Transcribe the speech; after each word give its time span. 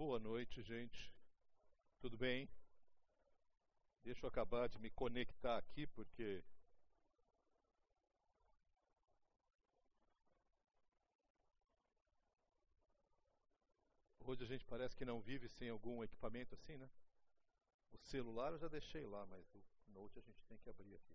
Boa 0.00 0.18
noite, 0.18 0.62
gente. 0.62 1.12
Tudo 2.00 2.16
bem? 2.16 2.48
Deixa 4.02 4.24
eu 4.24 4.28
acabar 4.28 4.66
de 4.66 4.78
me 4.78 4.88
conectar 4.88 5.58
aqui 5.58 5.86
porque 5.88 6.42
hoje 14.24 14.42
a 14.42 14.46
gente 14.46 14.64
parece 14.64 14.96
que 14.96 15.04
não 15.04 15.20
vive 15.20 15.50
sem 15.50 15.68
algum 15.68 16.02
equipamento 16.02 16.54
assim, 16.54 16.78
né? 16.78 16.88
O 17.92 17.98
celular 17.98 18.52
eu 18.52 18.58
já 18.58 18.68
deixei 18.68 19.04
lá, 19.04 19.26
mas 19.26 19.44
o 19.54 19.62
note 19.92 20.18
a 20.18 20.22
gente 20.22 20.42
tem 20.46 20.56
que 20.56 20.70
abrir 20.70 20.94
aqui. 20.94 21.14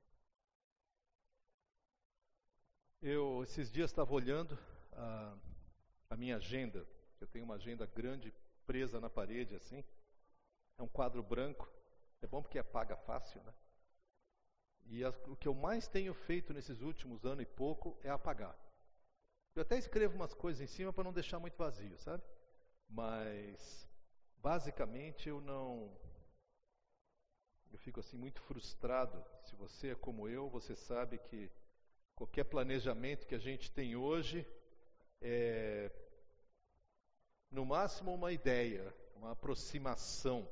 Eu 3.02 3.42
esses 3.42 3.72
dias 3.72 3.90
estava 3.90 4.14
olhando 4.14 4.56
a, 4.92 5.36
a 6.12 6.16
minha 6.16 6.36
agenda. 6.36 6.88
Eu 7.20 7.26
tenho 7.26 7.46
uma 7.46 7.56
agenda 7.56 7.88
grande 7.88 8.32
presa 8.66 9.00
na 9.00 9.10
parede 9.10 9.56
assim. 9.56 9.84
É 10.78 10.84
um 10.84 10.88
quadro 10.88 11.24
branco. 11.24 11.70
É 12.22 12.28
bom 12.28 12.42
porque 12.42 12.60
apaga 12.60 12.96
fácil, 12.96 13.42
né? 13.44 13.54
E 14.88 15.04
as, 15.04 15.16
o 15.28 15.36
que 15.36 15.48
eu 15.48 15.54
mais 15.54 15.88
tenho 15.88 16.14
feito 16.14 16.54
nesses 16.54 16.82
últimos 16.82 17.26
anos 17.26 17.44
e 17.44 17.46
pouco 17.46 17.98
é 18.04 18.10
apagar. 18.10 18.56
Eu 19.56 19.62
até 19.62 19.78
escrevo 19.78 20.16
umas 20.16 20.34
coisas 20.34 20.62
em 20.62 20.68
cima 20.68 20.92
para 20.92 21.04
não 21.04 21.14
deixar 21.14 21.40
muito 21.40 21.58
vazio, 21.58 21.98
sabe? 22.00 22.24
Mas 22.88 23.88
basicamente 24.38 25.30
eu 25.30 25.42
não 25.42 25.92
eu 27.72 27.80
fico 27.80 28.00
assim 28.00 28.18
muito 28.18 28.42
frustrado. 28.42 29.24
Se 29.44 29.56
você 29.56 29.90
é 29.90 29.96
como 29.96 30.30
eu, 30.30 30.50
você 30.50 30.76
sabe 30.76 31.18
que 31.18 31.52
qualquer 32.16 32.46
planejamento 32.46 33.28
que 33.28 33.36
a 33.36 33.40
gente 33.40 33.72
tem 33.72 33.96
hoje 33.96 34.46
é 35.22 35.92
no 37.52 37.66
máximo 37.66 38.14
uma 38.14 38.32
ideia, 38.32 38.94
uma 39.16 39.32
aproximação. 39.32 40.48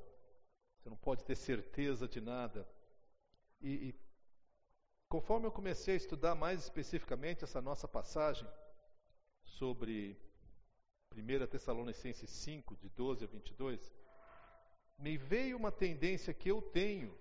Você 0.78 0.90
não 0.90 0.98
pode 0.98 1.24
ter 1.24 1.36
certeza 1.36 2.08
de 2.08 2.20
nada. 2.20 2.68
E, 3.62 3.90
e 3.90 3.96
conforme 5.08 5.48
eu 5.48 5.52
comecei 5.52 5.94
a 5.94 5.98
estudar 5.98 6.36
mais 6.36 6.64
especificamente 6.64 7.44
essa 7.44 7.62
nossa 7.62 7.88
passagem 7.88 8.48
sobre 9.44 10.18
1 11.16 11.48
Tessalonicenses 11.48 12.30
5, 12.30 12.76
de 12.78 12.90
12 12.90 13.24
a 13.24 13.28
22, 13.28 13.94
me 14.98 15.18
veio 15.18 15.58
uma 15.58 15.72
tendência 15.72 16.34
que 16.34 16.50
eu 16.50 16.62
tenho, 16.62 17.16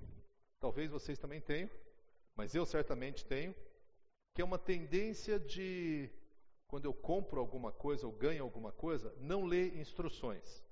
talvez 0.59 0.91
vocês 0.91 1.19
também 1.19 1.41
tenham, 1.41 1.71
mas 2.35 2.55
eu 2.55 2.65
certamente 2.65 3.25
tenho, 3.25 3.55
que 4.35 4.41
é 4.41 4.45
uma 4.45 4.59
tendência 4.59 5.39
de 5.39 6.11
quando 6.73 6.87
eu 6.87 6.95
compro 6.95 7.39
alguma 7.39 7.71
coisa 7.71 8.07
ou 8.07 8.13
ganho 8.15 8.43
alguma 8.43 8.73
coisa, 8.73 9.15
não 9.19 9.45
ler 9.45 9.77
instruções. 9.77 10.65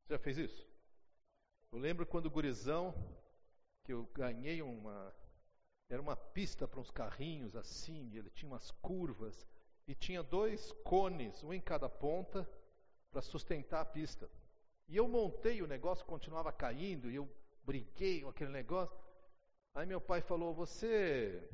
Você 0.00 0.14
já 0.14 0.18
fez 0.18 0.38
isso? 0.38 0.66
Eu 1.70 1.78
lembro 1.78 2.06
quando 2.06 2.30
gurizão, 2.30 2.94
que 3.84 3.92
eu 3.92 4.06
ganhei 4.14 4.62
uma. 4.62 5.14
Era 5.90 6.00
uma 6.00 6.16
pista 6.16 6.66
para 6.66 6.80
uns 6.80 6.90
carrinhos 6.90 7.54
assim, 7.54 8.16
ele 8.16 8.30
tinha 8.30 8.50
umas 8.50 8.70
curvas, 8.70 9.46
e 9.86 9.94
tinha 9.94 10.22
dois 10.22 10.72
cones, 10.82 11.44
um 11.44 11.52
em 11.52 11.60
cada 11.60 11.90
ponta, 11.90 12.48
para 13.10 13.20
sustentar 13.20 13.82
a 13.82 13.84
pista. 13.84 14.30
E 14.88 14.96
eu 14.96 15.06
montei 15.06 15.60
o 15.60 15.66
negócio, 15.66 16.06
continuava 16.06 16.50
caindo, 16.50 17.10
e 17.10 17.16
eu 17.16 17.28
briguei 17.64 18.22
com 18.22 18.30
aquele 18.30 18.50
negócio. 18.50 18.98
Aí 19.74 19.84
meu 19.84 20.00
pai 20.00 20.22
falou: 20.22 20.54
Você 20.54 21.46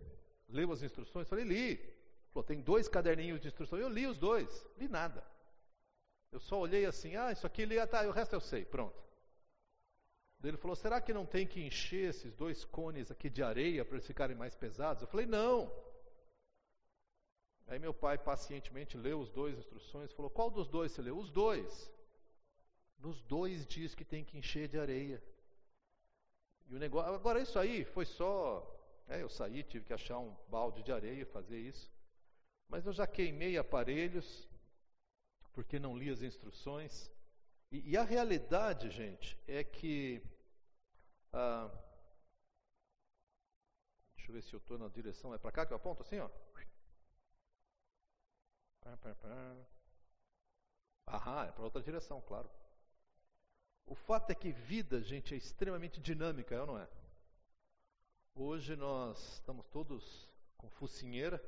leu 0.48 0.70
as 0.70 0.81
instruções? 0.81 1.27
Eu 1.27 1.31
falei: 1.31 1.44
Li. 1.44 1.94
Falou, 2.35 2.45
tem 2.45 2.61
dois 2.61 2.89
caderninhos 2.89 3.41
de 3.41 3.47
instrução. 3.47 3.79
Eu 3.79 3.89
li 3.89 4.09
os 4.09 4.19
dois, 4.19 4.67
li 4.77 4.89
nada. 4.89 5.25
Eu 6.33 6.41
só 6.41 6.59
olhei 6.59 6.85
assim, 6.85 7.15
ah, 7.15 7.31
isso 7.31 7.47
aqui 7.47 7.65
li, 7.65 7.79
ah, 7.79 7.87
tá, 7.87 8.03
o 8.09 8.11
resto 8.11 8.35
eu 8.35 8.41
sei, 8.41 8.65
pronto. 8.65 9.01
Ele 10.43 10.57
falou, 10.57 10.75
será 10.75 11.01
que 11.01 11.12
não 11.12 11.25
tem 11.25 11.47
que 11.47 11.65
encher 11.65 12.11
esses 12.11 12.35
dois 12.35 12.65
cones 12.65 13.09
aqui 13.09 13.31
de 13.31 13.41
areia 13.41 13.85
para 13.85 13.95
eles 13.95 14.07
ficarem 14.07 14.37
mais 14.37 14.55
pesados? 14.57 15.00
Eu 15.00 15.09
falei, 15.09 15.27
não. 15.27 15.73
Aí 17.69 17.78
meu 17.78 17.94
pai 17.94 18.19
pacientemente 18.19 18.97
leu 18.97 19.21
os 19.21 19.31
dois 19.31 19.56
instruções, 19.56 20.12
falou, 20.12 20.28
qual 20.28 20.50
dos 20.50 20.69
dois 20.69 20.91
você 20.91 21.00
leu? 21.00 21.17
Os 21.17 21.31
dois. 21.31 21.91
Nos 22.99 23.23
dois 23.23 23.65
diz 23.65 23.94
que 23.94 24.05
tem 24.05 24.25
que 24.25 24.37
encher 24.37 24.67
de 24.67 24.78
areia. 24.78 25.23
E 26.67 26.75
o 26.75 26.78
negócio, 26.81 27.15
agora 27.15 27.41
isso 27.41 27.59
aí 27.61 27.84
foi 27.84 28.05
só, 28.05 28.69
é, 29.06 29.23
eu 29.23 29.28
saí, 29.28 29.62
tive 29.62 29.84
que 29.84 29.93
achar 29.93 30.19
um 30.19 30.34
balde 30.49 30.83
de 30.83 30.91
areia 30.91 31.23
e 31.23 31.25
fazer 31.25 31.59
isso. 31.59 31.94
Mas 32.69 32.86
eu 32.86 32.92
já 32.92 33.06
queimei 33.06 33.56
aparelhos, 33.56 34.48
porque 35.52 35.78
não 35.78 35.97
li 35.97 36.10
as 36.10 36.22
instruções. 36.22 37.10
E, 37.70 37.91
e 37.91 37.97
a 37.97 38.02
realidade, 38.02 38.91
gente, 38.91 39.38
é 39.47 39.62
que. 39.62 40.22
Ah, 41.32 41.70
deixa 44.16 44.30
eu 44.30 44.34
ver 44.34 44.42
se 44.42 44.52
eu 44.52 44.58
estou 44.58 44.78
na 44.78 44.88
direção. 44.88 45.34
É 45.34 45.38
para 45.38 45.52
cá 45.52 45.66
que 45.66 45.72
eu 45.72 45.76
aponto 45.76 46.02
assim, 46.02 46.19
ó? 46.19 46.30
Aham, 51.06 51.46
é 51.46 51.52
para 51.52 51.64
outra 51.64 51.82
direção, 51.82 52.20
claro. 52.22 52.50
O 53.86 53.94
fato 53.94 54.31
é 54.31 54.34
que 54.34 54.52
vida, 54.52 55.02
gente, 55.02 55.34
é 55.34 55.36
extremamente 55.36 56.00
dinâmica, 56.00 56.54
é 56.54 56.60
ou 56.60 56.66
não 56.66 56.78
é? 56.78 56.88
Hoje 58.34 58.75
nós 58.75 59.34
estamos 59.34 59.66
todos 59.66 60.28
com 60.56 60.69
focinheira, 60.70 61.42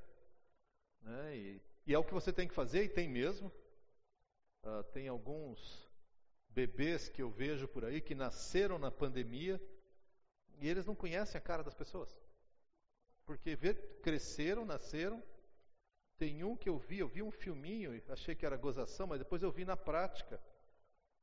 né? 1.07 1.37
E, 1.37 1.63
e, 1.87 1.95
é 1.95 1.99
o 1.99 2.05
que 2.05 2.13
você 2.13 2.33
tem 2.33 2.49
que 2.49 2.55
fazer, 2.55 2.85
e 2.85 2.89
tem 2.89 3.09
mesmo. 3.09 3.51
Uh, 4.65 4.83
tem 4.93 5.09
alguns 5.09 5.89
bebês 6.49 7.09
que 7.09 7.23
eu 7.23 7.31
vejo 7.31 7.69
por 7.69 7.85
aí 7.85 8.01
que 8.01 8.15
nasceram 8.15 8.79
na 8.79 8.91
pandemia 8.91 9.61
e 10.59 10.69
eles 10.69 10.87
não 10.87 10.95
conhecem 10.95 11.39
a 11.39 11.41
cara 11.41 11.63
das 11.63 11.75
pessoas. 11.75 12.11
Porque 13.25 13.57
cresceram, 14.03 14.65
nasceram. 14.65 15.23
Tem 16.19 16.43
um 16.43 16.57
que 16.57 16.69
eu 16.69 16.79
vi, 16.79 16.99
eu 16.99 17.09
vi 17.09 17.23
um 17.23 17.31
filminho, 17.31 18.03
achei 18.09 18.35
que 18.35 18.47
era 18.47 18.57
gozação, 18.57 19.07
mas 19.07 19.19
depois 19.19 19.43
eu 19.43 19.53
vi 19.53 19.65
na 19.65 19.77
prática. 19.77 20.41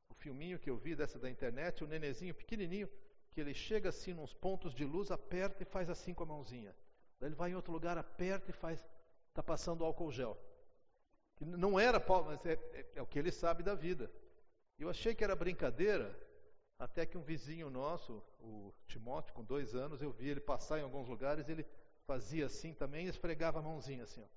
O 0.08 0.14
filminho 0.14 0.60
que 0.60 0.70
eu 0.70 0.78
vi 0.78 0.96
dessa 0.96 1.18
da 1.18 1.30
internet, 1.30 1.84
o 1.84 1.88
um 1.88 1.90
nenezinho 1.90 2.36
pequenininho, 2.36 2.88
que 3.32 3.42
ele 3.42 3.56
chega 3.56 3.90
assim 3.90 4.14
nos 4.14 4.34
pontos 4.34 4.74
de 4.74 4.86
luz, 4.86 5.10
aperta 5.10 5.64
e 5.64 5.66
faz 5.66 5.90
assim 5.90 6.14
com 6.14 6.24
a 6.24 6.28
mãozinha. 6.28 6.76
Daí 7.20 7.30
ele 7.30 7.36
vai 7.36 7.50
em 7.50 7.56
outro 7.56 7.74
lugar, 7.74 7.98
aperta 7.98 8.52
e 8.52 8.54
faz 8.54 8.86
está 9.34 9.42
passando 9.42 9.84
álcool 9.84 10.12
gel. 10.12 10.38
Não 11.42 11.80
era, 11.80 12.00
mas 12.24 12.46
é, 12.46 12.54
é, 12.54 12.86
é, 12.96 13.02
o 13.02 13.08
que 13.08 13.18
ele 13.18 13.32
sabe 13.32 13.64
da 13.64 13.74
vida. 13.74 14.12
Eu 14.78 14.90
achei 14.90 15.16
que 15.16 15.24
era 15.24 15.36
brincadeira, 15.36 16.16
até 16.78 17.06
que 17.06 17.18
um 17.18 17.24
vizinho 17.24 17.70
nosso, 17.70 18.24
o 18.40 18.72
Timóteo, 18.88 19.34
com 19.34 19.44
dois 19.44 19.74
anos, 19.74 20.02
eu 20.02 20.12
vi 20.12 20.30
ele 20.30 20.40
passar 20.40 20.80
em 20.80 20.84
alguns 20.84 21.08
lugares, 21.08 21.50
ele 21.50 21.66
fazia 22.06 22.46
assim 22.46 22.74
também 22.74 23.08
esfregava 23.08 23.60
a 23.60 23.62
mãozinha 23.62 24.04
assim. 24.04 24.22
Ó. 24.22 24.28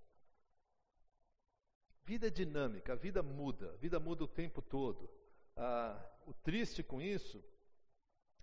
Vida 2.04 2.28
é 2.28 2.30
dinâmica, 2.30 2.94
a 2.94 2.96
vida 2.96 3.22
muda, 3.22 3.72
a 3.72 3.76
vida 3.76 4.00
muda 4.00 4.24
o 4.24 4.28
tempo 4.28 4.62
todo. 4.62 5.10
Ah, 5.56 6.02
o 6.26 6.32
triste 6.32 6.82
com 6.82 7.02
isso 7.02 7.44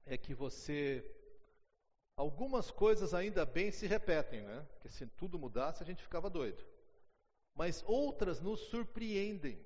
é 0.06 0.18
que 0.18 0.34
você 0.36 1.04
Algumas 2.16 2.70
coisas 2.70 3.14
ainda 3.14 3.46
bem 3.46 3.72
se 3.72 3.88
repetem, 3.88 4.42
né? 4.42 4.68
Porque 4.74 4.90
se 4.90 5.06
tudo 5.08 5.40
mudasse 5.40 5.82
a 5.82 5.86
gente 5.86 6.04
ficava 6.04 6.30
doido. 6.30 6.64
Mas 7.56 7.84
outras 7.88 8.40
nos 8.40 8.60
surpreendem. 8.62 9.64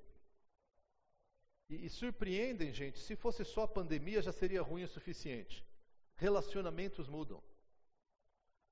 E, 1.68 1.86
e 1.86 1.90
surpreendem, 1.90 2.72
gente, 2.72 2.98
se 2.98 3.14
fosse 3.14 3.44
só 3.44 3.62
a 3.64 3.68
pandemia 3.68 4.22
já 4.22 4.32
seria 4.32 4.62
ruim 4.62 4.84
o 4.84 4.88
suficiente. 4.88 5.64
Relacionamentos 6.16 7.06
mudam. 7.06 7.42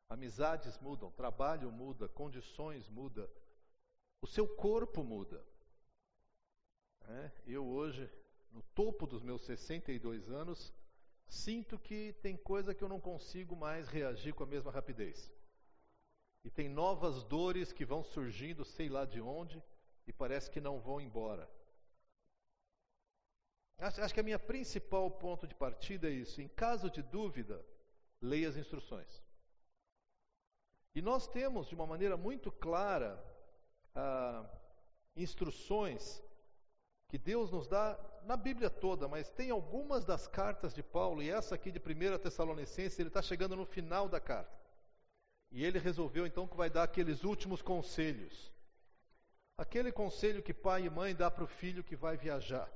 Amizades 0.08 0.78
mudam, 0.78 1.10
trabalho 1.10 1.70
muda, 1.70 2.08
condições 2.08 2.88
muda, 2.88 3.28
o 4.22 4.26
seu 4.26 4.46
corpo 4.46 5.02
muda. 5.02 5.44
É, 7.08 7.30
eu 7.46 7.66
hoje, 7.66 8.08
no 8.50 8.62
topo 8.74 9.06
dos 9.06 9.22
meus 9.22 9.42
62 9.42 10.30
anos, 10.30 10.72
sinto 11.26 11.78
que 11.78 12.12
tem 12.22 12.36
coisa 12.36 12.74
que 12.74 12.82
eu 12.82 12.88
não 12.88 13.00
consigo 13.00 13.56
mais 13.56 13.88
reagir 13.88 14.34
com 14.34 14.44
a 14.44 14.46
mesma 14.46 14.70
rapidez. 14.70 15.32
E 16.44 16.50
tem 16.50 16.68
novas 16.68 17.24
dores 17.24 17.72
que 17.72 17.84
vão 17.84 18.04
surgindo, 18.04 18.64
sei 18.64 18.88
lá 18.88 19.04
de 19.04 19.20
onde, 19.20 19.62
e 20.06 20.12
parece 20.12 20.50
que 20.50 20.60
não 20.60 20.80
vão 20.80 21.00
embora. 21.00 21.50
Acho, 23.78 24.00
acho 24.00 24.14
que 24.14 24.20
a 24.20 24.22
minha 24.22 24.38
principal 24.38 25.10
ponto 25.10 25.46
de 25.46 25.54
partida 25.54 26.08
é 26.08 26.12
isso. 26.12 26.40
Em 26.40 26.48
caso 26.48 26.88
de 26.88 27.02
dúvida, 27.02 27.64
leia 28.20 28.48
as 28.48 28.56
instruções. 28.56 29.22
E 30.94 31.02
nós 31.02 31.26
temos, 31.26 31.68
de 31.68 31.74
uma 31.74 31.86
maneira 31.86 32.16
muito 32.16 32.50
clara, 32.50 33.22
ah, 33.94 34.48
instruções 35.14 36.22
que 37.08 37.18
Deus 37.18 37.50
nos 37.50 37.68
dá 37.68 37.98
na 38.24 38.36
Bíblia 38.36 38.68
toda, 38.68 39.06
mas 39.06 39.30
tem 39.30 39.50
algumas 39.50 40.04
das 40.04 40.26
cartas 40.26 40.74
de 40.74 40.82
Paulo, 40.82 41.22
e 41.22 41.30
essa 41.30 41.54
aqui 41.54 41.70
de 41.70 41.78
1 41.78 42.18
Tessalonicenses, 42.18 42.98
ele 42.98 43.08
está 43.08 43.22
chegando 43.22 43.54
no 43.54 43.64
final 43.64 44.08
da 44.08 44.20
carta. 44.20 44.56
E 45.50 45.64
ele 45.64 45.78
resolveu 45.78 46.26
então 46.26 46.46
que 46.46 46.56
vai 46.56 46.68
dar 46.68 46.82
aqueles 46.82 47.22
últimos 47.22 47.62
conselhos. 47.62 48.52
Aquele 49.56 49.92
conselho 49.92 50.42
que 50.42 50.52
pai 50.52 50.84
e 50.84 50.90
mãe 50.90 51.14
dá 51.14 51.30
para 51.30 51.44
o 51.44 51.46
filho 51.46 51.84
que 51.84 51.96
vai 51.96 52.16
viajar. 52.16 52.70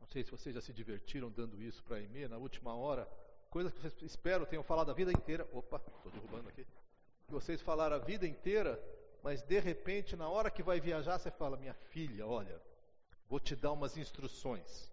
Não 0.00 0.06
sei 0.08 0.22
se 0.22 0.30
vocês 0.30 0.54
já 0.54 0.60
se 0.60 0.72
divertiram 0.72 1.30
dando 1.30 1.62
isso 1.62 1.82
para 1.84 1.96
a 1.96 2.02
Emê 2.02 2.28
na 2.28 2.36
última 2.36 2.74
hora. 2.74 3.08
Coisas 3.48 3.72
que 3.72 3.80
vocês 3.80 4.02
espero 4.02 4.44
tenham 4.44 4.62
falado 4.62 4.90
a 4.90 4.94
vida 4.94 5.10
inteira. 5.10 5.48
Opa, 5.52 5.80
estou 5.96 6.12
derrubando 6.12 6.48
aqui. 6.48 6.66
Que 7.26 7.32
vocês 7.32 7.62
falaram 7.62 7.96
a 7.96 8.00
vida 8.00 8.26
inteira, 8.26 8.78
mas 9.24 9.40
de 9.40 9.58
repente, 9.58 10.14
na 10.14 10.28
hora 10.28 10.50
que 10.50 10.62
vai 10.62 10.78
viajar, 10.78 11.18
você 11.18 11.30
fala: 11.30 11.56
Minha 11.56 11.72
filha, 11.72 12.26
olha, 12.26 12.60
vou 13.26 13.40
te 13.40 13.56
dar 13.56 13.72
umas 13.72 13.96
instruções. 13.96 14.92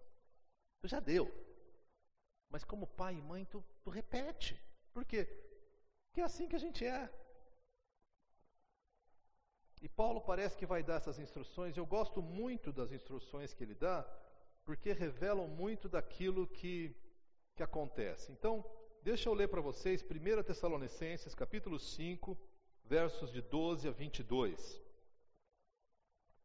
Tu 0.80 0.88
já 0.88 1.00
deu. 1.00 1.30
Mas 2.48 2.64
como 2.64 2.86
pai 2.86 3.14
e 3.16 3.20
mãe, 3.20 3.44
tu, 3.44 3.62
tu 3.84 3.90
repete. 3.90 4.58
Por 4.90 5.04
quê? 5.04 5.26
Porque 6.06 6.22
é 6.22 6.24
assim 6.24 6.48
que 6.48 6.56
a 6.56 6.58
gente 6.58 6.82
é. 6.82 7.12
E 9.82 9.88
Paulo 9.88 10.22
parece 10.22 10.56
que 10.56 10.64
vai 10.64 10.82
dar 10.82 10.96
essas 10.96 11.18
instruções. 11.18 11.76
Eu 11.76 11.84
gosto 11.84 12.22
muito 12.22 12.72
das 12.72 12.90
instruções 12.90 13.52
que 13.52 13.62
ele 13.62 13.74
dá, 13.74 14.02
porque 14.64 14.94
revelam 14.94 15.46
muito 15.46 15.90
daquilo 15.90 16.46
que, 16.46 16.96
que 17.54 17.62
acontece. 17.62 18.32
Então, 18.32 18.64
deixa 19.02 19.28
eu 19.28 19.34
ler 19.34 19.48
para 19.48 19.60
vocês 19.60 20.02
1 20.02 20.42
Tessalonicenses, 20.42 21.34
capítulo 21.34 21.78
5, 21.78 22.38
versos 22.84 23.30
de 23.32 23.40
12 23.40 23.88
a 23.88 23.90
22. 23.90 24.80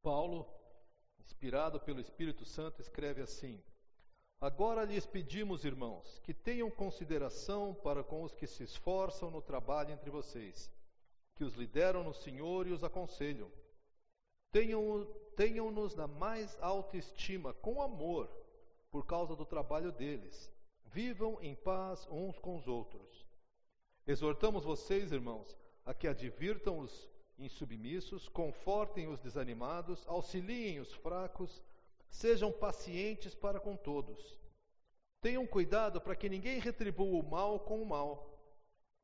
Paulo, 0.01 0.47
inspirado 1.19 1.79
pelo 1.79 1.99
Espírito 1.99 2.45
Santo, 2.45 2.81
escreve 2.81 3.21
assim: 3.21 3.61
Agora 4.39 4.83
lhes 4.83 5.05
pedimos, 5.05 5.65
irmãos, 5.65 6.19
que 6.23 6.33
tenham 6.33 6.69
consideração 6.69 7.73
para 7.73 8.03
com 8.03 8.23
os 8.23 8.33
que 8.33 8.47
se 8.47 8.63
esforçam 8.63 9.29
no 9.29 9.41
trabalho 9.41 9.91
entre 9.91 10.09
vocês 10.09 10.71
que 11.37 11.43
os 11.43 11.53
lideram 11.53 12.03
no 12.03 12.13
Senhor 12.13 12.65
e 12.67 12.71
os 12.71 12.83
aconselham. 12.83 13.49
Tenham-nos 14.51 15.07
tenham 15.35 15.71
na 15.95 16.07
mais 16.07 16.57
alta 16.59 16.97
estima, 16.97 17.53
com 17.53 17.79
amor, 17.79 18.27
por 18.89 19.05
causa 19.05 19.35
do 19.35 19.45
trabalho 19.45 19.91
deles. 19.91 20.51
Vivam 20.85 21.37
em 21.41 21.53
paz 21.53 22.07
uns 22.09 22.39
com 22.39 22.57
os 22.57 22.67
outros. 22.67 23.23
Exortamos 24.07 24.63
vocês, 24.63 25.11
irmãos, 25.11 25.55
a 25.87 25.93
que 25.95 26.07
advirtam 26.07 26.77
os 26.77 27.09
insubmissos, 27.39 28.29
confortem 28.29 29.07
os 29.07 29.19
desanimados, 29.19 30.05
auxiliem 30.05 30.79
os 30.79 30.93
fracos, 30.93 31.63
sejam 32.07 32.51
pacientes 32.51 33.33
para 33.33 33.59
com 33.59 33.75
todos. 33.75 34.37
Tenham 35.19 35.47
cuidado 35.47 35.99
para 35.99 36.15
que 36.15 36.29
ninguém 36.29 36.59
retribua 36.59 37.19
o 37.19 37.27
mal 37.27 37.61
com 37.61 37.81
o 37.81 37.85
mal 37.85 38.37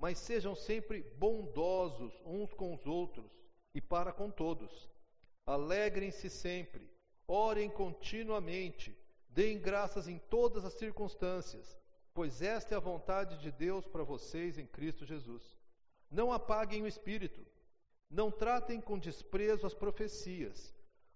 mas 0.04 0.20
sejam 0.20 0.54
sempre 0.54 1.02
bondosos 1.18 2.14
uns 2.26 2.54
com 2.54 2.74
os 2.74 2.86
outros 2.86 3.32
e 3.74 3.80
para 3.80 4.12
com 4.12 4.30
todos. 4.30 4.90
Alegrem-se 5.46 6.30
sempre, 6.30 6.90
orem 7.26 7.70
continuamente, 7.70 8.94
deem 9.30 9.58
graças 9.58 10.10
em 10.10 10.20
todas 10.20 10.66
as 10.66 10.74
circunstâncias, 10.74 11.78
pois 12.14 12.42
esta 12.42 12.76
é 12.76 12.78
a 12.78 12.82
vontade 12.82 13.38
de 13.40 13.50
Deus 13.50 13.88
para 13.88 14.04
vocês 14.04 14.58
em 14.58 14.66
Cristo 14.66 15.06
Jesus. 15.06 15.53
Não 16.14 16.32
apaguem 16.32 16.84
o 16.84 16.88
espírito, 16.88 17.44
não 18.08 18.30
tratem 18.30 18.80
com 18.80 19.00
desprezo 19.00 19.66
as 19.66 19.74
profecias, 19.74 20.72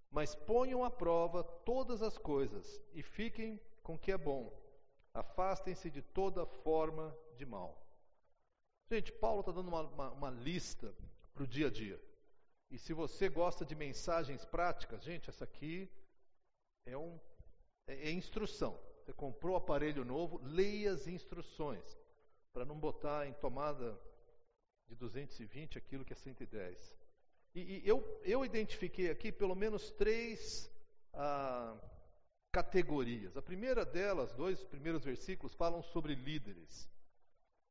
mas 0.09 0.33
ponham 0.33 0.83
à 0.83 0.89
prova 0.89 1.43
todas 1.43 2.01
as 2.01 2.17
coisas 2.17 2.81
e 2.95 3.03
fiquem 3.03 3.61
com 3.83 3.93
o 3.93 3.99
que 3.99 4.11
é 4.11 4.17
bom. 4.17 4.51
Afastem-se 5.13 5.91
de 5.91 6.01
toda 6.01 6.47
forma 6.47 7.15
de 7.35 7.45
mal. 7.45 7.79
Gente, 8.89 9.11
Paulo 9.11 9.41
está 9.41 9.51
dando 9.51 9.67
uma, 9.67 9.81
uma, 9.81 10.09
uma 10.09 10.29
lista 10.31 10.91
para 11.31 11.43
o 11.43 11.47
dia 11.47 11.67
a 11.67 11.69
dia. 11.69 12.01
E 12.71 12.79
se 12.79 12.91
você 12.91 13.29
gosta 13.29 13.63
de 13.63 13.75
mensagens 13.75 14.43
práticas, 14.45 15.03
gente, 15.03 15.29
essa 15.29 15.43
aqui 15.43 15.87
é, 16.87 16.97
um, 16.97 17.19
é, 17.85 18.09
é 18.09 18.11
instrução. 18.11 18.79
Você 19.03 19.13
comprou 19.13 19.53
o 19.53 19.57
aparelho 19.57 20.03
novo, 20.03 20.41
leia 20.43 20.91
as 20.91 21.05
instruções, 21.05 21.85
para 22.51 22.65
não 22.65 22.79
botar 22.79 23.27
em 23.27 23.33
tomada 23.33 23.95
de 24.87 24.95
220 24.95 25.77
aquilo 25.77 26.05
que 26.05 26.13
é 26.13 26.15
110. 26.15 26.97
E, 27.55 27.59
e 27.59 27.87
eu, 27.87 28.21
eu 28.23 28.45
identifiquei 28.45 29.09
aqui 29.09 29.31
pelo 29.31 29.55
menos 29.55 29.91
três 29.91 30.71
ah, 31.13 31.75
categorias. 32.51 33.35
A 33.35 33.41
primeira 33.41 33.85
delas, 33.85 34.33
dois 34.33 34.63
primeiros 34.63 35.03
versículos, 35.03 35.53
falam 35.53 35.81
sobre 35.81 36.15
líderes 36.15 36.89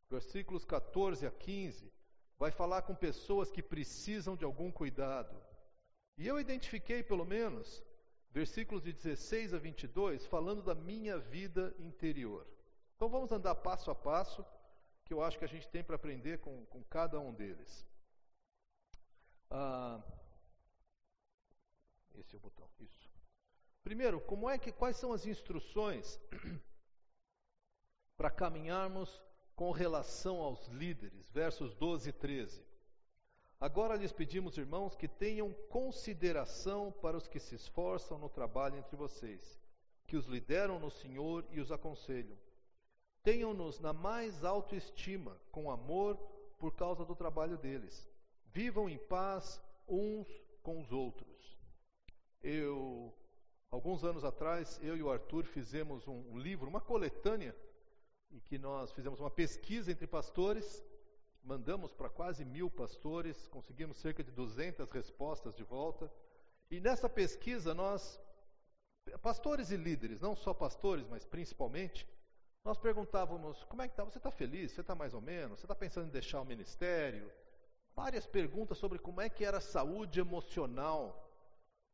versículos 0.09 0.65
14 0.65 1.27
a 1.27 1.31
15, 1.31 1.93
vai 2.39 2.51
falar 2.51 2.83
com 2.83 2.95
pessoas 2.95 3.51
que 3.51 3.63
precisam 3.63 4.37
de 4.37 4.45
algum 4.45 4.71
cuidado. 4.71 5.37
E 6.19 6.27
eu 6.27 6.39
identifiquei, 6.39 7.03
pelo 7.03 7.25
menos, 7.25 7.83
versículos 8.31 8.83
de 8.83 8.93
16 8.93 9.55
a 9.55 9.59
22, 9.59 10.27
falando 10.27 10.63
da 10.63 10.75
minha 10.75 11.19
vida 11.19 11.75
interior. 11.79 12.47
Então 12.95 13.09
vamos 13.09 13.31
andar 13.33 13.55
passo 13.57 13.91
a 13.91 13.95
passo, 13.95 14.45
que 15.07 15.15
eu 15.15 15.23
acho 15.23 15.39
que 15.39 15.45
a 15.45 15.49
gente 15.49 15.69
tem 15.69 15.83
para 15.83 15.97
aprender 15.97 16.39
com, 16.41 16.67
com 16.67 16.83
cada 16.85 17.19
um 17.19 17.33
deles. 17.33 17.87
Ah, 19.51 20.03
esse 22.17 22.35
é 22.35 22.37
o 22.37 22.41
botão, 22.41 22.69
isso. 22.81 23.09
Primeiro, 23.83 24.21
como 24.21 24.51
é 24.51 24.59
que, 24.59 24.73
quais 24.73 24.97
são 24.97 25.13
as 25.13 25.25
instruções 25.25 26.21
para 28.17 28.31
caminharmos 28.31 29.23
com 29.57 29.71
relação 29.71 30.37
aos 30.43 30.67
líderes, 30.69 31.31
versos 31.31 31.75
12 31.75 32.11
e 32.11 32.13
13. 32.13 32.67
Agora 33.59 33.97
lhes 33.97 34.13
pedimos, 34.13 34.59
irmãos, 34.59 34.95
que 34.95 35.09
tenham 35.09 35.51
consideração 35.71 36.93
para 37.01 37.17
os 37.17 37.27
que 37.27 37.41
se 37.41 37.55
esforçam 37.55 38.19
no 38.19 38.29
trabalho 38.29 38.77
entre 38.77 38.95
vocês, 38.97 39.59
que 40.07 40.15
os 40.15 40.27
lideram 40.27 40.79
no 40.79 40.91
Senhor 40.91 41.47
e 41.51 41.59
os 41.59 41.73
aconselham. 41.73 42.37
Tenham-nos 43.27 43.81
na 43.81 43.93
mais 43.93 44.45
alta 44.45 44.77
estima, 44.77 45.37
com 45.51 45.69
amor, 45.69 46.17
por 46.61 46.73
causa 46.77 47.05
do 47.05 47.17
trabalho 47.17 47.59
deles. 47.59 48.09
Vivam 48.53 48.89
em 48.89 48.99
paz 48.99 49.61
uns 49.89 50.29
com 50.63 50.81
os 50.81 50.93
outros. 50.93 51.59
Eu, 52.41 53.13
alguns 53.69 54.05
anos 54.05 54.23
atrás, 54.25 54.79
eu 54.81 54.97
e 54.97 55.03
o 55.03 55.11
Arthur 55.11 55.45
fizemos 55.45 56.07
um 56.07 56.39
livro, 56.39 56.69
uma 56.69 56.81
coletânea 56.81 57.53
e 58.31 58.41
que 58.41 58.59
nós 58.59 58.93
fizemos 58.93 59.19
uma 59.19 59.29
pesquisa 59.29 59.91
entre 59.91 60.07
pastores, 60.07 60.85
mandamos 61.43 61.93
para 61.93 62.09
quase 62.09 62.45
mil 62.45 62.71
pastores, 62.71 63.49
conseguimos 63.49 63.97
cerca 63.97 64.23
de 64.23 64.31
200 64.31 64.89
respostas 64.89 65.57
de 65.57 65.65
volta. 65.65 66.09
E 66.71 66.79
nessa 66.79 67.09
pesquisa 67.09 67.75
nós, 67.75 68.21
pastores 69.21 69.73
e 69.73 69.77
líderes, 69.77 70.21
não 70.21 70.37
só 70.37 70.55
pastores, 70.55 71.09
mas 71.09 71.25
principalmente, 71.25 72.07
nós 72.67 72.77
perguntávamos: 72.77 73.63
como 73.65 73.81
é 73.83 73.87
que 73.87 73.93
está? 73.93 74.03
Você 74.03 74.19
está 74.19 74.33
feliz? 74.33 74.73
Você 74.73 74.81
está 74.81 74.93
mais 74.93 75.15
ou 75.15 75.21
menos? 75.21 75.61
Você 75.61 75.67
está 75.67 75.75
pensando 75.75 76.09
em 76.09 76.11
deixar 76.11 76.41
o 76.41 76.45
ministério? 76.45 77.31
Várias 77.95 78.27
perguntas 78.27 78.77
sobre 78.77 78.99
como 78.99 79.21
é 79.21 79.29
que 79.29 79.45
era 79.45 79.59
a 79.59 79.61
saúde 79.61 80.19
emocional 80.19 81.31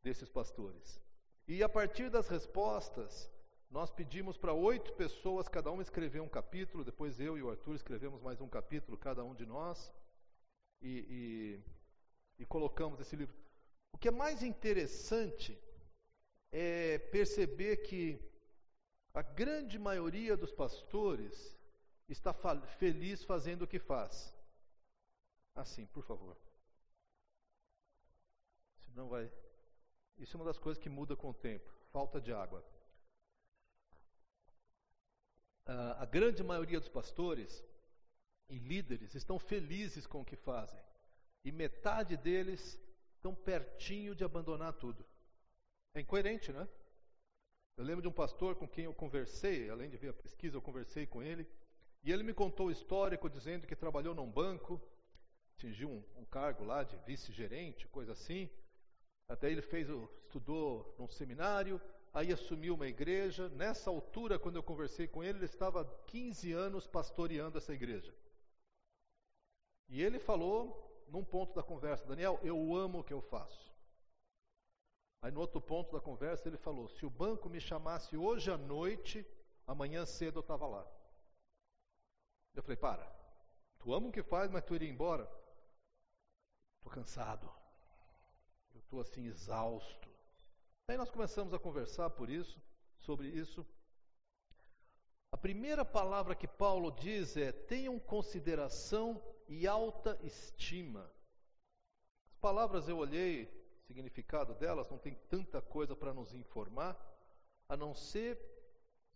desses 0.01 0.27
pastores. 0.27 0.99
E 1.47 1.61
a 1.61 1.69
partir 1.69 2.09
das 2.09 2.27
respostas, 2.27 3.31
nós 3.69 3.91
pedimos 3.91 4.35
para 4.35 4.51
oito 4.51 4.93
pessoas, 4.93 5.47
cada 5.47 5.69
uma 5.69 5.83
escrever 5.83 6.21
um 6.21 6.27
capítulo, 6.27 6.83
depois 6.83 7.19
eu 7.19 7.37
e 7.37 7.43
o 7.43 7.51
Arthur 7.51 7.75
escrevemos 7.75 8.19
mais 8.23 8.41
um 8.41 8.47
capítulo, 8.47 8.97
cada 8.97 9.23
um 9.23 9.35
de 9.35 9.45
nós, 9.45 9.93
e, 10.81 11.61
e, 12.39 12.41
e 12.41 12.45
colocamos 12.45 12.99
esse 12.99 13.15
livro. 13.15 13.35
O 13.91 13.97
que 13.99 14.07
é 14.07 14.11
mais 14.11 14.41
interessante 14.41 15.55
é 16.51 16.97
perceber 16.97 17.77
que 17.77 18.32
a 19.13 19.21
grande 19.21 19.77
maioria 19.77 20.35
dos 20.35 20.51
pastores 20.51 21.55
está 22.07 22.33
feliz 22.79 23.23
fazendo 23.23 23.63
o 23.63 23.67
que 23.67 23.79
faz. 23.79 24.33
Assim, 25.55 25.85
por 25.87 26.03
favor. 26.03 26.35
Senão 28.85 29.07
vai. 29.07 29.31
Isso 30.17 30.35
é 30.35 30.39
uma 30.39 30.45
das 30.45 30.57
coisas 30.57 30.81
que 30.81 30.89
muda 30.89 31.15
com 31.15 31.29
o 31.29 31.33
tempo. 31.33 31.71
Falta 31.91 32.19
de 32.19 32.33
água 32.33 32.63
a 35.65 36.05
grande 36.05 36.43
maioria 36.43 36.79
dos 36.79 36.89
pastores 36.89 37.63
e 38.49 38.57
líderes 38.57 39.15
estão 39.15 39.39
felizes 39.39 40.05
com 40.05 40.21
o 40.21 40.25
que 40.25 40.35
fazem. 40.35 40.79
E 41.43 41.51
metade 41.51 42.17
deles 42.17 42.79
estão 43.15 43.33
pertinho 43.33 44.13
de 44.13 44.23
abandonar 44.23 44.73
tudo. 44.73 45.05
É 45.93 46.01
incoerente, 46.01 46.51
né? 46.51 46.67
Eu 47.75 47.83
lembro 47.83 48.01
de 48.03 48.07
um 48.07 48.11
pastor 48.11 48.55
com 48.55 48.67
quem 48.67 48.85
eu 48.85 48.93
conversei, 48.93 49.69
além 49.69 49.89
de 49.89 49.97
ver 49.97 50.09
a 50.09 50.13
pesquisa, 50.13 50.55
eu 50.55 50.61
conversei 50.61 51.07
com 51.07 51.23
ele, 51.23 51.47
e 52.03 52.11
ele 52.11 52.21
me 52.21 52.33
contou 52.33 52.67
o 52.67 52.71
histórico 52.71 53.29
dizendo 53.29 53.65
que 53.65 53.75
trabalhou 53.75 54.13
num 54.13 54.29
banco, 54.29 54.79
atingiu 55.55 55.89
um, 55.89 56.03
um 56.17 56.25
cargo 56.25 56.63
lá 56.63 56.83
de 56.83 56.95
vice-gerente, 56.97 57.87
coisa 57.87 58.11
assim. 58.11 58.49
Até 59.27 59.49
ele 59.49 59.61
fez, 59.61 59.87
estudou 60.25 60.93
num 60.99 61.07
seminário, 61.07 61.81
aí 62.13 62.31
assumiu 62.31 62.75
uma 62.75 62.87
igreja. 62.87 63.49
Nessa 63.49 63.89
altura, 63.89 64.37
quando 64.37 64.57
eu 64.57 64.63
conversei 64.63 65.07
com 65.07 65.23
ele, 65.23 65.39
ele 65.39 65.45
estava 65.45 65.83
15 66.07 66.51
anos 66.51 66.85
pastoreando 66.85 67.57
essa 67.57 67.73
igreja. 67.73 68.13
E 69.89 70.03
ele 70.03 70.19
falou, 70.19 71.05
num 71.07 71.23
ponto 71.23 71.55
da 71.55 71.63
conversa, 71.63 72.05
Daniel, 72.05 72.39
eu 72.43 72.75
amo 72.75 72.99
o 72.99 73.03
que 73.03 73.13
eu 73.13 73.21
faço. 73.21 73.72
Aí 75.23 75.31
no 75.31 75.39
outro 75.39 75.61
ponto 75.61 75.93
da 75.93 76.01
conversa 76.01 76.49
ele 76.49 76.57
falou: 76.57 76.89
se 76.89 77.05
o 77.05 77.09
banco 77.09 77.49
me 77.49 77.61
chamasse 77.61 78.17
hoje 78.17 78.51
à 78.51 78.57
noite, 78.57 79.25
amanhã 79.65 80.05
cedo 80.05 80.39
eu 80.39 80.41
estava 80.41 80.67
lá. 80.67 80.85
Eu 82.53 82.61
falei: 82.61 82.75
para, 82.75 83.09
tu 83.79 83.93
ama 83.93 84.09
o 84.09 84.11
que 84.11 84.21
faz, 84.21 84.51
mas 84.51 84.65
tu 84.65 84.75
iria 84.75 84.89
embora? 84.89 85.23
Estou 86.75 86.91
cansado, 86.91 87.49
eu 88.73 88.81
estou 88.81 88.99
assim 88.99 89.25
exausto. 89.25 90.09
Aí 90.89 90.97
nós 90.97 91.09
começamos 91.09 91.53
a 91.53 91.59
conversar 91.59 92.09
por 92.09 92.29
isso, 92.29 92.61
sobre 92.97 93.29
isso. 93.29 93.65
A 95.31 95.37
primeira 95.37 95.85
palavra 95.85 96.35
que 96.35 96.49
Paulo 96.49 96.91
diz 96.91 97.37
é: 97.37 97.53
tenham 97.53 97.97
consideração 97.97 99.23
e 99.47 99.65
alta 99.65 100.19
estima. 100.21 101.09
As 102.27 102.35
palavras 102.39 102.89
eu 102.89 102.97
olhei, 102.97 103.62
significado 103.85 104.53
delas, 104.55 104.89
não 104.89 104.97
tem 104.97 105.15
tanta 105.29 105.61
coisa 105.61 105.95
para 105.95 106.13
nos 106.13 106.33
informar, 106.33 106.97
a 107.67 107.77
não 107.77 107.93
ser 107.93 108.39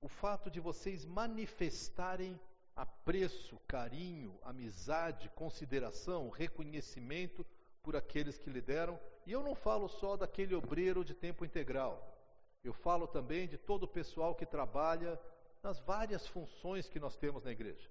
o 0.01 0.07
fato 0.07 0.49
de 0.49 0.59
vocês 0.59 1.05
manifestarem 1.05 2.39
apreço, 2.75 3.59
carinho, 3.67 4.37
amizade, 4.43 5.29
consideração, 5.29 6.29
reconhecimento 6.29 7.45
por 7.81 7.95
aqueles 7.95 8.37
que 8.37 8.49
lhe 8.49 8.61
deram. 8.61 8.99
E 9.25 9.31
eu 9.31 9.41
não 9.41 9.55
falo 9.55 9.87
só 9.87 10.15
daquele 10.15 10.53
obreiro 10.53 11.03
de 11.03 11.15
tempo 11.15 11.43
integral. 11.43 12.15
Eu 12.63 12.73
falo 12.73 13.07
também 13.07 13.47
de 13.47 13.57
todo 13.57 13.83
o 13.83 13.87
pessoal 13.87 14.35
que 14.35 14.45
trabalha 14.45 15.19
nas 15.63 15.79
várias 15.79 16.27
funções 16.27 16.87
que 16.87 16.99
nós 16.99 17.15
temos 17.15 17.43
na 17.43 17.51
igreja. 17.51 17.89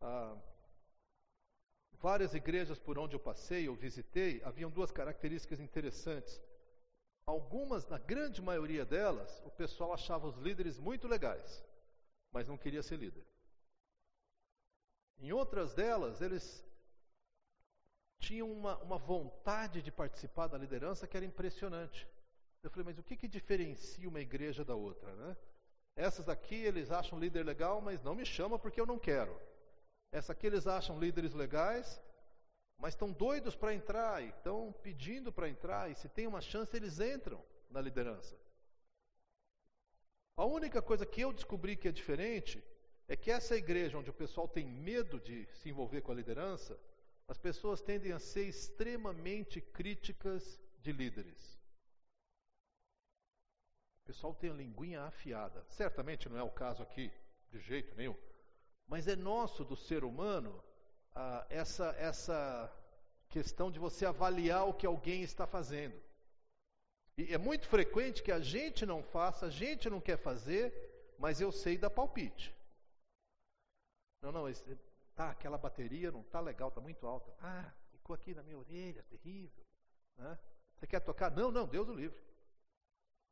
Ah, 0.00 0.36
várias 2.02 2.34
igrejas 2.34 2.80
por 2.80 2.98
onde 2.98 3.14
eu 3.14 3.20
passei, 3.20 3.68
eu 3.68 3.76
visitei, 3.76 4.42
haviam 4.44 4.68
duas 4.68 4.90
características 4.90 5.60
interessantes. 5.60 6.42
Algumas, 7.24 7.86
na 7.86 7.98
grande 7.98 8.42
maioria 8.42 8.84
delas, 8.84 9.40
o 9.46 9.50
pessoal 9.50 9.94
achava 9.94 10.26
os 10.26 10.36
líderes 10.36 10.80
muito 10.80 11.06
legais, 11.06 11.64
mas 12.32 12.48
não 12.48 12.58
queria 12.58 12.82
ser 12.82 12.96
líder. 12.96 13.24
Em 15.20 15.32
outras 15.32 15.72
delas, 15.72 16.20
eles 16.20 16.64
tinham 18.18 18.50
uma, 18.50 18.76
uma 18.78 18.98
vontade 18.98 19.80
de 19.80 19.92
participar 19.92 20.48
da 20.48 20.58
liderança 20.58 21.06
que 21.06 21.16
era 21.16 21.24
impressionante. 21.24 22.08
Eu 22.64 22.70
falei, 22.70 22.86
mas 22.86 22.98
o 22.98 23.02
que, 23.04 23.16
que 23.16 23.28
diferencia 23.28 24.08
uma 24.08 24.20
igreja 24.20 24.64
da 24.64 24.74
outra, 24.74 25.14
né? 25.14 25.36
Essas 25.94 26.24
daqui 26.24 26.56
eles 26.56 26.90
acham 26.90 27.18
líder 27.18 27.44
legal, 27.44 27.80
mas 27.80 28.02
não 28.02 28.14
me 28.14 28.26
chama 28.26 28.58
porque 28.58 28.80
eu 28.80 28.86
não 28.86 28.98
quero. 28.98 29.38
Essa 30.12 30.32
aqui 30.32 30.46
eles 30.46 30.66
acham 30.66 31.00
líderes 31.00 31.32
legais, 31.32 32.00
mas 32.76 32.92
estão 32.92 33.10
doidos 33.10 33.56
para 33.56 33.74
entrar 33.74 34.22
e 34.22 34.28
estão 34.28 34.72
pedindo 34.82 35.32
para 35.32 35.48
entrar, 35.48 35.90
e 35.90 35.94
se 35.94 36.08
tem 36.08 36.26
uma 36.26 36.42
chance, 36.42 36.76
eles 36.76 37.00
entram 37.00 37.42
na 37.70 37.80
liderança. 37.80 38.36
A 40.36 40.44
única 40.44 40.82
coisa 40.82 41.06
que 41.06 41.22
eu 41.22 41.32
descobri 41.32 41.76
que 41.76 41.88
é 41.88 41.92
diferente 41.92 42.62
é 43.08 43.16
que 43.16 43.30
essa 43.30 43.56
igreja 43.56 43.96
onde 43.96 44.10
o 44.10 44.14
pessoal 44.14 44.46
tem 44.46 44.66
medo 44.66 45.18
de 45.18 45.46
se 45.54 45.70
envolver 45.70 46.02
com 46.02 46.12
a 46.12 46.14
liderança, 46.14 46.78
as 47.26 47.38
pessoas 47.38 47.80
tendem 47.80 48.12
a 48.12 48.18
ser 48.18 48.46
extremamente 48.46 49.60
críticas 49.60 50.60
de 50.80 50.92
líderes. 50.92 51.58
O 54.02 54.04
pessoal 54.04 54.34
tem 54.34 54.50
a 54.50 54.54
linguinha 54.54 55.02
afiada. 55.02 55.64
Certamente 55.68 56.28
não 56.28 56.36
é 56.36 56.42
o 56.42 56.50
caso 56.50 56.82
aqui, 56.82 57.10
de 57.50 57.60
jeito 57.60 57.94
nenhum. 57.94 58.16
Mas 58.86 59.08
é 59.08 59.16
nosso 59.16 59.64
do 59.64 59.76
ser 59.76 60.04
humano 60.04 60.62
ah, 61.14 61.46
essa, 61.48 61.94
essa 61.98 62.72
questão 63.28 63.70
de 63.70 63.78
você 63.78 64.04
avaliar 64.04 64.68
o 64.68 64.74
que 64.74 64.86
alguém 64.86 65.22
está 65.22 65.46
fazendo. 65.46 66.00
E 67.16 67.32
é 67.32 67.38
muito 67.38 67.68
frequente 67.68 68.22
que 68.22 68.32
a 68.32 68.40
gente 68.40 68.86
não 68.86 69.02
faça, 69.02 69.46
a 69.46 69.50
gente 69.50 69.88
não 69.90 70.00
quer 70.00 70.16
fazer, 70.16 71.14
mas 71.18 71.40
eu 71.40 71.52
sei 71.52 71.76
dar 71.76 71.90
palpite. 71.90 72.54
Não, 74.22 74.32
não, 74.32 74.48
esse, 74.48 74.78
tá, 75.14 75.30
aquela 75.30 75.58
bateria 75.58 76.10
não 76.10 76.20
está 76.20 76.40
legal, 76.40 76.68
está 76.68 76.80
muito 76.80 77.06
alta. 77.06 77.34
Ah, 77.40 77.70
ficou 77.90 78.14
aqui 78.14 78.34
na 78.34 78.42
minha 78.42 78.56
orelha, 78.56 79.02
terrível. 79.04 79.64
Né? 80.16 80.38
Você 80.76 80.86
quer 80.86 81.00
tocar? 81.00 81.30
Não, 81.30 81.50
não, 81.50 81.66
Deus 81.66 81.88
o 81.88 81.94
livre. 81.94 82.18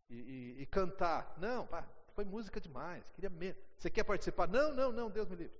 E, 0.09 0.14
e, 0.14 0.62
e 0.62 0.66
cantar? 0.66 1.35
Não, 1.38 1.66
pá, 1.66 1.88
foi 2.10 2.24
música 2.24 2.60
demais, 2.60 3.04
queria 3.12 3.30
mesmo. 3.30 3.60
Você 3.76 3.90
quer 3.90 4.04
participar? 4.04 4.46
Não, 4.48 4.74
não, 4.74 4.92
não, 4.92 5.10
Deus 5.10 5.28
me 5.28 5.36
livre. 5.36 5.56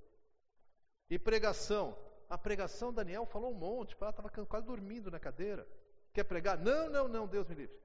E 1.09 1.19
pregação? 1.19 1.97
A 2.29 2.39
pregação, 2.39 2.93
Daniel 2.93 3.27
falou 3.27 3.51
um 3.51 3.59
monte, 3.59 3.97
ela 4.01 4.11
estava 4.11 4.31
quase 4.47 4.67
dormindo 4.67 5.11
na 5.11 5.19
cadeira. 5.19 5.67
Quer 6.13 6.25
pregar? 6.25 6.59
Não, 6.59 6.89
não, 6.89 7.09
não, 7.09 7.27
Deus 7.27 7.49
me 7.49 7.55
livre. 7.55 7.77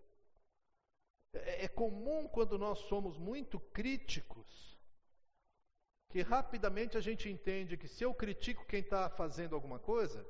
É, 1.33 1.65
é 1.65 1.67
comum 1.67 2.27
quando 2.27 2.57
nós 2.57 2.79
somos 2.79 3.17
muito 3.17 3.59
críticos, 3.59 4.77
que 6.09 6.21
rapidamente 6.21 6.97
a 6.97 7.01
gente 7.01 7.29
entende 7.29 7.77
que 7.77 7.87
se 7.87 8.03
eu 8.03 8.13
critico 8.13 8.65
quem 8.65 8.81
está 8.81 9.09
fazendo 9.09 9.55
alguma 9.55 9.79
coisa, 9.79 10.25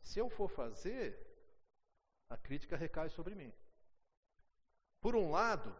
se 0.00 0.18
eu 0.18 0.30
for 0.30 0.48
fazer, 0.48 1.18
a 2.30 2.36
crítica 2.36 2.76
recai 2.76 3.08
sobre 3.10 3.34
mim. 3.34 3.52
Por 5.00 5.14
um 5.14 5.30
lado, 5.30 5.74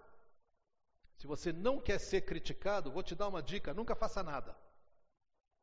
se 1.18 1.26
você 1.26 1.52
não 1.52 1.80
quer 1.80 1.98
ser 1.98 2.22
criticado, 2.22 2.92
vou 2.92 3.02
te 3.02 3.14
dar 3.14 3.28
uma 3.28 3.42
dica: 3.42 3.74
nunca 3.74 3.94
faça 3.94 4.22
nada. 4.22 4.56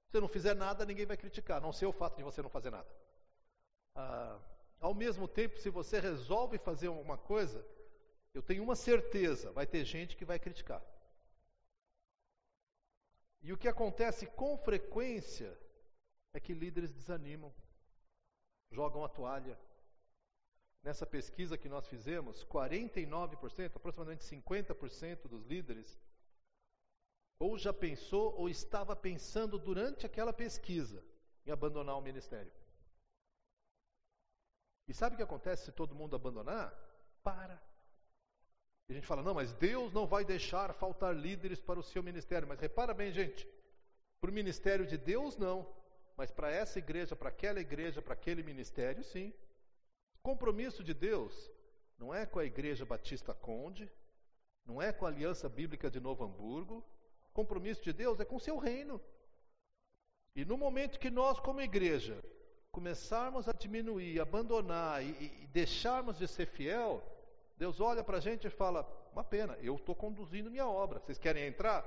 Se 0.09 0.19
não 0.19 0.27
fizer 0.27 0.53
nada, 0.53 0.85
ninguém 0.85 1.05
vai 1.05 1.17
criticar, 1.17 1.61
não 1.61 1.71
sei 1.73 1.87
o 1.87 1.93
fato 1.93 2.17
de 2.17 2.23
você 2.23 2.41
não 2.41 2.49
fazer 2.49 2.69
nada. 2.69 2.87
Ah, 3.95 4.39
ao 4.79 4.93
mesmo 4.93 5.27
tempo, 5.27 5.57
se 5.57 5.69
você 5.69 5.99
resolve 5.99 6.57
fazer 6.57 6.89
uma 6.89 7.17
coisa, 7.17 7.65
eu 8.33 8.43
tenho 8.43 8.63
uma 8.63 8.75
certeza: 8.75 9.51
vai 9.53 9.65
ter 9.65 9.85
gente 9.85 10.17
que 10.17 10.25
vai 10.25 10.37
criticar. 10.37 10.83
E 13.41 13.53
o 13.53 13.57
que 13.57 13.67
acontece 13.67 14.25
com 14.25 14.57
frequência 14.57 15.57
é 16.33 16.39
que 16.39 16.53
líderes 16.53 16.91
desanimam, 16.91 17.53
jogam 18.71 19.05
a 19.05 19.09
toalha, 19.09 19.57
Nessa 20.85 21.03
pesquisa 21.03 21.57
que 21.57 21.67
nós 21.67 21.87
fizemos, 21.87 22.45
49%, 22.45 23.75
aproximadamente 23.75 24.23
50% 24.23 25.27
dos 25.27 25.43
líderes, 25.43 25.99
ou 27.39 27.57
já 27.57 27.73
pensou 27.73 28.35
ou 28.37 28.47
estava 28.47 28.95
pensando 28.95 29.57
durante 29.57 30.05
aquela 30.05 30.31
pesquisa 30.31 31.03
em 31.43 31.49
abandonar 31.49 31.97
o 31.97 32.01
ministério. 32.01 32.51
E 34.87 34.93
sabe 34.93 35.15
o 35.15 35.17
que 35.17 35.23
acontece 35.23 35.65
se 35.65 35.71
todo 35.71 35.95
mundo 35.95 36.15
abandonar? 36.15 36.71
Para. 37.23 37.59
E 38.87 38.91
a 38.91 38.95
gente 38.95 39.07
fala, 39.07 39.23
não, 39.23 39.33
mas 39.33 39.53
Deus 39.53 39.91
não 39.91 40.05
vai 40.05 40.23
deixar 40.23 40.71
faltar 40.75 41.15
líderes 41.15 41.59
para 41.59 41.79
o 41.79 41.83
seu 41.83 42.03
ministério. 42.03 42.47
Mas 42.47 42.59
repara 42.59 42.93
bem, 42.93 43.11
gente, 43.11 43.49
para 44.21 44.29
o 44.29 44.33
ministério 44.33 44.85
de 44.85 44.99
Deus, 44.99 45.35
não. 45.35 45.67
Mas 46.15 46.29
para 46.29 46.51
essa 46.51 46.77
igreja, 46.77 47.15
para 47.15 47.29
aquela 47.29 47.59
igreja, 47.59 48.03
para 48.03 48.13
aquele 48.13 48.43
ministério, 48.43 49.03
sim. 49.03 49.33
Compromisso 50.25 50.83
de 50.83 50.91
Deus 50.91 51.51
não 51.99 52.11
é 52.11 52.25
com 52.25 52.39
a 52.39 52.45
Igreja 52.45 52.83
Batista 52.83 53.31
Conde, 53.31 53.87
não 54.65 54.81
é 54.81 54.91
com 54.91 55.05
a 55.05 55.09
Aliança 55.09 55.47
Bíblica 55.47 55.87
de 55.87 55.99
Novo 55.99 56.23
Hamburgo. 56.23 56.83
Compromisso 57.31 57.83
de 57.83 57.93
Deus 57.93 58.19
é 58.19 58.25
com 58.25 58.37
o 58.37 58.39
seu 58.39 58.57
reino. 58.57 58.99
E 60.35 60.43
no 60.43 60.57
momento 60.57 60.99
que 60.99 61.11
nós, 61.11 61.39
como 61.39 61.61
igreja, 61.61 62.23
começarmos 62.71 63.47
a 63.47 63.51
diminuir, 63.51 64.19
abandonar 64.19 65.03
e, 65.03 65.43
e 65.43 65.47
deixarmos 65.53 66.17
de 66.17 66.27
ser 66.27 66.47
fiel, 66.47 67.03
Deus 67.55 67.79
olha 67.79 68.03
para 68.03 68.17
a 68.17 68.19
gente 68.19 68.47
e 68.47 68.49
fala: 68.49 68.81
uma 69.13 69.23
pena, 69.23 69.55
eu 69.61 69.75
estou 69.75 69.93
conduzindo 69.93 70.49
minha 70.49 70.67
obra. 70.67 70.99
Vocês 71.01 71.19
querem 71.19 71.45
entrar? 71.45 71.85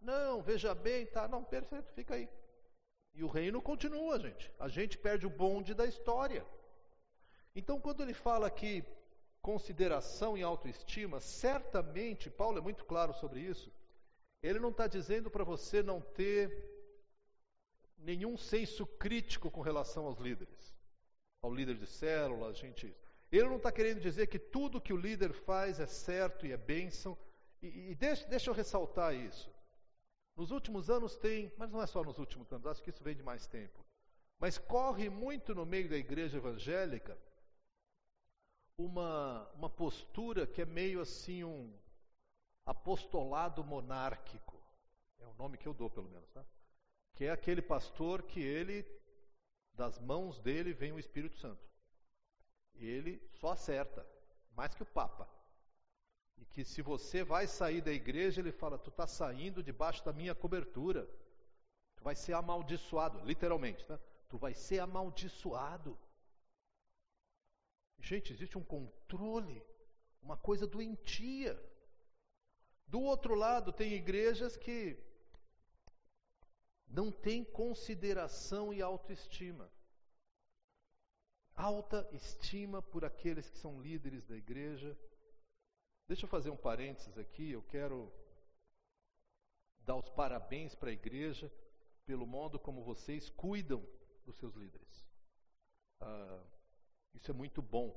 Não, 0.00 0.42
veja 0.42 0.74
bem, 0.74 1.06
tá, 1.06 1.28
não, 1.28 1.44
perfeito, 1.44 1.92
fica 1.92 2.14
aí. 2.14 2.28
E 3.14 3.22
o 3.22 3.28
reino 3.28 3.62
continua, 3.62 4.18
gente. 4.18 4.52
A 4.58 4.66
gente 4.66 4.98
perde 4.98 5.24
o 5.24 5.30
bonde 5.30 5.72
da 5.72 5.86
história. 5.86 6.44
Então, 7.56 7.80
quando 7.80 8.02
ele 8.02 8.12
fala 8.12 8.46
aqui 8.46 8.84
consideração 9.40 10.36
e 10.36 10.42
autoestima, 10.42 11.20
certamente, 11.20 12.28
Paulo 12.28 12.58
é 12.58 12.60
muito 12.60 12.84
claro 12.84 13.14
sobre 13.14 13.40
isso, 13.40 13.72
ele 14.42 14.58
não 14.58 14.68
está 14.68 14.86
dizendo 14.86 15.30
para 15.30 15.42
você 15.42 15.82
não 15.82 15.98
ter 16.00 16.42
nenhum 17.96 18.36
senso 18.36 18.86
crítico 18.86 19.50
com 19.50 19.62
relação 19.62 20.04
aos 20.04 20.18
líderes, 20.18 20.76
ao 21.40 21.54
líder 21.54 21.76
de 21.76 21.86
célula, 21.86 22.52
gente. 22.52 22.94
Ele 23.32 23.48
não 23.48 23.56
está 23.56 23.72
querendo 23.72 24.00
dizer 24.00 24.26
que 24.26 24.38
tudo 24.38 24.80
que 24.80 24.92
o 24.92 24.96
líder 24.96 25.32
faz 25.32 25.80
é 25.80 25.86
certo 25.86 26.44
e 26.44 26.52
é 26.52 26.58
bênção. 26.58 27.16
E, 27.62 27.90
e 27.90 27.94
deixa, 27.94 28.26
deixa 28.26 28.50
eu 28.50 28.54
ressaltar 28.54 29.14
isso. 29.14 29.50
Nos 30.36 30.50
últimos 30.50 30.90
anos 30.90 31.16
tem, 31.16 31.50
mas 31.56 31.70
não 31.70 31.80
é 31.80 31.86
só 31.86 32.04
nos 32.04 32.18
últimos 32.18 32.52
anos, 32.52 32.66
acho 32.66 32.82
que 32.82 32.90
isso 32.90 33.02
vem 33.02 33.16
de 33.16 33.22
mais 33.22 33.46
tempo. 33.46 33.82
Mas 34.38 34.58
corre 34.58 35.08
muito 35.08 35.54
no 35.54 35.64
meio 35.64 35.88
da 35.88 35.96
igreja 35.96 36.36
evangélica 36.36 37.16
uma, 38.78 39.48
uma 39.54 39.70
postura 39.70 40.46
que 40.46 40.62
é 40.62 40.66
meio 40.66 41.00
assim 41.00 41.44
um 41.44 41.72
apostolado 42.64 43.64
monárquico. 43.64 44.60
É 45.18 45.26
o 45.26 45.34
nome 45.34 45.56
que 45.56 45.66
eu 45.66 45.74
dou, 45.74 45.88
pelo 45.88 46.08
menos, 46.08 46.28
tá? 46.30 46.44
Que 47.14 47.24
é 47.24 47.30
aquele 47.30 47.62
pastor 47.62 48.22
que 48.22 48.40
ele, 48.40 48.84
das 49.72 49.98
mãos 49.98 50.38
dele 50.40 50.72
vem 50.72 50.92
o 50.92 50.98
Espírito 50.98 51.36
Santo. 51.38 51.64
Ele 52.74 53.22
só 53.34 53.52
acerta, 53.52 54.06
mais 54.54 54.74
que 54.74 54.82
o 54.82 54.86
Papa. 54.86 55.26
E 56.36 56.44
que 56.44 56.64
se 56.64 56.82
você 56.82 57.24
vai 57.24 57.46
sair 57.46 57.80
da 57.80 57.92
igreja, 57.92 58.40
ele 58.40 58.52
fala: 58.52 58.78
Tu 58.78 58.90
está 58.90 59.06
saindo 59.06 59.62
debaixo 59.62 60.04
da 60.04 60.12
minha 60.12 60.34
cobertura. 60.34 61.08
Tu 61.96 62.04
vai 62.04 62.14
ser 62.14 62.34
amaldiçoado, 62.34 63.24
literalmente, 63.24 63.86
tá? 63.86 63.98
Tu 64.28 64.36
vai 64.36 64.52
ser 64.52 64.80
amaldiçoado. 64.80 65.96
Gente, 68.06 68.32
existe 68.32 68.56
um 68.56 68.62
controle, 68.62 69.60
uma 70.22 70.36
coisa 70.36 70.64
doentia. 70.64 71.60
Do 72.86 73.00
outro 73.00 73.34
lado, 73.34 73.72
tem 73.72 73.94
igrejas 73.94 74.56
que 74.56 74.96
não 76.86 77.10
têm 77.10 77.42
consideração 77.44 78.72
e 78.72 78.80
autoestima. 78.80 79.68
Alta 81.56 82.08
estima 82.12 82.80
por 82.80 83.04
aqueles 83.04 83.50
que 83.50 83.58
são 83.58 83.82
líderes 83.82 84.24
da 84.24 84.36
igreja. 84.36 84.96
Deixa 86.06 86.26
eu 86.26 86.30
fazer 86.30 86.50
um 86.50 86.56
parênteses 86.56 87.18
aqui, 87.18 87.50
eu 87.50 87.62
quero 87.64 88.12
dar 89.80 89.96
os 89.96 90.08
parabéns 90.10 90.76
para 90.76 90.90
a 90.90 90.92
igreja 90.92 91.52
pelo 92.04 92.24
modo 92.24 92.56
como 92.56 92.84
vocês 92.84 93.28
cuidam 93.30 93.84
dos 94.24 94.36
seus 94.36 94.54
líderes. 94.54 95.04
Ah, 95.98 96.55
isso 97.16 97.30
é 97.30 97.34
muito 97.34 97.60
bom. 97.60 97.94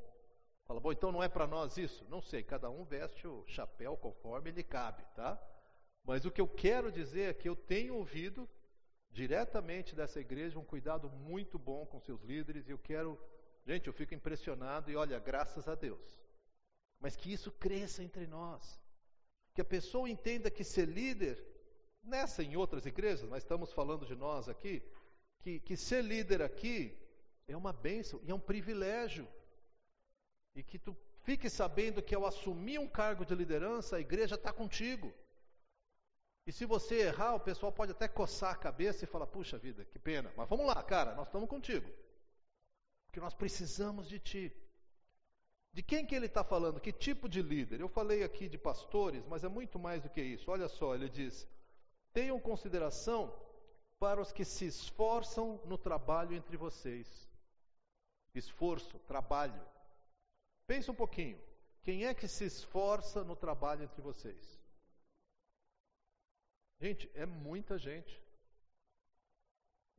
Fala, 0.66 0.80
bom, 0.80 0.92
então 0.92 1.12
não 1.12 1.24
é 1.24 1.28
para 1.28 1.48
nós 1.48 1.78
isso? 1.78 2.06
Não 2.10 2.22
sei, 2.22 2.44
cada 2.44 2.70
um 2.70 2.84
veste 2.84 3.28
o 3.28 3.44
chapéu 3.48 3.98
conforme 3.98 4.50
ele 4.50 4.64
cabe, 4.64 5.04
tá? 5.16 5.42
Mas 6.04 6.26
o 6.26 6.32
que 6.32 6.42
eu 6.42 6.48
quero 6.48 6.92
dizer 6.92 7.30
é 7.30 7.34
que 7.34 7.50
eu 7.50 7.56
tenho 7.56 7.96
ouvido 7.96 8.48
diretamente 9.12 9.96
dessa 9.96 10.20
igreja 10.20 10.60
um 10.60 10.64
cuidado 10.64 11.10
muito 11.10 11.58
bom 11.58 11.86
com 11.86 12.00
seus 12.00 12.22
líderes 12.22 12.68
e 12.68 12.72
eu 12.72 12.78
quero, 12.78 13.20
gente, 13.66 13.88
eu 13.88 13.94
fico 13.94 14.14
impressionado 14.14 14.90
e 14.92 14.96
olha, 14.96 15.20
graças 15.20 15.68
a 15.68 15.76
Deus. 15.76 16.20
Mas 17.00 17.16
que 17.16 17.32
isso 17.32 17.52
cresça 17.52 18.04
entre 18.04 18.28
nós. 18.28 18.80
Que 19.54 19.62
a 19.62 19.66
pessoa 19.66 20.10
entenda 20.10 20.52
que 20.52 20.64
ser 20.64 20.88
líder, 20.88 21.44
nessa 22.04 22.44
e 22.44 22.48
em 22.48 22.56
outras 22.56 22.86
igrejas, 22.86 23.28
mas 23.28 23.44
estamos 23.44 23.74
falando 23.74 24.06
de 24.06 24.16
nós 24.16 24.48
aqui, 24.48 24.84
que, 25.42 25.60
que 25.60 25.76
ser 25.76 26.04
líder 26.04 26.42
aqui 26.42 26.96
é 27.54 27.58
uma 27.58 27.74
bênção 27.74 28.20
e 28.24 28.32
é 28.32 28.36
um 28.36 28.40
privilégio. 28.40 29.28
E 30.56 30.64
que 30.64 30.78
tu 30.78 30.96
fique 31.24 31.50
sabendo 31.50 32.02
que 32.02 32.16
ao 32.16 32.26
assumir 32.26 32.80
um 32.80 32.88
cargo 32.88 33.26
de 33.26 33.36
liderança, 33.36 33.96
a 33.96 34.00
igreja 34.00 34.36
está 34.36 34.52
contigo. 34.52 35.14
E 36.46 36.52
se 36.52 36.66
você 36.66 37.02
errar, 37.02 37.36
o 37.36 37.40
pessoal 37.40 37.72
pode 37.72 37.92
até 37.92 38.08
coçar 38.08 38.54
a 38.54 38.58
cabeça 38.58 39.04
e 39.04 39.08
falar: 39.08 39.28
puxa 39.28 39.58
vida, 39.58 39.86
que 39.86 40.00
pena. 40.00 40.32
Mas 40.36 40.50
vamos 40.50 40.66
lá, 40.66 40.82
cara, 40.82 41.14
nós 41.14 41.28
estamos 41.28 41.50
contigo. 41.50 41.90
Porque 43.06 43.20
nós 43.20 43.34
precisamos 43.34 44.08
de 44.08 44.20
ti. 44.20 44.52
De 45.72 45.84
quem 45.84 46.06
que 46.06 46.16
ele 46.16 46.26
está 46.26 46.44
falando? 46.44 46.80
Que 46.80 46.92
tipo 46.92 47.30
de 47.30 47.42
líder? 47.42 47.80
Eu 47.80 47.88
falei 47.88 48.24
aqui 48.24 48.50
de 48.50 48.58
pastores, 48.58 49.24
mas 49.28 49.44
é 49.44 49.48
muito 49.48 49.78
mais 49.78 50.02
do 50.02 50.10
que 50.10 50.22
isso. 50.22 50.50
Olha 50.50 50.68
só, 50.68 50.96
ele 50.96 51.08
diz: 51.08 51.48
tenham 52.12 52.40
consideração 52.40 53.32
para 54.00 54.20
os 54.20 54.32
que 54.32 54.44
se 54.44 54.66
esforçam 54.66 55.62
no 55.66 55.78
trabalho 55.78 56.34
entre 56.34 56.58
vocês. 56.58 57.29
Esforço, 58.34 59.00
trabalho. 59.00 59.62
Pensa 60.68 60.92
um 60.92 60.96
pouquinho. 60.96 61.40
Quem 61.82 62.06
é 62.06 62.14
que 62.14 62.28
se 62.28 62.46
esforça 62.46 63.24
no 63.24 63.36
trabalho 63.36 63.84
entre 63.84 64.02
vocês? 64.02 64.60
Gente, 66.80 67.10
é 67.14 67.26
muita 67.26 67.78
gente. 67.78 68.22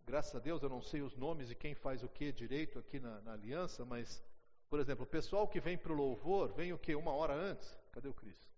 Graças 0.05 0.35
a 0.35 0.39
Deus 0.39 0.63
eu 0.63 0.69
não 0.69 0.83
sei 0.83 1.03
os 1.03 1.17
nomes 1.17 1.49
de 1.49 1.55
quem 1.55 1.75
faz 1.75 2.03
o 2.03 2.09
que 2.09 2.33
direito 2.33 2.79
aqui 2.79 2.99
na, 2.99 3.21
na 3.21 3.33
aliança, 3.33 3.85
mas, 3.85 4.23
por 4.69 4.81
exemplo, 4.81 5.05
o 5.05 5.09
pessoal 5.09 5.47
que 5.47 5.61
vem 5.61 5.77
para 5.77 5.93
o 5.93 5.97
louvor 5.97 6.53
vem 6.53 6.73
o 6.73 6.79
que? 6.79 6.95
Uma 6.95 7.13
hora 7.13 7.35
antes? 7.35 7.79
Cadê 7.93 8.09
o 8.09 8.15
Cris? 8.15 8.49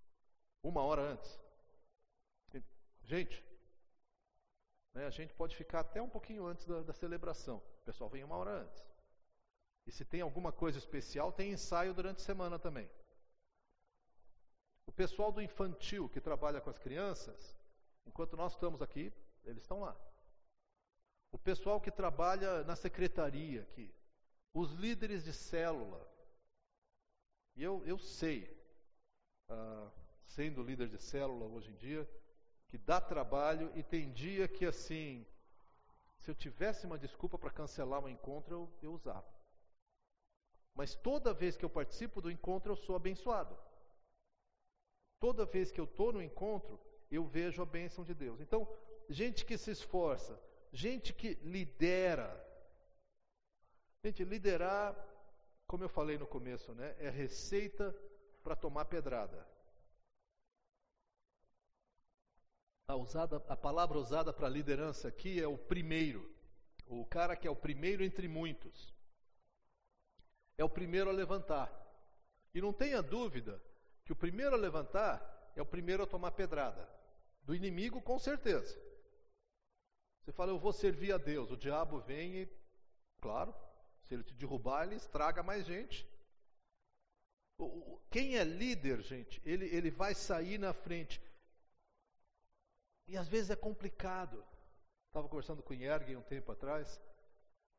Uma 0.62 0.82
hora 0.82 1.02
antes. 1.02 1.40
Gente, 3.04 3.44
né, 4.94 5.06
a 5.06 5.10
gente 5.10 5.34
pode 5.34 5.56
ficar 5.56 5.80
até 5.80 6.00
um 6.00 6.08
pouquinho 6.08 6.46
antes 6.46 6.64
da, 6.66 6.82
da 6.82 6.92
celebração. 6.92 7.56
O 7.56 7.84
pessoal 7.84 8.08
vem 8.08 8.22
uma 8.22 8.36
hora 8.36 8.62
antes. 8.62 8.91
E 9.86 9.92
se 9.92 10.04
tem 10.04 10.20
alguma 10.20 10.52
coisa 10.52 10.78
especial, 10.78 11.32
tem 11.32 11.52
ensaio 11.52 11.92
durante 11.92 12.18
a 12.18 12.24
semana 12.24 12.58
também. 12.58 12.88
O 14.86 14.92
pessoal 14.92 15.32
do 15.32 15.40
infantil 15.40 16.08
que 16.08 16.20
trabalha 16.20 16.60
com 16.60 16.70
as 16.70 16.78
crianças, 16.78 17.56
enquanto 18.06 18.36
nós 18.36 18.52
estamos 18.52 18.82
aqui, 18.82 19.12
eles 19.44 19.62
estão 19.62 19.80
lá. 19.80 19.96
O 21.30 21.38
pessoal 21.38 21.80
que 21.80 21.90
trabalha 21.90 22.62
na 22.64 22.76
secretaria 22.76 23.62
aqui, 23.62 23.92
os 24.52 24.72
líderes 24.72 25.24
de 25.24 25.32
célula. 25.32 26.06
E 27.56 27.62
eu, 27.62 27.82
eu 27.86 27.98
sei, 27.98 28.54
ah, 29.48 29.90
sendo 30.26 30.62
líder 30.62 30.88
de 30.88 30.98
célula 30.98 31.46
hoje 31.46 31.70
em 31.70 31.76
dia, 31.76 32.08
que 32.68 32.78
dá 32.78 33.00
trabalho 33.00 33.70
e 33.74 33.82
tem 33.82 34.12
dia 34.12 34.46
que 34.46 34.64
assim, 34.64 35.26
se 36.18 36.30
eu 36.30 36.34
tivesse 36.34 36.86
uma 36.86 36.98
desculpa 36.98 37.38
para 37.38 37.50
cancelar 37.50 38.00
um 38.00 38.08
encontro, 38.08 38.54
eu, 38.54 38.72
eu 38.82 38.92
usava. 38.92 39.41
Mas 40.74 40.94
toda 40.94 41.34
vez 41.34 41.56
que 41.56 41.64
eu 41.64 41.70
participo 41.70 42.20
do 42.20 42.30
encontro, 42.30 42.72
eu 42.72 42.76
sou 42.76 42.96
abençoado. 42.96 43.56
Toda 45.20 45.44
vez 45.44 45.70
que 45.70 45.80
eu 45.80 45.84
estou 45.84 46.12
no 46.12 46.22
encontro, 46.22 46.80
eu 47.10 47.24
vejo 47.24 47.62
a 47.62 47.66
bênção 47.66 48.04
de 48.04 48.14
Deus. 48.14 48.40
Então, 48.40 48.66
gente 49.08 49.44
que 49.44 49.58
se 49.58 49.70
esforça, 49.70 50.40
gente 50.72 51.12
que 51.12 51.34
lidera. 51.42 52.30
Gente, 54.04 54.24
liderar, 54.24 54.96
como 55.66 55.84
eu 55.84 55.88
falei 55.88 56.18
no 56.18 56.26
começo, 56.26 56.74
né, 56.74 56.96
é 56.98 57.08
receita 57.08 57.94
para 58.42 58.56
tomar 58.56 58.86
pedrada. 58.86 59.46
A, 62.88 62.96
usada, 62.96 63.36
a 63.48 63.56
palavra 63.56 63.98
usada 63.98 64.32
para 64.32 64.48
liderança 64.48 65.06
aqui 65.06 65.40
é 65.40 65.46
o 65.46 65.56
primeiro, 65.56 66.28
o 66.86 67.06
cara 67.06 67.36
que 67.36 67.46
é 67.46 67.50
o 67.50 67.54
primeiro 67.56 68.02
entre 68.02 68.26
muitos. 68.26 68.92
É 70.56 70.64
o 70.64 70.68
primeiro 70.68 71.10
a 71.10 71.12
levantar. 71.12 71.70
E 72.54 72.60
não 72.60 72.72
tenha 72.72 73.02
dúvida 73.02 73.60
que 74.04 74.12
o 74.12 74.16
primeiro 74.16 74.54
a 74.54 74.58
levantar 74.58 75.52
é 75.56 75.62
o 75.62 75.66
primeiro 75.66 76.02
a 76.02 76.06
tomar 76.06 76.32
pedrada. 76.32 76.88
Do 77.42 77.54
inimigo, 77.54 78.00
com 78.00 78.18
certeza. 78.18 78.80
Você 80.22 80.32
fala, 80.32 80.52
eu 80.52 80.58
vou 80.58 80.72
servir 80.72 81.12
a 81.12 81.18
Deus. 81.18 81.50
O 81.50 81.56
diabo 81.56 82.00
vem 82.00 82.42
e, 82.42 82.48
claro, 83.20 83.54
se 84.02 84.14
ele 84.14 84.22
te 84.22 84.34
derrubar, 84.34 84.84
ele 84.84 84.96
estraga 84.96 85.42
mais 85.42 85.66
gente. 85.66 86.06
Quem 88.10 88.36
é 88.36 88.44
líder, 88.44 89.02
gente, 89.02 89.40
ele, 89.44 89.66
ele 89.66 89.90
vai 89.90 90.14
sair 90.14 90.58
na 90.58 90.72
frente. 90.72 91.22
E 93.06 93.16
às 93.16 93.28
vezes 93.28 93.50
é 93.50 93.56
complicado. 93.56 94.44
Estava 95.08 95.28
conversando 95.28 95.62
com 95.62 95.72
o 95.72 95.76
Yergen 95.76 96.16
um 96.16 96.22
tempo 96.22 96.50
atrás, 96.50 97.00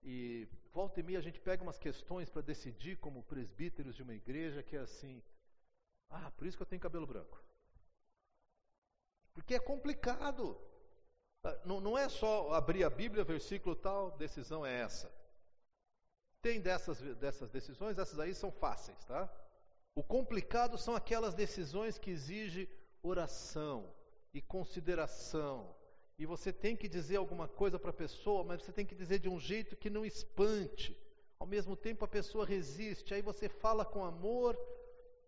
e 0.03 0.47
volta 0.73 0.99
e 0.99 1.03
meia 1.03 1.19
a 1.19 1.21
gente 1.21 1.39
pega 1.39 1.63
umas 1.63 1.77
questões 1.77 2.29
para 2.29 2.41
decidir 2.41 2.97
como 2.97 3.23
presbíteros 3.23 3.95
de 3.95 4.03
uma 4.03 4.13
igreja 4.13 4.61
que 4.61 4.75
é 4.75 4.79
assim, 4.79 5.21
ah, 6.09 6.31
por 6.31 6.45
isso 6.45 6.57
que 6.57 6.63
eu 6.63 6.67
tenho 6.67 6.81
cabelo 6.81 7.07
branco. 7.07 7.41
Porque 9.33 9.55
é 9.55 9.59
complicado. 9.59 10.59
Ah, 11.43 11.59
não, 11.65 11.79
não 11.79 11.97
é 11.97 12.07
só 12.09 12.53
abrir 12.53 12.83
a 12.83 12.89
Bíblia, 12.89 13.23
versículo 13.23 13.75
tal, 13.75 14.11
decisão 14.11 14.65
é 14.65 14.81
essa. 14.81 15.11
Tem 16.41 16.59
dessas, 16.59 16.99
dessas 17.17 17.49
decisões, 17.49 17.97
essas 17.97 18.19
aí 18.19 18.35
são 18.35 18.51
fáceis, 18.51 19.03
tá? 19.05 19.29
O 19.95 20.03
complicado 20.03 20.77
são 20.77 20.95
aquelas 20.95 21.33
decisões 21.33 21.97
que 21.97 22.11
exigem 22.11 22.67
oração, 23.01 23.93
e 24.33 24.41
consideração. 24.41 25.73
E 26.17 26.25
você 26.25 26.53
tem 26.53 26.75
que 26.75 26.87
dizer 26.87 27.17
alguma 27.17 27.47
coisa 27.47 27.79
para 27.79 27.89
a 27.89 27.93
pessoa, 27.93 28.43
mas 28.43 28.61
você 28.61 28.71
tem 28.71 28.85
que 28.85 28.95
dizer 28.95 29.19
de 29.19 29.29
um 29.29 29.39
jeito 29.39 29.75
que 29.75 29.89
não 29.89 30.05
espante. 30.05 30.95
Ao 31.39 31.47
mesmo 31.47 31.75
tempo 31.75 32.05
a 32.05 32.07
pessoa 32.07 32.45
resiste, 32.45 33.13
aí 33.13 33.21
você 33.21 33.49
fala 33.49 33.83
com 33.83 34.05
amor, 34.05 34.57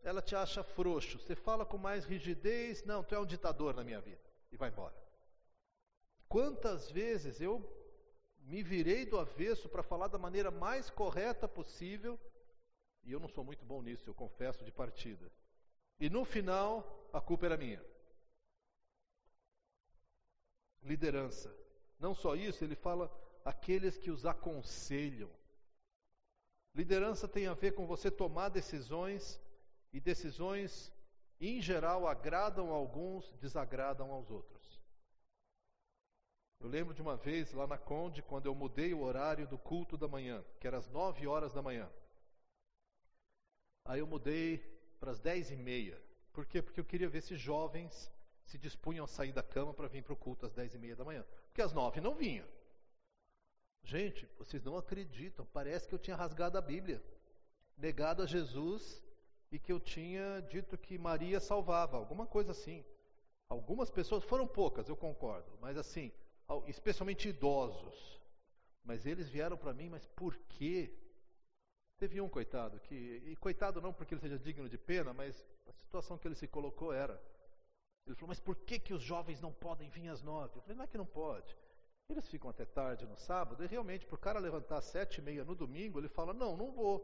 ela 0.04 0.22
te 0.22 0.36
acha 0.36 0.64
frouxo. 0.64 1.20
Você 1.20 1.36
fala 1.36 1.66
com 1.66 1.78
mais 1.78 2.06
rigidez, 2.06 2.84
não, 2.84 3.04
tu 3.04 3.16
é 3.16 3.20
um 3.20 3.26
ditador 3.26 3.74
na 3.74 3.84
minha 3.84 4.00
vida. 4.00 4.22
E 4.52 4.58
vai 4.58 4.70
embora. 4.70 4.94
Quantas 6.30 6.92
vezes 6.92 7.42
eu 7.42 7.64
me 8.42 8.62
virei 8.62 9.06
do 9.06 9.18
avesso 9.18 9.68
para 9.68 9.82
falar 9.82 10.08
da 10.08 10.20
maneira 10.20 10.52
mais 10.52 10.90
correta 10.90 11.48
possível, 11.48 12.20
e 13.04 13.12
eu 13.12 13.20
não 13.20 13.28
sou 13.28 13.44
muito 13.44 13.66
bom 13.66 13.82
nisso, 13.82 14.08
eu 14.08 14.14
confesso 14.14 14.64
de 14.64 14.72
partida. 14.72 15.32
E 16.00 16.10
no 16.10 16.24
final, 16.24 17.10
a 17.12 17.20
culpa 17.20 17.48
era 17.48 17.58
minha 17.58 17.84
liderança. 20.86 21.54
Não 22.00 22.14
só 22.14 22.36
isso, 22.36 22.64
ele 22.64 22.76
fala 22.76 23.12
aqueles 23.44 23.98
que 23.98 24.12
os 24.12 24.26
aconselham. 24.26 25.30
Liderança 26.74 27.28
tem 27.28 27.48
a 27.48 27.54
ver 27.54 27.74
com 27.74 27.86
você 27.88 28.12
tomar 28.12 28.50
decisões 28.50 29.42
e 29.92 30.00
decisões, 30.00 30.92
em 31.40 31.62
geral, 31.62 32.08
agradam 32.08 32.72
a 32.72 32.76
alguns, 32.76 33.32
desagradam 33.34 34.12
aos 34.12 34.30
outros. 34.30 34.56
Eu 36.60 36.68
lembro 36.68 36.94
de 36.94 37.02
uma 37.02 37.16
vez 37.16 37.54
lá 37.54 37.68
na 37.68 37.78
Conde, 37.78 38.22
quando 38.22 38.48
eu 38.48 38.56
mudei 38.56 38.94
o 38.94 39.02
horário 39.02 39.48
do 39.48 39.58
culto 39.58 39.98
da 39.98 40.08
manhã, 40.08 40.44
que 40.60 40.68
era 40.68 40.78
às 40.78 40.90
nove 40.90 41.28
horas 41.28 41.54
da 41.54 41.62
manhã. 41.62 41.90
Aí 43.86 44.00
eu 44.00 44.08
mudei 44.08 44.58
para 45.00 45.12
as 45.12 45.20
dez 45.20 45.52
e 45.52 45.56
meia. 45.56 46.02
Por 46.34 46.46
quê? 46.46 46.62
Porque 46.62 46.80
eu 46.80 46.86
queria 46.86 47.08
ver 47.08 47.22
se 47.22 47.36
jovens 47.36 48.12
se 48.46 48.58
dispunham 48.58 49.06
a 49.06 49.08
sair 49.08 49.32
da 49.32 49.44
cama 49.44 49.74
para 49.74 49.88
vir 49.88 50.04
para 50.04 50.14
o 50.14 50.18
culto 50.18 50.46
às 50.46 50.54
dez 50.54 50.74
e 50.74 50.78
meia 50.78 50.96
da 50.96 51.04
manhã. 51.04 51.26
Porque 51.48 51.62
às 51.62 51.74
nove 51.74 52.00
não 52.00 52.16
vinha. 52.16 52.48
Gente, 53.84 54.28
vocês 54.38 54.64
não 54.64 54.78
acreditam, 54.78 55.46
parece 55.54 55.88
que 55.88 55.94
eu 55.94 56.00
tinha 56.00 56.16
rasgado 56.16 56.58
a 56.58 56.62
Bíblia, 56.62 57.04
negado 57.78 58.24
a 58.24 58.26
Jesus 58.26 59.04
e 59.52 59.60
que 59.60 59.72
eu 59.72 59.80
tinha 59.80 60.42
dito 60.50 60.78
que 60.78 60.98
Maria 60.98 61.40
salvava, 61.40 61.98
alguma 61.98 62.26
coisa 62.26 62.52
assim. 62.52 62.84
Algumas 63.48 63.92
pessoas, 63.92 64.24
foram 64.24 64.48
poucas, 64.48 64.90
eu 64.90 64.98
concordo, 64.98 65.56
mas 65.62 65.78
assim, 65.78 66.12
especialmente 66.68 67.30
idosos. 67.30 68.20
Mas 68.84 69.06
eles 69.06 69.30
vieram 69.30 69.58
para 69.58 69.74
mim, 69.74 69.90
mas 69.90 70.06
por 70.08 70.36
quê? 70.50 70.92
Teve 71.98 72.20
um 72.20 72.28
coitado 72.28 72.80
que, 72.80 73.22
e 73.26 73.36
coitado 73.36 73.82
não 73.82 73.94
porque 73.94 74.14
ele 74.14 74.22
seja 74.22 74.38
digno 74.38 74.68
de 74.68 74.78
pena, 74.78 75.14
mas 75.14 75.46
a 75.68 75.72
situação 75.74 76.18
que 76.18 76.28
ele 76.28 76.36
se 76.36 76.48
colocou 76.48 76.92
era. 76.92 77.22
Ele 78.06 78.16
falou, 78.16 78.30
mas 78.30 78.40
por 78.40 78.56
que, 78.56 78.78
que 78.80 78.94
os 78.94 79.02
jovens 79.02 79.42
não 79.42 79.52
podem 79.52 79.90
vir 79.90 80.10
às 80.10 80.22
nove? 80.22 80.56
Eu 80.56 80.62
falei, 80.62 80.78
não 80.78 80.84
é 80.84 80.88
que 80.88 80.98
não 80.98 81.06
pode. 81.06 81.56
Eles 82.08 82.28
ficam 82.28 82.50
até 82.50 82.66
tarde 82.66 83.06
no 83.06 83.18
sábado, 83.18 83.64
e 83.64 83.68
realmente, 83.68 84.06
para 84.06 84.16
o 84.16 84.20
cara 84.20 84.40
levantar 84.40 84.78
às 84.78 84.86
sete 84.86 85.18
e 85.18 85.22
meia 85.24 85.44
no 85.44 85.56
domingo, 85.56 86.00
ele 86.00 86.08
fala, 86.08 86.34
não, 86.34 86.56
não 86.56 86.72
vou. 86.72 87.04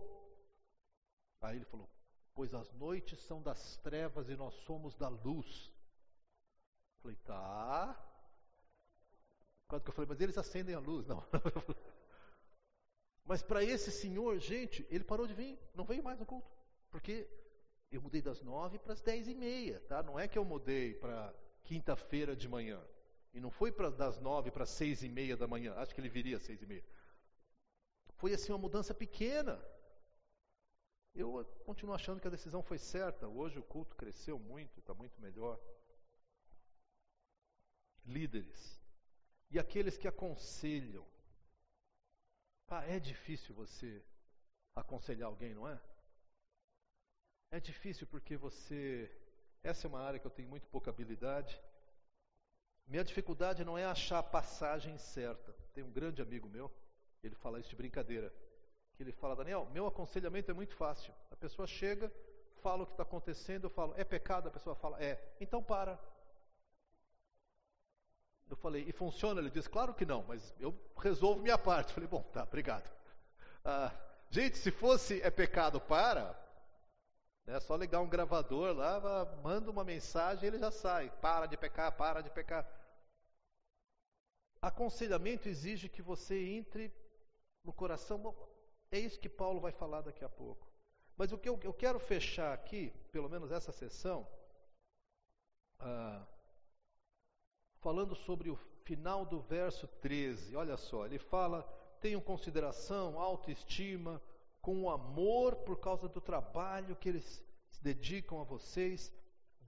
Aí 1.42 1.56
ele 1.56 1.66
falou, 1.66 1.90
pois 2.36 2.54
as 2.54 2.72
noites 2.74 3.20
são 3.22 3.42
das 3.42 3.78
trevas 3.78 4.30
e 4.30 4.36
nós 4.36 4.54
somos 4.66 4.96
da 4.96 5.08
luz. 5.08 5.72
Eu 6.98 7.02
falei, 7.02 7.18
tá. 7.26 8.08
Quando 9.68 9.84
que 9.84 9.90
eu 9.90 9.94
falei, 9.94 10.08
mas 10.08 10.22
eles 10.22 10.38
acendem 10.38 10.76
a 10.76 10.80
luz. 10.80 11.08
Não. 11.08 11.24
mas 13.26 13.42
para 13.42 13.64
esse 13.64 13.90
senhor, 13.90 14.38
gente, 14.38 14.86
ele 14.90 15.04
parou 15.04 15.26
de 15.26 15.34
vir, 15.34 15.58
não 15.74 15.86
veio 15.86 16.04
mais 16.04 16.20
no 16.20 16.26
culto. 16.26 16.52
Porque 16.92 17.28
eu 17.92 18.02
mudei 18.02 18.22
das 18.22 18.42
nove 18.42 18.80
para 18.80 18.94
as 18.94 19.02
dez 19.02 19.28
e 19.28 19.36
meia, 19.36 19.80
tá? 19.82 20.02
Não 20.02 20.20
é 20.20 20.28
que 20.28 20.38
eu 20.38 20.46
mudei 20.46 20.94
para 20.94 21.34
quinta-feira 21.64 22.36
de 22.36 22.48
manhã. 22.48 22.82
E 23.34 23.40
não 23.40 23.52
foi 23.52 23.72
para 23.72 23.90
das 23.90 24.20
nove 24.20 24.50
para 24.50 24.66
seis 24.66 25.04
e 25.04 25.10
meia 25.10 25.36
da 25.36 25.48
manhã. 25.48 25.74
Acho 25.76 25.94
que 25.94 26.00
ele 26.00 26.10
viria 26.10 26.38
às 26.38 26.44
seis 26.44 26.62
e 26.62 26.66
meia. 26.66 26.84
Foi 28.16 28.34
assim 28.34 28.52
uma 28.52 28.58
mudança 28.58 28.94
pequena. 28.94 29.62
Eu 31.14 31.44
continuo 31.66 31.94
achando 31.94 32.22
que 32.22 32.28
a 32.28 32.32
decisão 32.32 32.64
foi 32.64 32.78
certa. 32.78 33.28
Hoje 33.28 33.60
o 33.60 33.64
culto 33.64 33.96
cresceu 33.96 34.40
muito, 34.40 34.80
está 34.80 34.94
muito 34.94 35.20
melhor. 35.20 35.60
Líderes 38.06 38.82
e 39.50 39.60
aqueles 39.60 39.98
que 39.98 40.08
aconselham. 40.08 41.06
Ah, 42.70 42.86
é 42.86 43.00
difícil 43.00 43.54
você 43.54 44.02
aconselhar 44.74 45.28
alguém, 45.28 45.54
não 45.54 45.68
é? 45.68 45.78
É 47.52 47.60
difícil 47.60 48.08
porque 48.08 48.38
você. 48.38 49.12
Essa 49.62 49.86
é 49.86 49.90
uma 49.90 50.00
área 50.02 50.18
que 50.18 50.26
eu 50.26 50.32
tenho 50.32 50.48
muito 50.48 50.68
pouca 50.70 50.90
habilidade. 50.90 51.62
Minha 52.88 53.04
dificuldade 53.04 53.66
não 53.66 53.78
é 53.78 53.86
achar 53.86 54.20
a 54.20 54.24
passagem 54.24 54.98
certa. 54.98 55.54
Tem 55.74 55.84
um 55.84 55.92
grande 55.92 56.22
amigo 56.22 56.48
meu, 56.48 56.72
ele 57.22 57.36
fala 57.36 57.60
isso 57.60 57.70
de 57.70 57.76
brincadeira. 57.76 58.34
Que 58.96 59.04
ele 59.04 59.12
fala, 59.12 59.36
Daniel, 59.36 59.68
meu 59.74 59.86
aconselhamento 59.86 60.50
é 60.50 60.54
muito 60.54 60.76
fácil. 60.76 61.14
A 61.30 61.36
pessoa 61.36 61.68
chega, 61.68 62.12
fala 62.62 62.84
o 62.84 62.86
que 62.86 62.94
está 62.94 63.04
acontecendo, 63.04 63.66
eu 63.66 63.70
falo, 63.70 63.94
é 63.98 64.04
pecado? 64.06 64.48
A 64.48 64.52
pessoa 64.52 64.76
fala, 64.76 65.02
é. 65.04 65.22
Então 65.40 65.62
para. 65.62 66.00
Eu 68.50 68.56
falei, 68.56 68.86
e 68.88 68.94
funciona? 68.94 69.42
Ele 69.42 69.50
diz, 69.50 69.68
claro 69.68 69.94
que 69.94 70.06
não, 70.06 70.24
mas 70.24 70.54
eu 70.58 70.74
resolvo 70.98 71.42
minha 71.42 71.58
parte. 71.58 71.90
Eu 71.90 71.96
falei, 71.96 72.10
bom, 72.10 72.24
tá, 72.32 72.44
obrigado. 72.44 72.90
Ah, 73.64 73.94
gente, 74.30 74.58
se 74.58 74.72
fosse 74.72 75.22
é 75.22 75.30
pecado, 75.30 75.82
para. 75.82 76.41
É 77.48 77.60
só 77.60 77.76
ligar 77.76 78.02
um 78.02 78.10
gravador 78.10 78.76
lá, 78.76 79.26
manda 79.44 79.70
uma 79.70 79.84
mensagem 79.84 80.44
e 80.44 80.48
ele 80.48 80.60
já 80.60 80.72
sai. 80.72 81.10
Para 81.22 81.46
de 81.48 81.58
pecar, 81.58 81.92
para 81.96 82.22
de 82.22 82.30
pecar. 82.30 82.66
Aconselhamento 84.62 85.50
exige 85.50 85.90
que 85.90 86.02
você 86.02 86.36
entre 86.50 86.94
no 87.64 87.74
coração. 87.74 88.36
É 88.92 89.00
isso 89.00 89.20
que 89.20 89.30
Paulo 89.30 89.60
vai 89.60 89.72
falar 89.72 90.02
daqui 90.02 90.24
a 90.24 90.30
pouco. 90.30 90.70
Mas 91.18 91.32
o 91.32 91.38
que 91.38 91.50
eu, 91.50 91.60
eu 91.64 91.74
quero 91.74 92.00
fechar 92.00 92.54
aqui, 92.54 92.94
pelo 93.12 93.30
menos 93.30 93.52
essa 93.52 93.72
sessão, 93.72 94.28
ah, 95.80 96.26
falando 97.80 98.16
sobre 98.16 98.50
o 98.50 98.56
final 98.84 99.26
do 99.26 99.40
verso 99.40 99.88
13. 99.88 100.56
Olha 100.56 100.78
só, 100.78 101.06
ele 101.06 101.18
fala: 101.18 101.64
tenham 102.00 102.22
consideração, 102.22 103.20
autoestima, 103.20 104.22
com 104.62 104.90
amor 104.90 105.56
por 105.58 105.80
causa 105.80 106.08
do 106.08 106.22
trabalho 106.22 106.96
que 106.96 107.10
eles 107.10 107.44
se 107.70 107.84
dedicam 107.84 108.40
a 108.40 108.44
vocês, 108.44 109.12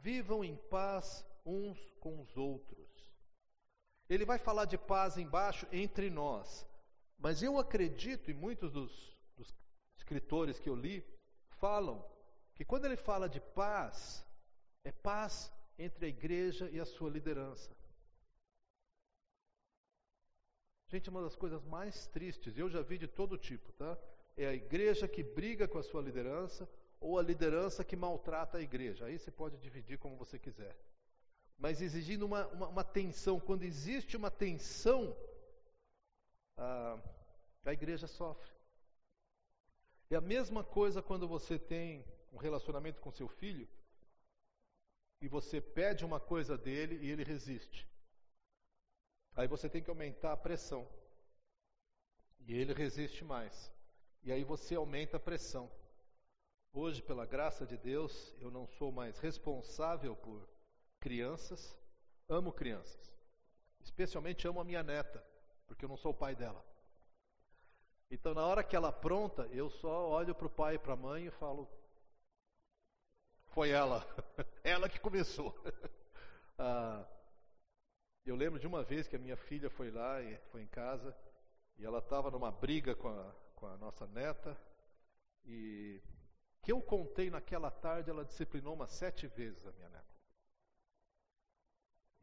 vivam 0.02 0.44
em 0.44 0.56
paz 0.56 1.26
uns 1.46 1.80
com 2.00 2.22
os 2.22 2.38
outros. 2.38 2.84
Ele 4.10 4.26
vai 4.26 4.38
falar 4.38 4.66
de 4.66 4.78
paz 4.78 5.18
embaixo 5.18 5.68
entre 5.72 6.10
nós, 6.10 6.68
mas 7.18 7.42
eu 7.42 7.58
acredito, 7.58 8.30
e 8.30 8.34
muitos 8.34 8.72
dos, 8.72 9.18
dos 9.36 9.54
escritores 9.98 10.60
que 10.60 10.70
eu 10.70 10.76
li 10.76 11.04
falam, 11.58 12.06
que 12.54 12.66
quando 12.66 12.86
ele 12.86 12.98
fala 12.98 13.28
de 13.28 13.40
paz, 13.40 14.26
é 14.84 14.92
paz 14.92 15.52
entre 15.78 16.06
a 16.06 16.10
igreja 16.10 16.70
e 16.70 16.80
a 16.80 16.86
sua 16.86 17.10
liderança. 17.10 17.76
Gente, 20.88 21.10
uma 21.10 21.22
das 21.22 21.36
coisas 21.36 21.64
mais 21.64 22.06
tristes, 22.08 22.58
eu 22.58 22.70
já 22.70 22.82
vi 22.82 23.00
de 23.00 23.08
todo 23.08 23.38
tipo, 23.38 23.72
tá? 23.72 23.98
É 24.36 24.48
a 24.48 24.54
igreja 24.54 25.08
que 25.08 25.24
briga 25.24 25.68
com 25.68 25.78
a 25.78 25.84
sua 25.84 26.02
liderança 26.02 26.68
ou 27.00 27.20
a 27.20 27.24
liderança 27.24 27.84
que 27.84 27.96
maltrata 27.96 28.58
a 28.58 28.62
igreja. 28.62 29.06
Aí 29.06 29.20
você 29.20 29.32
pode 29.32 29.58
dividir 29.58 29.98
como 29.98 30.16
você 30.16 30.40
quiser. 30.40 30.76
Mas 31.58 31.82
exigindo 31.82 32.26
uma, 32.26 32.48
uma, 32.48 32.68
uma 32.68 32.84
tensão, 32.84 33.40
quando 33.40 33.64
existe 33.64 34.18
uma 34.18 34.32
tensão, 34.32 35.16
a, 36.58 37.00
a 37.66 37.74
igreja 37.74 38.08
sofre. 38.08 38.52
É 40.10 40.16
a 40.16 40.22
mesma 40.22 40.64
coisa 40.64 41.02
quando 41.02 41.28
você 41.28 41.58
tem 41.58 42.06
um 42.32 42.38
relacionamento 42.38 43.02
com 43.02 43.12
seu 43.12 43.28
filho 43.28 43.68
e 45.22 45.28
você 45.28 45.62
pede 45.62 46.04
uma 46.04 46.20
coisa 46.20 46.58
dele 46.58 47.00
e 47.02 47.10
ele 47.10 47.24
resiste. 47.24 47.88
Aí 49.36 49.48
você 49.48 49.70
tem 49.70 49.82
que 49.82 49.90
aumentar 49.90 50.34
a 50.34 50.38
pressão. 50.38 50.88
E 52.46 52.54
ele 52.54 52.74
resiste 52.74 53.24
mais. 53.24 53.72
E 54.24 54.32
aí 54.32 54.44
você 54.44 54.76
aumenta 54.76 55.18
a 55.18 55.20
pressão. 55.20 55.70
Hoje, 56.72 57.02
pela 57.02 57.26
graça 57.26 57.66
de 57.66 57.78
Deus, 57.78 58.34
eu 58.40 58.50
não 58.50 58.66
sou 58.66 58.92
mais 58.92 59.20
responsável 59.20 60.16
por 60.16 60.48
crianças. 61.00 61.78
Amo 62.30 62.52
crianças. 62.54 63.14
Especialmente 63.82 64.48
amo 64.48 64.62
a 64.62 64.64
minha 64.64 64.82
neta, 64.82 65.22
porque 65.68 65.84
eu 65.84 65.90
não 65.90 65.98
sou 65.98 66.12
o 66.12 66.18
pai 66.18 66.36
dela. 66.36 66.64
Então, 68.10 68.34
na 68.34 68.46
hora 68.46 68.64
que 68.64 68.76
ela 68.76 68.90
apronta, 68.90 69.46
eu 69.52 69.70
só 69.70 70.10
olho 70.10 70.34
para 70.34 70.48
o 70.48 70.50
pai 70.50 70.76
e 70.76 70.80
para 70.80 70.94
a 70.94 70.98
mãe 70.98 71.26
e 71.26 71.32
falo: 71.32 71.70
Foi 73.48 73.72
ela, 73.72 74.08
ela 74.64 74.88
que 74.88 75.00
começou. 75.00 75.54
ah, 76.58 77.06
eu 78.26 78.38
lembro 78.38 78.58
de 78.58 78.68
uma 78.68 78.84
vez 78.84 79.06
que 79.06 79.18
a 79.18 79.20
minha 79.20 79.36
filha 79.36 79.70
foi 79.70 79.92
lá 79.92 80.16
foi 80.50 80.62
em 80.62 80.68
casa 80.68 81.14
e 81.78 81.84
ela 81.84 82.00
estava 82.00 82.32
numa 82.32 82.52
briga 82.52 82.96
com 82.96 83.10
a, 83.10 83.36
com 83.56 83.68
a 83.68 83.78
nossa 83.78 84.08
neta 84.08 84.58
e 85.46 86.02
que 86.62 86.72
eu 86.72 86.82
contei 86.82 87.30
naquela 87.30 87.70
tarde, 87.70 88.10
ela 88.10 88.24
disciplinou 88.24 88.74
umas 88.74 88.92
sete 88.92 89.28
vezes 89.28 89.66
a 89.66 89.72
minha 89.74 89.90
neta. 89.90 90.14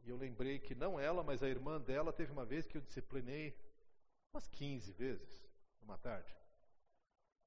E 0.02 0.08
eu 0.08 0.16
lembrei 0.16 0.58
que 0.58 0.74
não 0.74 0.98
ela, 0.98 1.22
mas 1.22 1.42
a 1.42 1.48
irmã 1.48 1.80
dela 1.80 2.12
teve 2.12 2.32
uma 2.32 2.44
vez 2.44 2.66
que 2.66 2.78
eu 2.78 2.80
disciplinei 2.80 3.54
umas 4.32 4.46
15 4.48 4.92
vezes 4.92 5.46
numa 5.80 5.98
tarde. 5.98 6.34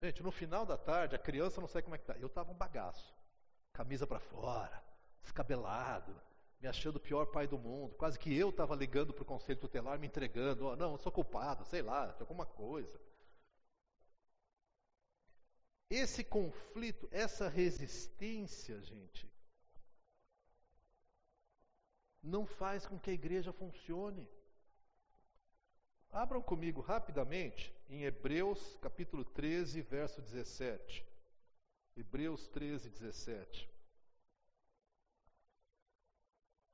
Gente, 0.02 0.22
no 0.22 0.32
final 0.32 0.65
da 0.65 0.78
tarde, 0.78 1.15
a 1.15 1.19
criança 1.19 1.62
não 1.62 1.67
sei 1.67 1.82
como 1.82 1.96
é 1.96 1.98
que 1.98 2.06
tá. 2.06 2.15
Eu 2.17 2.28
estava 2.28 2.52
um 2.52 2.56
bagaço, 2.56 3.15
camisa 3.72 4.06
para 4.06 4.19
fora, 4.19 4.84
descabelado, 5.22 6.15
me 6.60 6.67
achando 6.67 6.98
o 6.98 7.00
pior 7.00 7.26
pai 7.26 7.48
do 7.48 7.58
mundo. 7.58 7.96
Quase 7.96 8.19
que 8.19 8.38
eu 8.38 8.50
estava 8.50 8.76
ligando 8.76 9.13
para 9.13 9.24
o 9.24 9.26
conselho 9.26 9.60
tutelar, 9.60 9.98
me 9.98 10.08
entregando. 10.08 10.67
Oh, 10.67 10.76
não, 10.76 10.91
eu 10.91 10.98
sou 10.98 11.12
culpado, 11.12 11.65
sei 11.65 11.82
lá, 11.82 12.08
de 12.08 12.22
alguma 12.22 12.46
coisa. 12.46 13.00
Esse 15.89 16.24
conflito, 16.24 17.08
essa 17.12 17.48
resistência, 17.48 18.82
gente, 18.82 19.32
não 22.22 22.46
faz 22.46 22.86
com 22.86 22.98
que 22.98 23.10
a 23.10 23.13
igreja 23.13 23.52
funcione. 23.52 24.28
Abram 26.10 26.41
comigo 26.41 26.80
rapidamente 26.80 27.74
em 27.89 28.04
Hebreus 28.04 28.78
capítulo 28.78 29.26
13, 29.26 29.82
verso 29.82 30.22
17. 30.22 31.06
Hebreus 31.98 32.48
13, 32.48 32.89
17. 32.89 33.69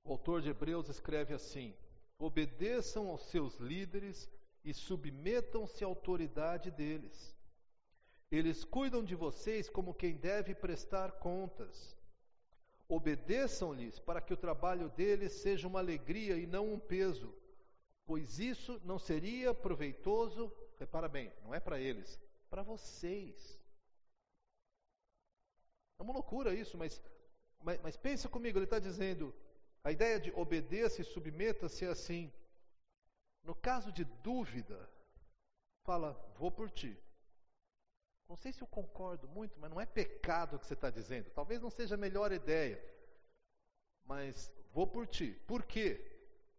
O 0.03 0.11
autor 0.11 0.41
de 0.41 0.49
Hebreus 0.49 0.87
escreve 0.87 1.33
assim: 1.33 1.75
obedeçam 2.17 3.07
aos 3.09 3.21
seus 3.29 3.55
líderes 3.55 4.29
e 4.63 4.73
submetam-se 4.73 5.83
à 5.83 5.87
autoridade 5.87 6.69
deles. 6.71 7.35
Eles 8.31 8.63
cuidam 8.63 9.03
de 9.03 9.15
vocês 9.15 9.69
como 9.69 9.93
quem 9.93 10.15
deve 10.15 10.53
prestar 10.53 11.13
contas. 11.13 11.97
Obedeçam-lhes 12.87 13.99
para 13.99 14.21
que 14.21 14.33
o 14.33 14.37
trabalho 14.37 14.89
deles 14.89 15.33
seja 15.33 15.67
uma 15.67 15.79
alegria 15.79 16.37
e 16.37 16.45
não 16.45 16.73
um 16.73 16.79
peso, 16.79 17.33
pois 18.05 18.39
isso 18.39 18.79
não 18.83 18.99
seria 18.99 19.53
proveitoso, 19.53 20.51
repara 20.77 21.07
bem, 21.07 21.31
não 21.43 21.53
é 21.53 21.59
para 21.59 21.79
eles, 21.79 22.19
para 22.49 22.63
vocês. 22.63 23.59
É 25.99 26.03
uma 26.03 26.13
loucura 26.13 26.53
isso, 26.53 26.77
mas, 26.77 27.01
mas, 27.61 27.79
mas 27.81 27.97
pensa 27.97 28.29
comigo, 28.29 28.57
ele 28.57 28.65
está 28.65 28.79
dizendo, 28.79 29.33
a 29.83 29.91
ideia 29.91 30.19
de 30.19 30.31
obedeça 30.31 31.01
e 31.01 31.05
submeta-se 31.05 31.85
é 31.85 31.89
assim. 31.89 32.31
No 33.43 33.55
caso 33.55 33.91
de 33.91 34.03
dúvida, 34.03 34.89
fala, 35.83 36.13
vou 36.37 36.51
por 36.51 36.69
ti. 36.69 36.97
Não 38.29 38.37
sei 38.37 38.53
se 38.53 38.61
eu 38.61 38.67
concordo 38.67 39.27
muito, 39.27 39.59
mas 39.59 39.71
não 39.71 39.81
é 39.81 39.87
pecado 39.87 40.55
o 40.55 40.59
que 40.59 40.67
você 40.67 40.75
está 40.75 40.91
dizendo. 40.91 41.31
Talvez 41.31 41.59
não 41.59 41.71
seja 41.71 41.95
a 41.95 41.97
melhor 41.97 42.31
ideia. 42.31 42.79
Mas 44.05 44.51
vou 44.71 44.85
por 44.85 45.07
ti. 45.07 45.35
Por 45.47 45.63
quê? 45.63 45.99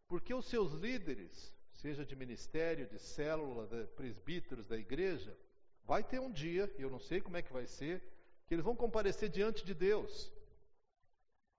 Porque 0.08 0.34
os 0.34 0.46
seus 0.46 0.72
líderes, 0.72 1.54
seja 1.72 2.04
de 2.04 2.16
ministério, 2.16 2.88
de 2.88 2.98
célula, 2.98 3.68
de 3.68 3.86
presbíteros 3.92 4.66
da 4.66 4.76
igreja, 4.76 5.38
vai 5.84 6.02
ter 6.02 6.18
um 6.18 6.32
dia, 6.32 6.68
e 6.76 6.82
eu 6.82 6.90
não 6.90 6.98
sei 6.98 7.20
como 7.20 7.36
é 7.36 7.42
que 7.42 7.52
vai 7.52 7.68
ser, 7.68 8.02
que 8.48 8.54
eles 8.54 8.64
vão 8.64 8.74
comparecer 8.74 9.28
diante 9.28 9.64
de 9.64 9.72
Deus. 9.72 10.32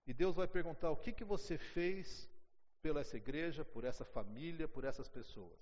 E 0.06 0.14
Deus 0.14 0.36
vai 0.36 0.48
perguntar: 0.48 0.92
o 0.92 0.98
que, 0.98 1.14
que 1.14 1.24
você 1.24 1.58
fez 1.58 2.30
pela 2.82 3.00
essa 3.00 3.16
igreja, 3.16 3.64
por 3.64 3.86
essa 3.86 4.04
família, 4.04 4.68
por 4.68 4.84
essas 4.84 5.08
pessoas? 5.08 5.58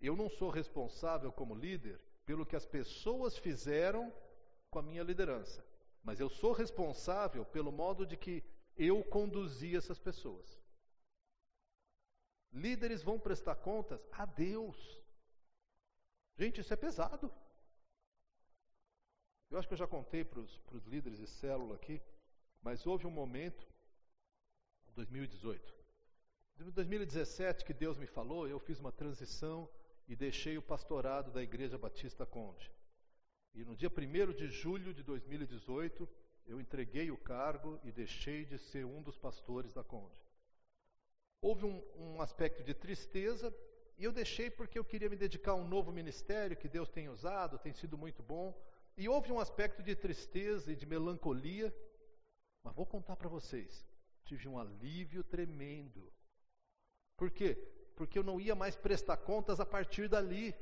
Eu 0.00 0.14
não 0.14 0.30
sou 0.30 0.50
responsável 0.50 1.32
como 1.32 1.52
líder 1.52 2.00
pelo 2.30 2.46
que 2.46 2.54
as 2.54 2.64
pessoas 2.64 3.36
fizeram 3.36 4.14
com 4.70 4.78
a 4.78 4.82
minha 4.82 5.02
liderança, 5.02 5.66
mas 6.00 6.20
eu 6.20 6.28
sou 6.30 6.52
responsável 6.52 7.44
pelo 7.44 7.72
modo 7.72 8.06
de 8.06 8.16
que 8.16 8.44
eu 8.76 9.02
conduzi 9.02 9.74
essas 9.74 9.98
pessoas. 9.98 10.46
Líderes 12.52 13.02
vão 13.02 13.18
prestar 13.18 13.56
contas 13.56 14.00
a 14.12 14.24
Deus. 14.26 14.78
Gente, 16.36 16.60
isso 16.60 16.72
é 16.72 16.76
pesado. 16.76 17.34
Eu 19.50 19.58
acho 19.58 19.66
que 19.66 19.74
eu 19.74 19.78
já 19.84 19.88
contei 19.88 20.24
para 20.24 20.38
os 20.38 20.86
líderes 20.86 21.18
de 21.18 21.26
célula 21.26 21.74
aqui, 21.74 22.00
mas 22.62 22.86
houve 22.86 23.08
um 23.08 23.10
momento, 23.10 23.66
2018, 24.94 25.74
em 26.60 26.70
2017 26.70 27.64
que 27.64 27.74
Deus 27.74 27.98
me 27.98 28.06
falou, 28.06 28.46
eu 28.46 28.60
fiz 28.60 28.78
uma 28.78 28.92
transição 28.92 29.68
e 30.10 30.16
deixei 30.16 30.58
o 30.58 30.62
pastorado 30.62 31.30
da 31.30 31.40
Igreja 31.40 31.78
Batista 31.78 32.26
Conde. 32.26 32.68
E 33.54 33.64
no 33.64 33.76
dia 33.76 33.88
1 33.88 34.32
de 34.32 34.48
julho 34.48 34.92
de 34.92 35.04
2018, 35.04 36.08
eu 36.48 36.60
entreguei 36.60 37.12
o 37.12 37.16
cargo 37.16 37.78
e 37.84 37.92
deixei 37.92 38.44
de 38.44 38.58
ser 38.58 38.84
um 38.84 39.00
dos 39.00 39.16
pastores 39.16 39.72
da 39.72 39.84
Conde. 39.84 40.20
Houve 41.40 41.64
um, 41.64 41.80
um 41.96 42.20
aspecto 42.20 42.64
de 42.64 42.74
tristeza 42.74 43.54
e 43.96 44.02
eu 44.02 44.10
deixei 44.10 44.50
porque 44.50 44.76
eu 44.76 44.84
queria 44.84 45.08
me 45.08 45.14
dedicar 45.14 45.52
a 45.52 45.54
um 45.54 45.68
novo 45.68 45.92
ministério 45.92 46.56
que 46.56 46.68
Deus 46.68 46.88
tem 46.88 47.08
usado, 47.08 47.56
tem 47.60 47.72
sido 47.72 47.96
muito 47.96 48.20
bom. 48.20 48.60
E 48.96 49.08
houve 49.08 49.30
um 49.30 49.38
aspecto 49.38 49.80
de 49.80 49.94
tristeza 49.94 50.72
e 50.72 50.76
de 50.76 50.86
melancolia, 50.86 51.72
mas 52.64 52.74
vou 52.74 52.84
contar 52.84 53.14
para 53.14 53.28
vocês. 53.28 53.86
Tive 54.24 54.48
um 54.48 54.58
alívio 54.58 55.22
tremendo. 55.22 56.12
Por 57.16 57.30
quê? 57.30 57.79
Porque 58.00 58.18
eu 58.18 58.24
não 58.24 58.40
ia 58.40 58.54
mais 58.54 58.74
prestar 58.74 59.18
contas 59.18 59.60
a 59.60 59.66
partir 59.66 60.08
dali. 60.08 60.56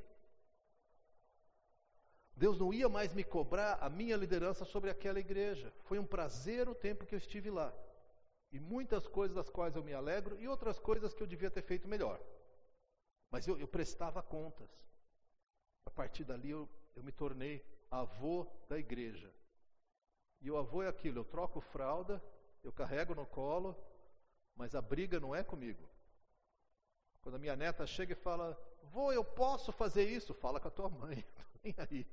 Deus 2.34 2.58
não 2.58 2.74
ia 2.74 2.88
mais 2.88 3.14
me 3.14 3.22
cobrar 3.22 3.74
a 3.80 3.88
minha 3.88 4.16
liderança 4.16 4.64
sobre 4.64 4.90
aquela 4.90 5.20
igreja. 5.20 5.72
Foi 5.84 6.00
um 6.00 6.04
prazer 6.04 6.68
o 6.68 6.74
tempo 6.74 7.06
que 7.06 7.14
eu 7.14 7.18
estive 7.24 7.48
lá. 7.48 7.72
E 8.50 8.58
muitas 8.58 9.06
coisas 9.06 9.36
das 9.36 9.48
quais 9.48 9.76
eu 9.76 9.84
me 9.84 9.94
alegro 9.94 10.36
e 10.40 10.48
outras 10.48 10.80
coisas 10.80 11.14
que 11.14 11.22
eu 11.22 11.28
devia 11.28 11.48
ter 11.48 11.62
feito 11.62 11.86
melhor. 11.86 12.20
Mas 13.30 13.46
eu, 13.46 13.56
eu 13.56 13.68
prestava 13.68 14.20
contas. 14.20 14.68
A 15.86 15.90
partir 15.90 16.24
dali 16.24 16.50
eu, 16.50 16.68
eu 16.96 17.04
me 17.04 17.12
tornei 17.12 17.64
avô 17.88 18.48
da 18.68 18.76
igreja. 18.76 19.32
E 20.40 20.50
o 20.50 20.56
avô 20.56 20.82
é 20.82 20.88
aquilo: 20.88 21.20
eu 21.20 21.24
troco 21.24 21.60
fralda, 21.60 22.20
eu 22.64 22.72
carrego 22.72 23.14
no 23.14 23.26
colo, 23.26 23.76
mas 24.56 24.74
a 24.74 24.82
briga 24.82 25.20
não 25.20 25.36
é 25.36 25.44
comigo. 25.44 25.88
Quando 27.22 27.36
a 27.36 27.38
minha 27.38 27.56
neta 27.56 27.86
chega 27.86 28.12
e 28.12 28.16
fala, 28.16 28.58
vô, 28.84 29.12
eu 29.12 29.24
posso 29.24 29.72
fazer 29.72 30.08
isso? 30.08 30.32
Fala 30.34 30.60
com 30.60 30.68
a 30.68 30.70
tua 30.70 30.88
mãe, 30.88 31.24
nem 31.62 31.74
aí. 31.78 32.06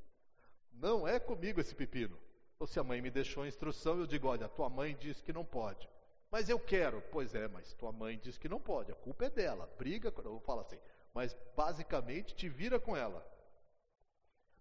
Não 0.72 1.08
é 1.08 1.20
comigo 1.20 1.62
esse 1.62 1.74
pepino. 1.74 2.18
Ou 2.60 2.68
se 2.68 2.80
a 2.80 2.84
mãe 2.84 3.02
me 3.02 3.10
deixou 3.10 3.44
a 3.44 3.48
instrução, 3.48 4.00
eu 4.00 4.08
digo, 4.08 4.28
olha, 4.28 4.48
tua 4.48 4.70
mãe 4.70 4.96
disse 4.96 5.24
que 5.24 5.34
não 5.34 5.46
pode. 5.46 5.90
Mas 6.32 6.50
eu 6.50 6.60
quero. 6.60 7.02
Pois 7.12 7.34
é, 7.34 7.48
mas 7.48 7.74
tua 7.74 7.92
mãe 7.92 8.18
disse 8.18 8.40
que 8.40 8.50
não 8.50 8.60
pode. 8.60 8.92
A 8.92 8.96
culpa 8.96 9.26
é 9.26 9.30
dela. 9.30 9.70
Briga, 9.78 10.14
eu 10.24 10.40
falo 10.42 10.62
assim. 10.62 10.80
Mas 11.14 11.36
basicamente 11.56 12.36
te 12.36 12.50
vira 12.50 12.80
com 12.80 12.96
ela. 12.96 13.26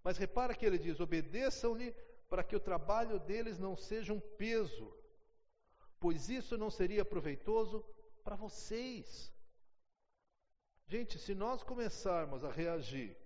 Mas 0.05 0.19
repara 0.19 0.55
que 0.55 0.65
ele 0.65 0.79
diz: 0.79 1.01
obedeçam-lhe 1.01 1.93
para 2.29 2.45
que 2.45 2.55
o 2.55 2.61
trabalho 2.61 3.19
deles 3.19 3.59
não 3.59 3.77
seja 3.77 4.13
um 4.13 4.21
peso, 4.21 4.93
pois 5.99 6.29
isso 6.29 6.57
não 6.57 6.71
seria 6.71 7.05
proveitoso 7.05 7.85
para 8.23 8.37
vocês. 8.37 9.34
Gente, 10.95 11.19
se 11.19 11.35
nós 11.35 11.61
começarmos 11.65 12.45
a 12.45 12.53
reagir 12.53 13.17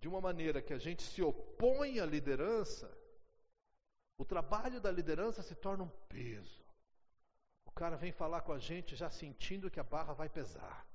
de 0.00 0.08
uma 0.08 0.18
maneira 0.18 0.62
que 0.62 0.72
a 0.72 0.78
gente 0.78 1.02
se 1.02 1.20
opõe 1.20 2.00
à 2.00 2.06
liderança, 2.06 2.90
o 4.16 4.24
trabalho 4.24 4.80
da 4.80 4.90
liderança 4.90 5.42
se 5.42 5.54
torna 5.54 5.84
um 5.84 5.90
peso. 6.08 6.64
O 7.66 7.70
cara 7.70 7.98
vem 7.98 8.12
falar 8.12 8.40
com 8.40 8.52
a 8.54 8.58
gente 8.58 8.96
já 8.96 9.10
sentindo 9.10 9.70
que 9.70 9.78
a 9.78 9.84
barra 9.84 10.14
vai 10.14 10.30
pesar, 10.30 10.88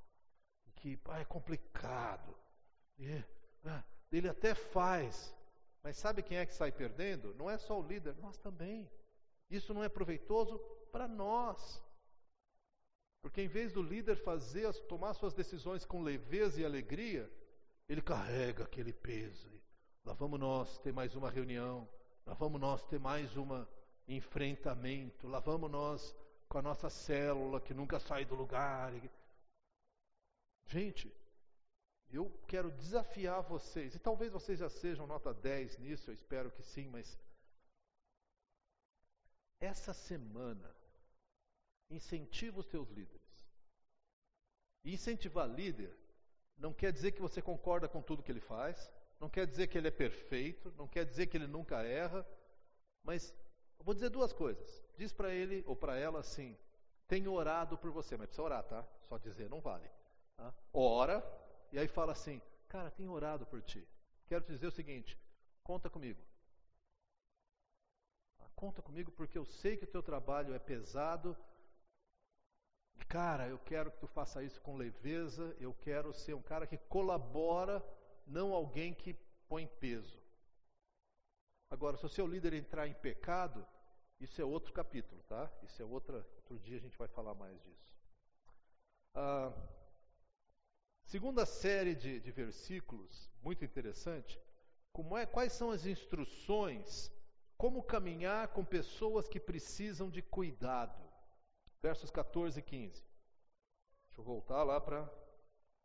que 0.77 0.99
ah, 1.05 1.19
é 1.19 1.23
complicado. 1.23 2.35
E, 2.97 3.23
ah, 3.63 3.83
ele 4.11 4.27
até 4.27 4.55
faz, 4.55 5.35
mas 5.83 5.97
sabe 5.97 6.23
quem 6.23 6.39
é 6.39 6.47
que 6.47 6.55
sai 6.55 6.71
perdendo? 6.71 7.35
Não 7.35 7.47
é 7.47 7.59
só 7.59 7.79
o 7.79 7.87
líder, 7.87 8.15
nós 8.17 8.39
também. 8.39 8.89
Isso 9.51 9.71
não 9.71 9.83
é 9.83 9.87
proveitoso 9.87 10.57
para 10.91 11.07
nós. 11.07 11.79
Porque 13.21 13.41
em 13.41 13.47
vez 13.47 13.71
do 13.71 13.81
líder 13.81 14.15
fazer, 14.17 14.73
tomar 14.87 15.13
suas 15.13 15.33
decisões 15.33 15.85
com 15.85 16.01
leveza 16.01 16.59
e 16.59 16.65
alegria, 16.65 17.31
ele 17.87 18.01
carrega 18.01 18.63
aquele 18.63 18.91
peso. 18.91 19.49
Lá 20.03 20.13
vamos 20.13 20.39
nós 20.39 20.79
ter 20.79 20.91
mais 20.91 21.15
uma 21.15 21.29
reunião, 21.29 21.87
lá 22.25 22.33
vamos 22.33 22.59
nós 22.59 22.83
ter 22.85 22.99
mais 22.99 23.37
um 23.37 23.65
enfrentamento, 24.07 25.27
lá 25.27 25.39
vamos 25.39 25.69
nós 25.69 26.15
com 26.49 26.57
a 26.57 26.61
nossa 26.61 26.89
célula 26.89 27.61
que 27.61 27.73
nunca 27.73 27.99
sai 27.99 28.25
do 28.25 28.33
lugar. 28.33 28.91
Gente, 30.65 31.13
eu 32.11 32.31
quero 32.47 32.71
desafiar 32.71 33.41
vocês, 33.43 33.93
e 33.93 33.99
talvez 33.99 34.31
vocês 34.31 34.59
já 34.59 34.69
sejam 34.69 35.05
nota 35.05 35.33
10 35.33 35.77
nisso, 35.77 36.09
eu 36.09 36.13
espero 36.13 36.51
que 36.51 36.63
sim, 36.63 36.89
mas 36.89 37.17
essa 39.59 39.93
semana 39.93 40.75
Incentiva 41.91 42.59
os 42.59 42.65
teus 42.65 42.89
líderes. 42.89 43.21
E 44.83 44.93
incentivar 44.93 45.47
líder 45.47 45.95
não 46.57 46.73
quer 46.73 46.91
dizer 46.91 47.11
que 47.11 47.21
você 47.21 47.41
concorda 47.41 47.87
com 47.87 48.01
tudo 48.01 48.23
que 48.23 48.31
ele 48.31 48.39
faz, 48.39 48.91
não 49.19 49.29
quer 49.29 49.45
dizer 49.45 49.67
que 49.67 49.77
ele 49.77 49.87
é 49.87 49.91
perfeito, 49.91 50.73
não 50.77 50.87
quer 50.87 51.05
dizer 51.05 51.27
que 51.27 51.37
ele 51.37 51.47
nunca 51.47 51.83
erra, 51.83 52.25
mas 53.03 53.33
eu 53.77 53.85
vou 53.85 53.93
dizer 53.93 54.09
duas 54.09 54.31
coisas. 54.33 54.83
Diz 54.97 55.11
para 55.11 55.33
ele 55.33 55.63
ou 55.67 55.75
para 55.75 55.97
ela 55.97 56.19
assim: 56.19 56.57
tenho 57.07 57.31
orado 57.31 57.77
por 57.77 57.91
você, 57.91 58.15
mas 58.15 58.27
precisa 58.27 58.43
orar, 58.43 58.63
tá? 58.63 58.87
Só 59.09 59.17
dizer 59.17 59.49
não 59.49 59.59
vale. 59.59 59.89
Tá? 60.37 60.53
Ora, 60.71 61.23
e 61.71 61.77
aí 61.77 61.87
fala 61.87 62.11
assim: 62.13 62.41
cara, 62.67 62.89
tenho 62.91 63.11
orado 63.11 63.45
por 63.45 63.61
ti. 63.61 63.87
Quero 64.27 64.43
te 64.43 64.51
dizer 64.51 64.67
o 64.67 64.71
seguinte: 64.71 65.19
conta 65.63 65.89
comigo. 65.89 66.21
Tá? 68.37 68.49
Conta 68.55 68.81
comigo 68.81 69.11
porque 69.11 69.37
eu 69.37 69.45
sei 69.45 69.77
que 69.77 69.83
o 69.83 69.91
teu 69.91 70.01
trabalho 70.01 70.53
é 70.53 70.59
pesado, 70.59 71.35
Cara, 73.07 73.47
eu 73.47 73.59
quero 73.59 73.91
que 73.91 73.99
tu 73.99 74.07
faça 74.07 74.43
isso 74.43 74.61
com 74.61 74.77
leveza, 74.77 75.55
eu 75.59 75.73
quero 75.73 76.13
ser 76.13 76.33
um 76.33 76.41
cara 76.41 76.65
que 76.65 76.77
colabora, 76.77 77.83
não 78.25 78.53
alguém 78.53 78.93
que 78.93 79.13
põe 79.47 79.67
peso. 79.67 80.19
Agora, 81.69 81.97
se 81.97 82.05
o 82.05 82.09
seu 82.09 82.27
líder 82.27 82.53
entrar 82.53 82.87
em 82.87 82.93
pecado, 82.93 83.65
isso 84.19 84.41
é 84.41 84.45
outro 84.45 84.73
capítulo, 84.73 85.21
tá? 85.23 85.51
Isso 85.63 85.81
é 85.81 85.85
outra, 85.85 86.25
outro 86.37 86.59
dia 86.59 86.77
a 86.77 86.81
gente 86.81 86.97
vai 86.97 87.07
falar 87.07 87.33
mais 87.33 87.61
disso. 87.63 87.91
Ah, 89.13 89.51
segunda 91.05 91.45
série 91.45 91.95
de, 91.95 92.19
de 92.19 92.31
versículos, 92.31 93.29
muito 93.41 93.65
interessante. 93.65 94.39
Como 94.93 95.17
é, 95.17 95.25
quais 95.25 95.53
são 95.53 95.71
as 95.71 95.85
instruções? 95.85 97.11
Como 97.57 97.83
caminhar 97.83 98.49
com 98.49 98.63
pessoas 98.63 99.27
que 99.27 99.39
precisam 99.39 100.09
de 100.09 100.21
cuidado? 100.21 101.10
Versos 101.81 102.11
14 102.11 102.59
e 102.59 102.63
15. 102.63 103.03
Deixa 104.05 104.19
eu 104.19 104.23
voltar 104.23 104.63
lá 104.63 104.79
para 104.79 105.09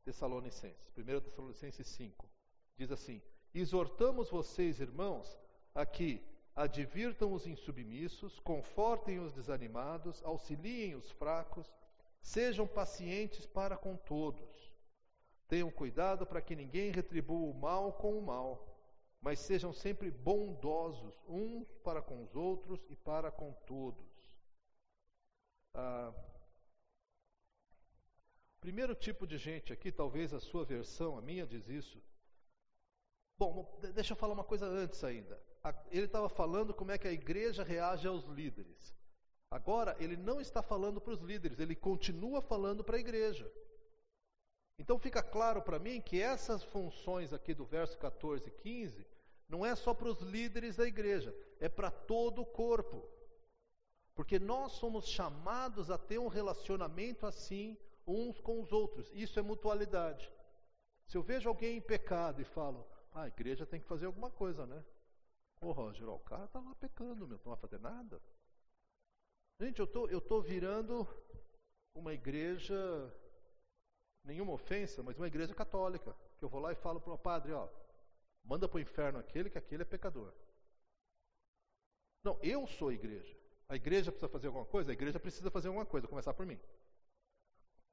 Tessalonicenses. 0.05 0.93
1 0.97 1.21
Tessalonicenses 1.21 1.87
5. 1.89 2.29
Diz 2.77 2.93
assim: 2.93 3.23
Exortamos 3.55 4.31
vocês, 4.31 4.81
irmãos, 4.81 5.39
a 5.75 5.87
que, 5.87 6.23
advirtam 6.55 7.33
os 7.33 7.47
insubmissos, 7.47 8.39
confortem 8.41 9.19
os 9.19 9.33
desanimados, 9.33 10.23
auxiliem 10.25 10.95
os 10.95 11.11
fracos, 11.13 11.73
sejam 12.21 12.67
pacientes 12.67 13.47
para 13.47 13.77
com 13.77 13.97
todos. 13.97 14.75
Tenham 15.49 15.71
cuidado 15.71 16.27
para 16.27 16.43
que 16.43 16.57
ninguém 16.57 16.91
retribua 16.91 17.51
o 17.51 17.55
mal 17.55 17.93
com 17.95 18.19
o 18.19 18.23
mal, 18.23 18.67
mas 19.21 19.39
sejam 19.39 19.73
sempre 19.73 20.11
bondosos 20.11 21.15
uns 21.29 21.73
para 21.79 22.03
com 22.03 22.23
os 22.23 22.35
outros 22.35 22.85
e 22.89 22.97
para 22.97 23.31
com 23.31 23.53
todos. 23.67 24.06
Ah, 25.79 26.11
primeiro 28.61 28.95
tipo 28.95 29.27
de 29.27 29.37
gente 29.37 29.75
aqui, 29.75 29.93
talvez 29.93 30.33
a 30.33 30.41
sua 30.41 30.65
versão, 30.65 31.19
a 31.19 31.23
minha 31.23 31.47
diz 31.47 31.69
isso. 31.69 32.03
Bom, 33.39 33.79
deixa 33.93 34.15
eu 34.15 34.17
falar 34.17 34.33
uma 34.33 34.43
coisa 34.43 34.67
antes 34.67 35.05
ainda. 35.05 35.39
Ele 35.91 36.07
estava 36.07 36.31
falando 36.31 36.73
como 36.73 36.93
é 36.93 36.97
que 36.97 37.07
a 37.07 37.13
igreja 37.13 37.63
reage 37.63 38.09
aos 38.09 38.25
líderes. 38.25 38.97
Agora, 39.51 39.95
ele 40.01 40.17
não 40.17 40.41
está 40.41 40.63
falando 40.63 40.99
para 40.99 41.13
os 41.13 41.21
líderes, 41.21 41.61
ele 41.61 41.77
continua 41.77 42.41
falando 42.41 42.83
para 42.83 42.97
a 42.97 43.01
igreja. 43.01 43.51
Então 44.79 44.99
fica 44.99 45.23
claro 45.23 45.61
para 45.61 45.79
mim 45.79 46.01
que 46.01 46.21
essas 46.21 46.63
funções 46.63 47.35
aqui 47.35 47.53
do 47.53 47.67
verso 47.67 47.99
14 47.99 48.49
e 48.49 48.51
15 48.51 49.07
não 49.49 49.65
é 49.65 49.77
só 49.77 49.93
para 49.93 50.09
os 50.09 50.21
líderes 50.21 50.77
da 50.77 50.87
igreja, 50.87 51.35
é 51.61 51.69
para 51.69 51.91
todo 51.91 52.41
o 52.41 52.47
corpo. 52.47 53.07
Porque 54.17 54.39
nós 54.39 54.73
somos 54.73 55.07
chamados 55.07 55.91
a 55.91 55.99
ter 55.99 56.19
um 56.19 56.27
relacionamento 56.27 57.27
assim 57.27 57.77
uns 58.07 58.41
com 58.41 58.63
os 58.63 58.73
outros. 58.73 59.11
Isso 59.13 59.39
é 59.39 59.43
mutualidade. 59.43 60.33
Se 61.07 61.19
eu 61.19 61.23
vejo 61.23 61.49
alguém 61.49 61.77
em 61.77 61.83
pecado 61.83 62.41
e 62.41 62.45
falo, 62.45 62.89
ah, 63.13 63.23
a 63.23 63.29
igreja 63.29 63.67
tem 63.67 63.79
que 63.79 63.87
fazer 63.87 64.07
alguma 64.07 64.31
coisa, 64.31 64.67
né? 64.67 64.83
Ô 65.61 65.71
Roger, 65.71 66.09
ó, 66.09 66.15
o 66.17 66.21
cara 66.21 66.47
está 66.47 66.59
lá 66.61 66.75
pecando, 66.77 67.29
meu, 67.29 67.39
não 67.45 67.53
vai 67.53 67.57
fazer 67.57 67.79
nada. 67.79 68.21
Gente, 69.61 69.81
eu 69.81 69.87
tô, 69.87 70.07
eu 70.09 70.21
tô 70.21 70.41
virando 70.41 71.07
uma 71.95 72.15
igreja, 72.15 72.75
nenhuma 74.25 74.53
ofensa, 74.53 75.03
mas 75.03 75.19
uma 75.19 75.27
igreja 75.27 75.55
católica. 75.55 76.17
Que 76.39 76.45
eu 76.45 76.49
vou 76.49 76.61
lá 76.61 76.73
e 76.73 76.77
falo 76.77 77.01
para 77.03 77.13
o 77.13 77.19
padre, 77.19 77.53
ó, 77.53 77.69
manda 78.43 78.67
para 78.67 78.79
o 78.79 78.81
inferno 78.81 79.19
aquele 79.19 79.51
que 79.51 79.59
aquele 79.59 79.83
é 79.83 79.87
pecador. 79.87 80.33
Não, 82.25 82.39
eu 82.43 82.67
sou 82.67 82.91
igreja. 82.91 83.36
A 83.69 83.77
igreja 83.77 84.13
precisa 84.13 84.29
fazer 84.29 84.47
alguma 84.47 84.65
coisa? 84.65 84.91
A 84.91 84.95
igreja 84.95 85.19
precisa 85.19 85.51
fazer 85.51 85.69
alguma 85.69 85.87
coisa, 85.87 86.07
começar 86.07 86.33
por 86.35 86.47
mim. 86.47 86.59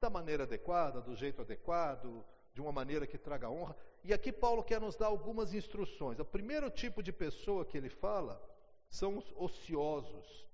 Da 0.00 0.08
maneira 0.08 0.44
adequada, 0.44 1.00
do 1.00 1.16
jeito 1.16 1.42
adequado, 1.42 2.24
de 2.52 2.60
uma 2.60 2.70
maneira 2.70 3.06
que 3.06 3.18
traga 3.18 3.50
honra. 3.50 3.76
E 4.04 4.12
aqui 4.12 4.30
Paulo 4.32 4.62
quer 4.62 4.80
nos 4.80 4.96
dar 4.96 5.06
algumas 5.06 5.52
instruções. 5.52 6.18
O 6.20 6.24
primeiro 6.24 6.70
tipo 6.70 7.02
de 7.02 7.12
pessoa 7.12 7.64
que 7.64 7.76
ele 7.76 7.90
fala 7.90 8.40
são 8.88 9.18
os 9.18 9.32
ociosos. 9.36 10.46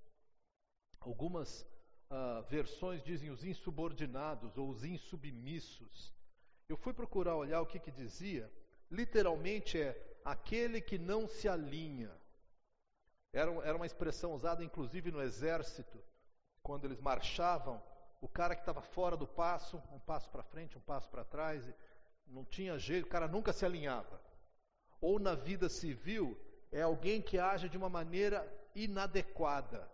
Algumas 0.99 1.61
uh, 2.09 2.41
versões 2.49 3.03
dizem 3.03 3.29
os 3.29 3.43
insubordinados 3.43 4.57
ou 4.57 4.69
os 4.69 4.83
insubmissos. 4.83 6.13
Eu 6.67 6.77
fui 6.77 6.93
procurar 6.93 7.35
olhar 7.35 7.61
o 7.61 7.65
que, 7.65 7.79
que 7.79 7.91
dizia. 7.91 8.51
Literalmente 8.89 9.79
é 9.79 10.19
aquele 10.25 10.81
que 10.81 10.97
não 10.97 11.27
se 11.27 11.47
alinha. 11.47 12.11
Era, 13.33 13.51
era 13.63 13.75
uma 13.75 13.85
expressão 13.85 14.33
usada 14.33 14.63
inclusive 14.63 15.11
no 15.11 15.21
exército, 15.21 16.01
quando 16.61 16.85
eles 16.85 16.99
marchavam, 16.99 17.81
o 18.19 18.27
cara 18.27 18.55
que 18.55 18.61
estava 18.61 18.81
fora 18.81 19.17
do 19.17 19.27
passo, 19.27 19.81
um 19.91 19.99
passo 19.99 20.29
para 20.29 20.43
frente, 20.43 20.77
um 20.77 20.81
passo 20.81 21.09
para 21.09 21.23
trás, 21.23 21.67
não 22.27 22.45
tinha 22.45 22.77
jeito, 22.77 23.05
o 23.05 23.09
cara 23.09 23.27
nunca 23.27 23.51
se 23.51 23.65
alinhava. 23.65 24.21
Ou 24.99 25.17
na 25.17 25.33
vida 25.33 25.67
civil, 25.67 26.37
é 26.71 26.81
alguém 26.81 27.21
que 27.21 27.39
age 27.39 27.67
de 27.67 27.77
uma 27.77 27.89
maneira 27.89 28.47
inadequada. 28.75 29.89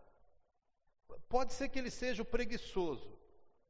Pode 1.30 1.54
ser 1.54 1.70
que 1.70 1.80
ele 1.80 1.90
seja 1.90 2.22
o 2.22 2.26
preguiçoso, 2.26 3.18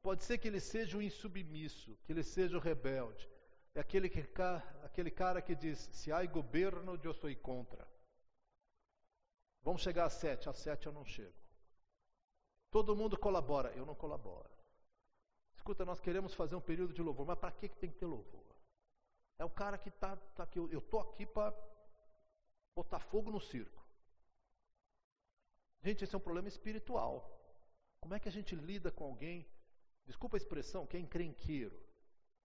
pode 0.02 0.24
ser 0.24 0.40
que 0.40 0.48
ele 0.48 0.60
seja 0.60 0.98
o 0.98 1.02
insubmisso, 1.02 1.98
que 2.04 2.12
ele 2.12 2.24
seja 2.24 2.58
o 2.58 2.62
rebelde. 2.62 3.30
É 3.76 3.80
aquele, 3.80 4.10
que, 4.10 4.28
aquele 4.84 5.12
cara 5.12 5.40
que 5.40 5.54
diz: 5.54 5.88
se 5.94 6.12
há 6.12 6.26
governo, 6.26 7.00
eu 7.04 7.14
sou 7.14 7.34
contra. 7.36 7.88
Vamos 9.62 9.82
chegar 9.82 10.06
às 10.06 10.14
sete, 10.14 10.50
às 10.50 10.58
sete 10.58 10.88
eu 10.88 10.94
não 10.94 11.06
chego. 11.06 11.36
Todo 12.70 12.96
mundo 12.96 13.18
colabora, 13.18 13.72
eu 13.74 13.86
não 13.86 13.96
colaboro. 13.96 14.50
Escuta, 15.56 15.86
nós 15.86 16.00
queremos 16.00 16.34
fazer 16.34 16.56
um 16.56 16.62
período 16.62 16.94
de 16.94 17.02
louvor, 17.02 17.26
mas 17.26 17.40
para 17.40 17.52
que, 17.52 17.68
que 17.68 17.78
tem 17.78 17.90
que 17.90 17.98
ter 17.98 18.06
louvor? 18.06 18.46
É 19.40 19.46
o 19.46 19.50
cara 19.50 19.78
que 19.78 19.90
está 19.90 20.16
tá 20.36 20.44
aqui, 20.44 20.60
eu 20.60 20.80
estou 20.80 21.00
aqui 21.00 21.26
para 21.26 21.54
botar 22.76 23.00
fogo 23.00 23.32
no 23.32 23.40
circo. 23.40 23.86
Gente, 25.82 26.04
esse 26.04 26.14
é 26.14 26.18
um 26.18 26.22
problema 26.22 26.48
espiritual. 26.48 27.16
Como 28.00 28.14
é 28.14 28.20
que 28.20 28.30
a 28.30 28.32
gente 28.32 28.56
lida 28.56 28.92
com 28.92 29.06
alguém, 29.06 29.48
desculpa 30.06 30.36
a 30.36 30.40
expressão, 30.40 30.86
que 30.86 30.98
é 30.98 31.00
encrenqueiro, 31.00 31.80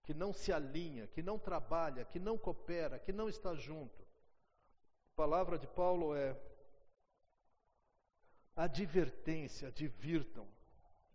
que 0.03 0.13
não 0.13 0.33
se 0.33 0.51
alinha, 0.51 1.07
que 1.07 1.21
não 1.21 1.39
trabalha, 1.39 2.05
que 2.05 2.19
não 2.19 2.37
coopera, 2.37 2.99
que 2.99 3.11
não 3.11 3.29
está 3.29 3.55
junto? 3.55 4.03
A 5.13 5.15
palavra 5.15 5.57
de 5.57 5.67
Paulo 5.67 6.15
é 6.15 6.33
advertência, 8.55 9.67
advirtam. 9.67 10.47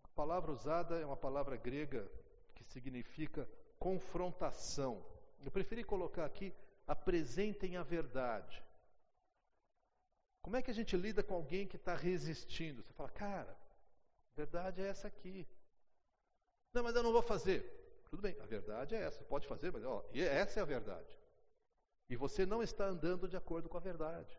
A 0.03 0.09
palavra 0.09 0.53
usada 0.53 0.99
é 0.99 1.07
uma 1.07 1.17
palavra 1.17 1.57
grega 1.57 2.11
que 2.55 2.65
significa 2.65 3.49
confrontação. 3.79 5.05
Eu 5.45 5.51
preferi 5.51 5.85
colocar 5.85 6.25
aqui 6.25 6.53
apresentem 6.87 7.77
a 7.77 7.83
verdade. 7.83 8.65
Como 10.41 10.57
é 10.57 10.63
que 10.63 10.71
a 10.71 10.75
gente 10.75 10.97
lida 10.97 11.23
com 11.23 11.35
alguém 11.35 11.67
que 11.67 11.77
está 11.77 11.95
resistindo? 11.95 12.83
Você 12.83 12.93
fala, 12.95 13.11
cara, 13.11 13.53
a 13.53 14.37
verdade 14.37 14.81
é 14.81 14.89
essa 14.89 15.07
aqui. 15.07 15.47
Não, 16.73 16.83
mas 16.83 16.97
eu 16.97 17.03
não 17.03 17.13
vou 17.13 17.23
fazer. 17.23 17.63
Tudo 18.09 18.23
bem, 18.23 18.35
a 18.41 18.47
verdade 18.47 18.95
é 18.95 19.03
essa. 19.03 19.23
Pode 19.25 19.47
fazer, 19.47 19.71
mas 19.71 19.85
ó, 19.85 20.03
essa 20.15 20.61
é 20.61 20.63
a 20.63 20.67
verdade. 20.67 21.19
E 22.09 22.17
você 22.17 22.47
não 22.47 22.63
está 22.63 22.87
andando 22.87 23.29
de 23.29 23.37
acordo 23.37 23.69
com 23.69 23.77
a 23.77 23.81
verdade. 23.81 24.39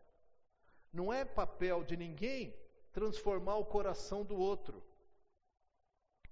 Não 0.92 1.12
é 1.12 1.24
papel 1.24 1.84
de 1.84 1.96
ninguém 1.96 2.52
transformar 2.92 3.56
o 3.56 3.64
coração 3.64 4.24
do 4.24 4.36
outro. 4.36 4.82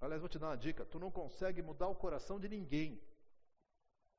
Aliás, 0.01 0.21
vou 0.21 0.29
te 0.29 0.39
dar 0.39 0.47
uma 0.47 0.57
dica: 0.57 0.85
tu 0.85 0.99
não 0.99 1.11
consegue 1.11 1.61
mudar 1.61 1.87
o 1.87 1.95
coração 1.95 2.39
de 2.39 2.47
ninguém. 2.47 3.01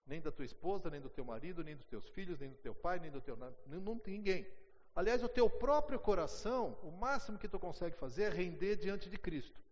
Nem 0.06 0.20
da 0.20 0.32
tua 0.32 0.44
esposa, 0.44 0.90
nem 0.90 1.00
do 1.00 1.08
teu 1.08 1.24
marido, 1.24 1.62
nem 1.62 1.76
dos 1.76 1.86
teus 1.86 2.08
filhos, 2.08 2.38
nem 2.40 2.50
do 2.50 2.56
teu 2.56 2.74
pai, 2.74 2.98
nem 2.98 3.10
do 3.10 3.20
teu. 3.20 3.36
Não, 3.36 3.54
não 3.80 3.98
tem 3.98 4.14
ninguém. 4.14 4.46
Aliás, 4.94 5.22
o 5.22 5.28
teu 5.28 5.48
próprio 5.48 6.00
coração, 6.00 6.76
o 6.82 6.90
máximo 6.90 7.38
que 7.38 7.48
tu 7.48 7.58
consegue 7.58 7.96
fazer 7.96 8.24
é 8.24 8.28
render 8.28 8.76
diante 8.76 9.08
de 9.08 9.16
Cristo, 9.16 9.62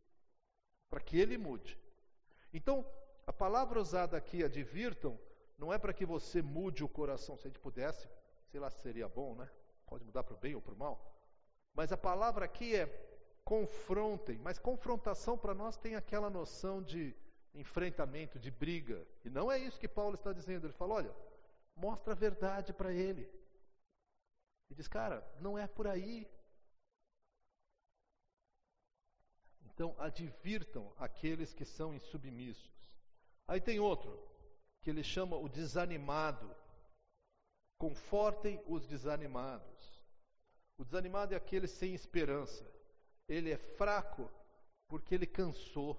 para 0.88 1.00
que 1.00 1.18
ele 1.18 1.36
mude. 1.36 1.76
Então, 2.52 2.86
a 3.26 3.32
palavra 3.32 3.80
usada 3.80 4.16
aqui, 4.16 4.44
advirtam, 4.44 5.18
não 5.58 5.72
é 5.72 5.78
para 5.78 5.92
que 5.92 6.06
você 6.06 6.40
mude 6.40 6.84
o 6.84 6.88
coração. 6.88 7.36
Se 7.36 7.48
a 7.48 7.50
gente 7.50 7.58
pudesse, 7.58 8.08
sei 8.46 8.60
lá 8.60 8.70
se 8.70 8.80
seria 8.80 9.08
bom, 9.08 9.34
né? 9.34 9.50
Pode 9.86 10.04
mudar 10.04 10.22
para 10.22 10.34
o 10.34 10.38
bem 10.38 10.54
ou 10.54 10.62
para 10.62 10.72
o 10.72 10.76
mal. 10.76 11.17
Mas 11.78 11.92
a 11.92 11.96
palavra 11.96 12.44
aqui 12.44 12.74
é 12.74 12.86
confrontem, 13.44 14.36
mas 14.38 14.58
confrontação 14.58 15.38
para 15.38 15.54
nós 15.54 15.76
tem 15.76 15.94
aquela 15.94 16.28
noção 16.28 16.82
de 16.82 17.14
enfrentamento, 17.54 18.36
de 18.36 18.50
briga. 18.50 19.06
E 19.24 19.30
não 19.30 19.50
é 19.50 19.60
isso 19.60 19.78
que 19.78 19.86
Paulo 19.86 20.16
está 20.16 20.32
dizendo. 20.32 20.66
Ele 20.66 20.72
fala: 20.72 20.94
olha, 20.94 21.14
mostra 21.76 22.14
a 22.14 22.16
verdade 22.16 22.72
para 22.72 22.92
ele. 22.92 23.30
E 24.68 24.74
diz, 24.74 24.88
cara, 24.88 25.24
não 25.40 25.56
é 25.56 25.68
por 25.68 25.86
aí. 25.86 26.28
Então, 29.62 29.94
advirtam 30.00 30.92
aqueles 30.98 31.54
que 31.54 31.64
são 31.64 31.94
insubmissos. 31.94 32.98
Aí 33.46 33.60
tem 33.60 33.78
outro, 33.78 34.20
que 34.82 34.90
ele 34.90 35.04
chama 35.04 35.36
o 35.36 35.48
desanimado. 35.48 36.52
Confortem 37.78 38.60
os 38.66 38.84
desanimados. 38.84 39.97
O 40.78 40.84
desanimado 40.84 41.34
é 41.34 41.36
aquele 41.36 41.66
sem 41.66 41.92
esperança. 41.92 42.64
Ele 43.28 43.50
é 43.50 43.58
fraco 43.58 44.30
porque 44.86 45.14
ele 45.14 45.26
cansou. 45.26 45.96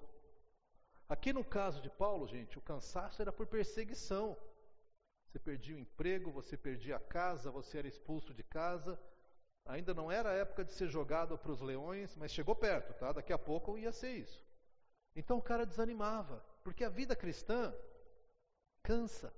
Aqui 1.08 1.32
no 1.32 1.44
caso 1.44 1.82
de 1.82 1.90
Paulo, 1.90 2.26
gente, 2.26 2.58
o 2.58 2.62
cansaço 2.62 3.20
era 3.20 3.30
por 3.30 3.46
perseguição. 3.46 4.36
Você 5.26 5.38
perdia 5.38 5.76
o 5.76 5.78
emprego, 5.78 6.32
você 6.32 6.56
perdia 6.56 6.96
a 6.96 7.00
casa, 7.00 7.50
você 7.50 7.78
era 7.78 7.86
expulso 7.86 8.32
de 8.32 8.42
casa. 8.42 8.98
Ainda 9.66 9.92
não 9.92 10.10
era 10.10 10.30
a 10.30 10.34
época 10.34 10.64
de 10.64 10.72
ser 10.72 10.88
jogado 10.88 11.38
para 11.38 11.52
os 11.52 11.60
leões, 11.60 12.16
mas 12.16 12.32
chegou 12.32 12.56
perto, 12.56 12.94
tá? 12.98 13.12
Daqui 13.12 13.32
a 13.32 13.38
pouco 13.38 13.78
ia 13.78 13.92
ser 13.92 14.12
isso. 14.12 14.44
Então 15.14 15.38
o 15.38 15.42
cara 15.42 15.66
desanimava, 15.66 16.40
porque 16.64 16.82
a 16.82 16.88
vida 16.88 17.14
cristã 17.14 17.74
cansa. 18.82 19.32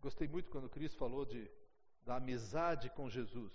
Gostei 0.00 0.26
muito 0.26 0.50
quando 0.50 0.70
Cristo 0.70 0.96
falou 0.96 1.24
de 1.24 1.50
da 2.06 2.16
amizade 2.16 2.88
com 2.90 3.10
Jesus. 3.10 3.54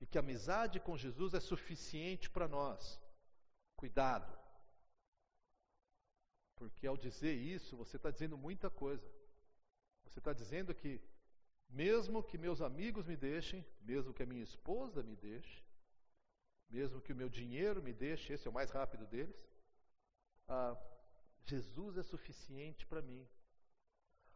E 0.00 0.06
que 0.06 0.18
a 0.18 0.20
amizade 0.20 0.78
com 0.78 0.96
Jesus 0.96 1.32
é 1.32 1.40
suficiente 1.40 2.28
para 2.28 2.46
nós. 2.46 3.00
Cuidado. 3.76 4.36
Porque 6.56 6.86
ao 6.86 6.96
dizer 6.96 7.34
isso, 7.34 7.76
você 7.76 7.96
está 7.96 8.10
dizendo 8.10 8.36
muita 8.36 8.68
coisa. 8.68 9.08
Você 10.04 10.18
está 10.18 10.32
dizendo 10.32 10.74
que 10.74 11.00
Mesmo 11.68 12.22
que 12.22 12.38
meus 12.38 12.60
amigos 12.62 13.06
me 13.06 13.16
deixem, 13.16 13.64
mesmo 13.82 14.14
que 14.14 14.22
a 14.22 14.26
minha 14.26 14.42
esposa 14.42 15.02
me 15.02 15.14
deixe, 15.14 15.62
mesmo 16.70 17.00
que 17.00 17.12
o 17.12 17.16
meu 17.16 17.28
dinheiro 17.28 17.82
me 17.82 17.92
deixe, 17.92 18.32
esse 18.32 18.46
é 18.46 18.50
o 18.50 18.54
mais 18.54 18.70
rápido 18.70 19.06
deles, 19.06 19.36
ah, 20.48 20.76
Jesus 21.44 21.98
é 21.98 22.02
suficiente 22.02 22.86
para 22.86 23.02
mim. 23.02 23.26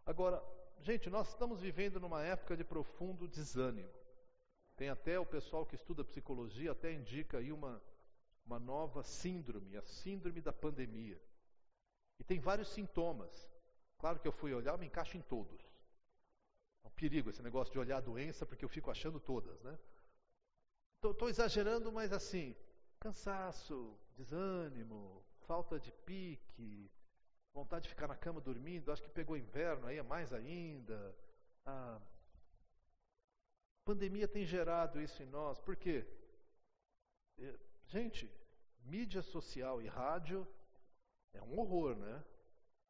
Agora, 0.04 0.42
gente, 0.82 1.08
nós 1.08 1.28
estamos 1.28 1.60
vivendo 1.60 2.00
numa 2.00 2.22
época 2.22 2.56
de 2.56 2.64
profundo 2.64 3.28
desânimo. 3.28 3.90
Tem 4.76 4.88
até 4.88 5.18
o 5.18 5.26
pessoal 5.26 5.64
que 5.64 5.76
estuda 5.76 6.04
psicologia 6.04 6.72
até 6.72 6.92
indica 6.92 7.38
aí 7.38 7.52
uma, 7.52 7.80
uma 8.44 8.58
nova 8.58 9.02
síndrome, 9.02 9.76
a 9.76 9.82
síndrome 9.82 10.40
da 10.40 10.52
pandemia. 10.52 11.20
E 12.18 12.24
tem 12.24 12.40
vários 12.40 12.68
sintomas. 12.68 13.50
Claro 13.98 14.18
que 14.18 14.26
eu 14.26 14.32
fui 14.32 14.52
olhar, 14.52 14.72
eu 14.72 14.78
me 14.78 14.86
encaixo 14.86 15.16
em 15.16 15.22
todos. 15.22 15.60
É 16.84 16.88
um 16.88 16.90
perigo 16.90 17.30
esse 17.30 17.42
negócio 17.42 17.72
de 17.72 17.78
olhar 17.78 17.98
a 17.98 18.00
doença, 18.00 18.44
porque 18.44 18.64
eu 18.64 18.68
fico 18.68 18.90
achando 18.90 19.20
todas, 19.20 19.60
né? 19.62 19.78
Estou 21.04 21.28
exagerando, 21.28 21.90
mas 21.92 22.12
assim, 22.12 22.56
cansaço, 22.98 23.96
desânimo, 24.16 25.24
falta 25.46 25.78
de 25.78 25.90
pique, 25.90 26.90
vontade 27.52 27.84
de 27.84 27.90
ficar 27.90 28.08
na 28.08 28.16
cama 28.16 28.40
dormindo, 28.40 28.90
acho 28.90 29.02
que 29.02 29.10
pegou 29.10 29.36
inverno 29.36 29.86
aí, 29.86 29.98
é 29.98 30.02
mais 30.02 30.32
ainda. 30.32 31.14
A 31.64 32.00
pandemia 33.84 34.26
tem 34.26 34.44
gerado 34.44 35.00
isso 35.00 35.22
em 35.22 35.26
nós, 35.26 35.60
por 35.60 35.76
quê? 35.76 36.06
É, 37.38 37.58
gente, 37.86 38.30
mídia 38.84 39.22
social 39.22 39.82
e 39.82 39.86
rádio 39.86 40.46
é 41.32 41.42
um 41.42 41.58
horror, 41.58 41.96
né? 41.96 42.24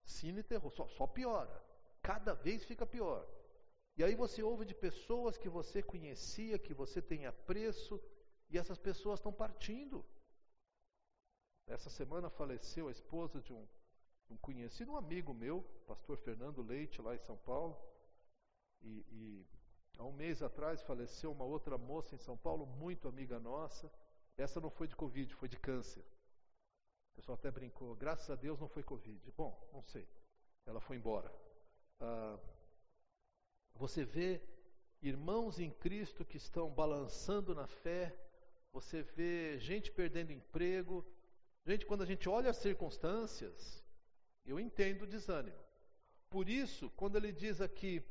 Cine 0.05 0.41
e 0.41 0.43
terror, 0.43 0.71
só, 0.71 0.87
só 0.89 1.07
piora. 1.07 1.63
Cada 2.01 2.35
vez 2.35 2.65
fica 2.65 2.87
pior. 2.87 3.27
E 3.97 4.03
aí 4.03 4.15
você 4.15 4.43
ouve 4.43 4.65
de 4.65 4.75
pessoas 4.75 5.37
que 5.37 5.49
você 5.49 5.83
conhecia, 5.83 6.59
que 6.59 6.75
você 6.75 7.01
tem 7.01 7.27
apreço, 7.27 8.01
e 8.49 8.59
essas 8.59 8.79
pessoas 8.79 9.19
estão 9.19 9.33
partindo. 9.33 10.05
Essa 11.67 11.91
semana 11.91 12.29
faleceu 12.31 12.89
a 12.89 12.91
esposa 12.91 13.41
de 13.41 13.53
um, 13.53 13.67
um 14.31 14.37
conhecido, 14.37 14.93
um 14.93 14.97
amigo 14.97 15.33
meu, 15.35 15.63
pastor 15.87 16.17
Fernando 16.19 16.63
Leite, 16.63 17.03
lá 17.03 17.15
em 17.15 17.19
São 17.19 17.37
Paulo. 17.37 17.77
E, 18.81 19.05
e 19.11 19.47
há 19.99 20.05
um 20.05 20.13
mês 20.13 20.43
atrás 20.43 20.83
faleceu 20.83 21.33
uma 21.33 21.45
outra 21.45 21.77
moça 21.77 22.15
em 22.15 22.19
São 22.19 22.37
Paulo, 22.37 22.67
muito 22.67 23.09
amiga 23.09 23.39
nossa. 23.39 23.91
Essa 24.37 24.61
não 24.61 24.71
foi 24.71 24.89
de 24.89 24.97
Covid, 24.97 25.35
foi 25.35 25.49
de 25.49 25.59
câncer. 25.59 26.05
O 27.13 27.17
pessoal 27.17 27.37
até 27.37 27.51
brincou, 27.51 27.95
graças 27.95 28.31
a 28.31 28.35
Deus 28.35 28.59
não 28.59 28.69
foi 28.69 28.83
Covid. 28.83 29.31
Bom, 29.37 29.69
não 29.73 29.83
sei. 29.83 30.09
Ela 30.65 30.81
foi 30.81 30.97
embora. 30.97 31.33
Ah, 32.01 32.39
você 33.75 34.05
vê 34.05 34.41
irmãos 35.03 35.59
em 35.59 35.71
Cristo 35.71 36.25
que 36.25 36.37
estão 36.37 36.71
balançando 36.71 37.55
na 37.55 37.67
fé, 37.67 38.17
você 38.73 39.03
vê 39.03 39.59
gente 39.59 39.91
perdendo 39.91 40.33
emprego. 40.33 41.05
Gente, 41.67 41.85
quando 41.85 42.03
a 42.03 42.07
gente 42.07 42.29
olha 42.29 42.51
as 42.51 42.57
circunstâncias, 42.57 43.82
eu 44.45 44.59
entendo 44.59 45.03
o 45.03 45.07
desânimo. 45.07 45.59
Por 46.29 46.49
isso, 46.49 46.91
quando 46.91 47.17
ele 47.17 47.33
diz 47.33 47.61
aqui, 47.61 48.05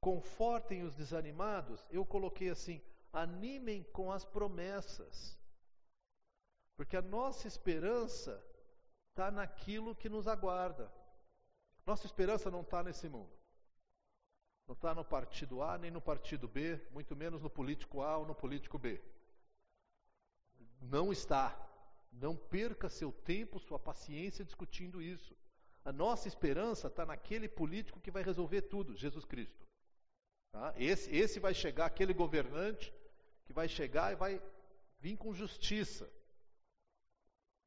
confortem 0.00 0.82
os 0.82 0.94
desanimados, 0.94 1.84
eu 1.90 2.04
coloquei 2.04 2.50
assim: 2.50 2.80
animem 3.12 3.82
com 3.84 4.12
as 4.12 4.24
promessas. 4.24 5.38
Porque 6.76 6.96
a 6.96 7.02
nossa 7.02 7.48
esperança 7.48 8.42
está 9.08 9.30
naquilo 9.30 9.96
que 9.96 10.08
nos 10.08 10.28
aguarda. 10.28 10.92
Nossa 11.86 12.04
esperança 12.04 12.50
não 12.50 12.60
está 12.60 12.82
nesse 12.82 13.08
mundo. 13.08 13.32
Não 14.66 14.74
está 14.74 14.94
no 14.94 15.04
partido 15.04 15.62
A 15.62 15.78
nem 15.78 15.90
no 15.90 16.00
partido 16.00 16.46
B, 16.46 16.80
muito 16.90 17.16
menos 17.16 17.40
no 17.40 17.48
político 17.48 18.02
A 18.02 18.18
ou 18.18 18.26
no 18.26 18.34
político 18.34 18.78
B. 18.78 19.00
Não 20.80 21.12
está. 21.12 21.56
Não 22.20 22.34
perca 22.36 22.88
seu 22.88 23.12
tempo, 23.12 23.58
sua 23.58 23.78
paciência 23.78 24.44
discutindo 24.44 25.02
isso. 25.02 25.36
A 25.84 25.92
nossa 25.92 26.26
esperança 26.26 26.88
está 26.88 27.04
naquele 27.04 27.48
político 27.48 28.00
que 28.00 28.10
vai 28.10 28.22
resolver 28.22 28.62
tudo, 28.62 28.96
Jesus 28.96 29.24
Cristo. 29.24 29.66
Tá? 30.50 30.74
Esse, 30.76 31.14
esse 31.14 31.38
vai 31.38 31.54
chegar, 31.54 31.86
aquele 31.86 32.14
governante 32.14 32.92
que 33.44 33.52
vai 33.52 33.68
chegar 33.68 34.12
e 34.12 34.16
vai 34.16 34.42
vir 34.98 35.16
com 35.16 35.34
justiça. 35.34 36.10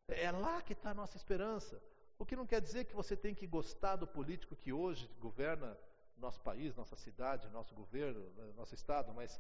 É 0.08 0.32
lá 0.32 0.62
que 0.62 0.74
está 0.74 0.92
a 0.92 0.96
nossa 0.96 1.16
esperança. 1.16 1.82
O 2.18 2.26
que 2.26 2.36
não 2.36 2.48
quer 2.48 2.60
dizer 2.60 2.86
que 2.86 2.96
você 2.96 3.16
tem 3.16 3.34
que 3.34 3.48
gostar 3.48 3.96
do 3.96 4.08
político 4.08 4.56
que 4.56 4.74
hoje 4.74 5.08
governa 5.20 5.78
nosso 6.18 6.42
país, 6.42 6.76
nossa 6.76 6.96
cidade, 6.96 7.48
nosso 7.50 7.74
governo, 7.74 8.30
nosso 8.56 8.76
estado, 8.76 9.14
mas 9.14 9.40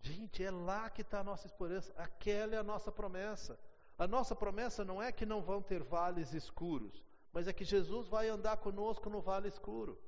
gente, 0.00 0.42
é 0.42 0.50
lá 0.50 0.88
que 0.90 1.02
está 1.02 1.20
a 1.20 1.24
nossa 1.24 1.46
esperança, 1.46 1.92
aquela 1.96 2.54
é 2.54 2.58
a 2.58 2.62
nossa 2.62 2.90
promessa. 2.90 3.58
A 3.98 4.06
nossa 4.06 4.36
promessa 4.36 4.84
não 4.84 5.02
é 5.02 5.10
que 5.10 5.24
não 5.24 5.42
vão 5.42 5.62
ter 5.62 5.82
vales 5.82 6.32
escuros, 6.32 7.02
mas 7.32 7.48
é 7.48 7.52
que 7.52 7.64
Jesus 7.64 8.08
vai 8.08 8.28
andar 8.28 8.58
conosco 8.58 9.08
no 9.08 9.20
vale 9.20 9.48
escuro. 9.48 9.98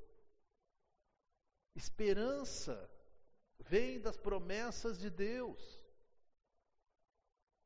Esperança 1.75 2.91
vem 3.61 4.01
das 4.01 4.17
promessas 4.17 4.99
de 4.99 5.09
Deus. 5.09 5.81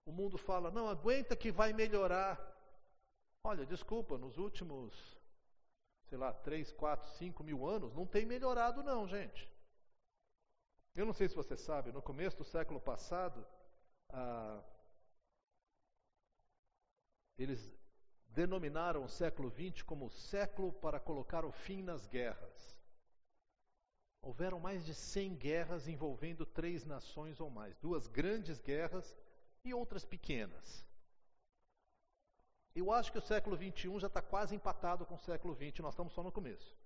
O 0.06 0.12
mundo 0.12 0.38
fala, 0.38 0.70
não, 0.70 0.88
aguenta 0.88 1.36
que 1.36 1.50
vai 1.50 1.72
melhorar. 1.72 2.38
Olha, 3.44 3.66
desculpa, 3.66 4.18
nos 4.18 4.38
últimos 4.38 5.20
sei 6.12 6.18
lá, 6.18 6.30
3, 6.30 6.70
4, 6.72 7.08
5 7.12 7.42
mil 7.42 7.66
anos, 7.66 7.94
não 7.94 8.06
tem 8.06 8.26
melhorado, 8.26 8.82
não, 8.82 9.08
gente. 9.08 9.50
Eu 10.94 11.06
não 11.06 11.12
sei 11.12 11.28
se 11.28 11.34
você 11.34 11.56
sabe, 11.56 11.90
no 11.90 12.02
começo 12.02 12.36
do 12.36 12.44
século 12.44 12.78
passado, 12.80 13.46
ah, 14.10 14.62
eles 17.38 17.72
denominaram 18.28 19.04
o 19.04 19.08
século 19.08 19.50
XX 19.50 19.82
como 19.82 20.10
século 20.10 20.72
para 20.72 21.00
colocar 21.00 21.44
o 21.44 21.52
fim 21.52 21.82
nas 21.82 22.06
guerras. 22.06 22.78
Houveram 24.20 24.60
mais 24.60 24.84
de 24.84 24.94
100 24.94 25.34
guerras 25.36 25.88
envolvendo 25.88 26.44
três 26.44 26.84
nações 26.84 27.40
ou 27.40 27.50
mais, 27.50 27.76
duas 27.78 28.06
grandes 28.06 28.60
guerras 28.60 29.16
e 29.64 29.72
outras 29.72 30.04
pequenas. 30.04 30.86
Eu 32.74 32.90
acho 32.92 33.10
que 33.10 33.18
o 33.18 33.22
século 33.22 33.56
XXI 33.56 33.98
já 33.98 34.06
está 34.06 34.22
quase 34.22 34.54
empatado 34.54 35.04
com 35.04 35.14
o 35.14 35.18
século 35.18 35.54
XX, 35.54 35.80
nós 35.80 35.94
estamos 35.94 36.12
só 36.12 36.22
no 36.22 36.32
começo. 36.32 36.76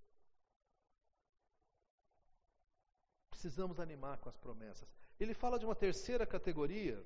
Precisamos 3.46 3.78
animar 3.78 4.18
com 4.18 4.28
as 4.28 4.36
promessas. 4.36 4.88
Ele 5.20 5.32
fala 5.32 5.56
de 5.56 5.64
uma 5.64 5.76
terceira 5.76 6.26
categoria, 6.26 7.00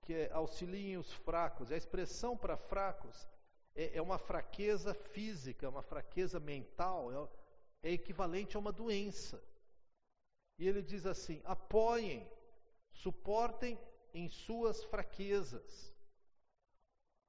que 0.00 0.12
é 0.12 0.32
auxiliem 0.32 0.98
os 0.98 1.12
fracos. 1.12 1.70
A 1.70 1.76
expressão 1.76 2.36
para 2.36 2.56
fracos 2.56 3.28
é, 3.72 3.96
é, 3.96 4.02
uma 4.02 4.18
fraqueza 4.18 4.92
física, 4.92 5.68
uma 5.68 5.80
fraqueza 5.80 6.40
mental, 6.40 7.12
é, 7.84 7.90
é 7.90 7.92
equivalente 7.92 8.56
a 8.56 8.58
uma 8.58 8.72
doença. 8.72 9.40
E 10.58 10.66
ele 10.66 10.82
diz 10.82 11.06
assim: 11.06 11.40
apoiem, 11.44 12.28
suportem 12.90 13.78
em 14.12 14.28
suas 14.28 14.82
fraquezas. 14.82 15.94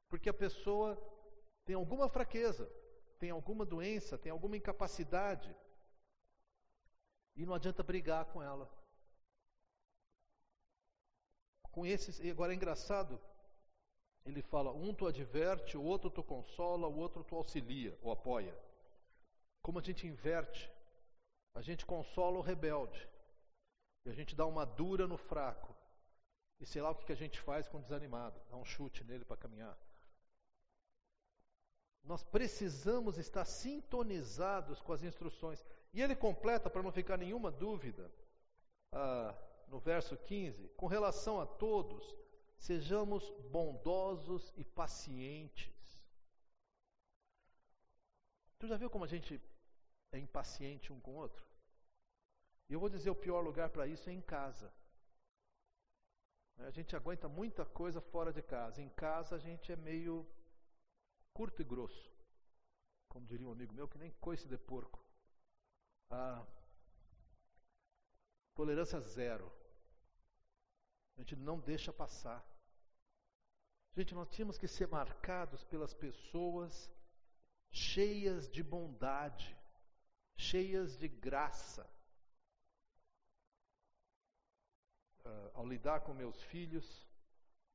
Porque 0.09 0.27
a 0.27 0.33
pessoa 0.33 0.99
tem 1.65 1.75
alguma 1.75 2.09
fraqueza, 2.09 2.67
tem 3.19 3.29
alguma 3.29 3.63
doença, 3.63 4.17
tem 4.17 4.31
alguma 4.31 4.57
incapacidade. 4.57 5.55
E 7.35 7.45
não 7.45 7.53
adianta 7.53 7.81
brigar 7.81 8.25
com 8.25 8.41
ela. 8.41 8.69
Com 11.71 11.85
esses, 11.85 12.19
e 12.19 12.29
agora 12.29 12.53
é 12.53 12.55
engraçado, 12.55 13.19
ele 14.25 14.41
fala: 14.41 14.71
um 14.71 14.93
tu 14.93 15.07
adverte, 15.07 15.75
o 15.75 15.83
outro 15.83 16.09
tu 16.09 16.23
consola, 16.23 16.87
o 16.87 16.97
outro 16.97 17.23
tu 17.23 17.35
auxilia 17.35 17.97
ou 18.01 18.11
apoia. 18.11 18.55
Como 19.61 19.79
a 19.79 19.81
gente 19.81 20.05
inverte, 20.05 20.71
a 21.55 21.61
gente 21.61 21.85
consola 21.85 22.37
o 22.37 22.41
rebelde, 22.41 23.07
e 24.05 24.09
a 24.09 24.13
gente 24.13 24.35
dá 24.35 24.45
uma 24.45 24.65
dura 24.65 25.07
no 25.07 25.17
fraco. 25.17 25.73
E 26.59 26.65
sei 26.65 26.81
lá 26.81 26.91
o 26.91 26.95
que 26.95 27.11
a 27.11 27.15
gente 27.15 27.39
faz 27.39 27.67
com 27.67 27.77
o 27.77 27.81
desanimado, 27.81 28.39
dá 28.49 28.55
um 28.55 28.65
chute 28.65 29.03
nele 29.03 29.25
para 29.25 29.37
caminhar. 29.37 29.77
Nós 32.03 32.23
precisamos 32.23 33.17
estar 33.17 33.45
sintonizados 33.45 34.81
com 34.81 34.91
as 34.91 35.03
instruções. 35.03 35.63
E 35.93 36.01
ele 36.01 36.15
completa, 36.15 36.69
para 36.69 36.83
não 36.83 36.91
ficar 36.91 37.17
nenhuma 37.17 37.49
dúvida, 37.49 38.11
ah, 38.91 39.33
no 39.67 39.79
verso 39.79 40.17
15: 40.17 40.67
com 40.69 40.87
relação 40.87 41.39
a 41.39 41.45
todos, 41.45 42.15
sejamos 42.57 43.29
bondosos 43.49 44.53
e 44.57 44.63
pacientes. 44.63 45.73
Tu 48.59 48.67
já 48.67 48.77
viu 48.77 48.89
como 48.89 49.05
a 49.05 49.07
gente 49.07 49.41
é 50.11 50.19
impaciente 50.19 50.91
um 50.91 50.99
com 50.99 51.11
o 51.11 51.15
outro? 51.15 51.45
E 52.69 52.73
eu 52.73 52.79
vou 52.79 52.89
dizer: 52.89 53.09
o 53.09 53.15
pior 53.15 53.41
lugar 53.41 53.69
para 53.69 53.87
isso 53.87 54.09
é 54.09 54.13
em 54.13 54.21
casa. 54.21 54.73
A 56.57 56.69
gente 56.69 56.95
aguenta 56.95 57.27
muita 57.27 57.65
coisa 57.65 57.99
fora 57.99 58.31
de 58.31 58.41
casa. 58.41 58.81
Em 58.81 58.89
casa 58.89 59.35
a 59.35 59.39
gente 59.39 59.71
é 59.71 59.75
meio 59.75 60.25
curto 61.33 61.61
e 61.61 61.65
grosso. 61.65 62.11
Como 63.09 63.25
diria 63.25 63.47
um 63.47 63.51
amigo 63.51 63.73
meu, 63.73 63.87
que 63.87 63.97
nem 63.97 64.11
coice 64.13 64.47
de 64.47 64.57
porco. 64.57 65.03
Ah, 66.09 66.45
tolerância 68.53 68.99
zero. 68.99 69.51
A 71.15 71.21
gente 71.21 71.35
não 71.35 71.59
deixa 71.59 71.91
passar. 71.91 72.43
Gente, 73.95 74.15
nós 74.15 74.29
tínhamos 74.29 74.57
que 74.57 74.67
ser 74.67 74.87
marcados 74.87 75.63
pelas 75.65 75.93
pessoas 75.93 76.91
cheias 77.71 78.49
de 78.49 78.63
bondade, 78.63 79.55
cheias 80.35 80.97
de 80.97 81.07
graça. 81.07 81.87
Uh, 85.25 85.51
ao 85.53 85.65
lidar 85.65 86.01
com 86.01 86.13
meus 86.13 86.41
filhos, 86.43 87.07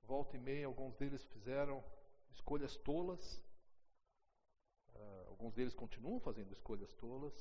volta 0.03 0.37
e 0.37 0.41
meia, 0.41 0.67
alguns 0.67 0.95
deles 0.97 1.25
fizeram 1.27 1.83
escolhas 2.31 2.77
tolas, 2.77 3.43
uh, 4.99 5.29
alguns 5.29 5.55
deles 5.55 5.75
continuam 5.75 6.21
fazendo 6.21 6.53
escolhas 6.53 6.93
tolas. 6.95 7.35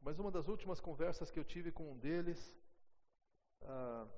Mas 0.00 0.18
uma 0.18 0.30
das 0.30 0.48
últimas 0.48 0.80
conversas 0.80 1.30
que 1.30 1.38
eu 1.38 1.44
tive 1.44 1.72
com 1.72 1.92
um 1.92 1.98
deles, 1.98 2.40
uh, 3.62 4.08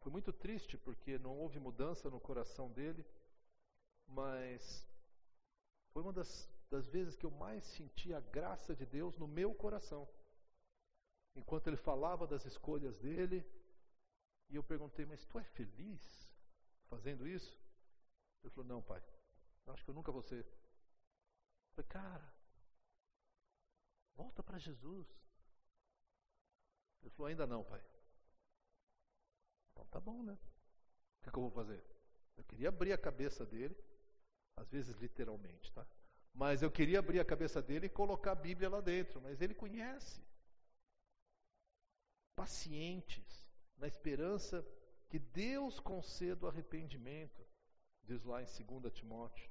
foi 0.00 0.12
muito 0.12 0.32
triste 0.32 0.76
porque 0.78 1.18
não 1.18 1.36
houve 1.38 1.58
mudança 1.58 2.10
no 2.10 2.20
coração 2.20 2.70
dele, 2.70 3.04
mas 4.06 4.86
foi 5.92 6.02
uma 6.02 6.12
das, 6.12 6.48
das 6.70 6.88
vezes 6.88 7.16
que 7.16 7.26
eu 7.26 7.30
mais 7.30 7.64
senti 7.64 8.12
a 8.14 8.20
graça 8.20 8.74
de 8.74 8.86
Deus 8.86 9.16
no 9.18 9.28
meu 9.28 9.54
coração. 9.54 10.08
Enquanto 11.34 11.66
ele 11.68 11.76
falava 11.76 12.26
das 12.26 12.44
escolhas 12.44 12.96
dele, 12.98 13.44
e 14.48 14.56
eu 14.56 14.64
perguntei, 14.64 15.04
mas 15.06 15.24
tu 15.26 15.38
é 15.38 15.44
feliz 15.44 16.02
fazendo 16.88 17.26
isso? 17.26 17.56
Ele 18.42 18.50
falou, 18.52 18.68
não, 18.68 18.82
pai, 18.82 19.02
acho 19.68 19.84
que 19.84 19.90
eu 19.90 19.94
nunca 19.94 20.10
vou 20.10 20.22
ser. 20.22 20.44
Falei, 21.74 21.88
cara, 21.88 22.34
volta 24.14 24.42
para 24.42 24.58
Jesus. 24.58 25.06
Ele 27.02 27.10
falou, 27.10 27.26
ainda 27.26 27.46
não, 27.46 27.64
pai. 27.64 27.82
Então 29.72 29.84
tá 29.86 30.00
bom, 30.00 30.22
né? 30.22 30.34
O 30.34 31.22
que, 31.22 31.30
que 31.30 31.38
eu 31.38 31.42
vou 31.42 31.50
fazer? 31.50 31.82
Eu 32.36 32.44
queria 32.44 32.68
abrir 32.68 32.92
a 32.92 32.98
cabeça 32.98 33.44
dele, 33.44 33.76
às 34.56 34.68
vezes 34.70 34.94
literalmente, 34.96 35.72
tá? 35.72 35.86
Mas 36.32 36.62
eu 36.62 36.70
queria 36.70 36.98
abrir 36.98 37.20
a 37.20 37.24
cabeça 37.24 37.60
dele 37.60 37.86
e 37.86 37.90
colocar 37.90 38.32
a 38.32 38.36
Bíblia 38.36 38.68
lá 38.68 38.80
dentro, 38.80 39.20
mas 39.20 39.40
ele 39.40 39.54
conhece. 39.54 40.22
Pacientes, 42.34 43.46
na 43.76 43.86
esperança 43.86 44.64
que 45.08 45.18
Deus 45.18 45.80
conceda 45.80 46.46
o 46.46 46.48
arrependimento, 46.48 47.44
diz 48.04 48.24
lá 48.24 48.42
em 48.42 48.46
2 48.46 48.92
Timóteo. 48.92 49.50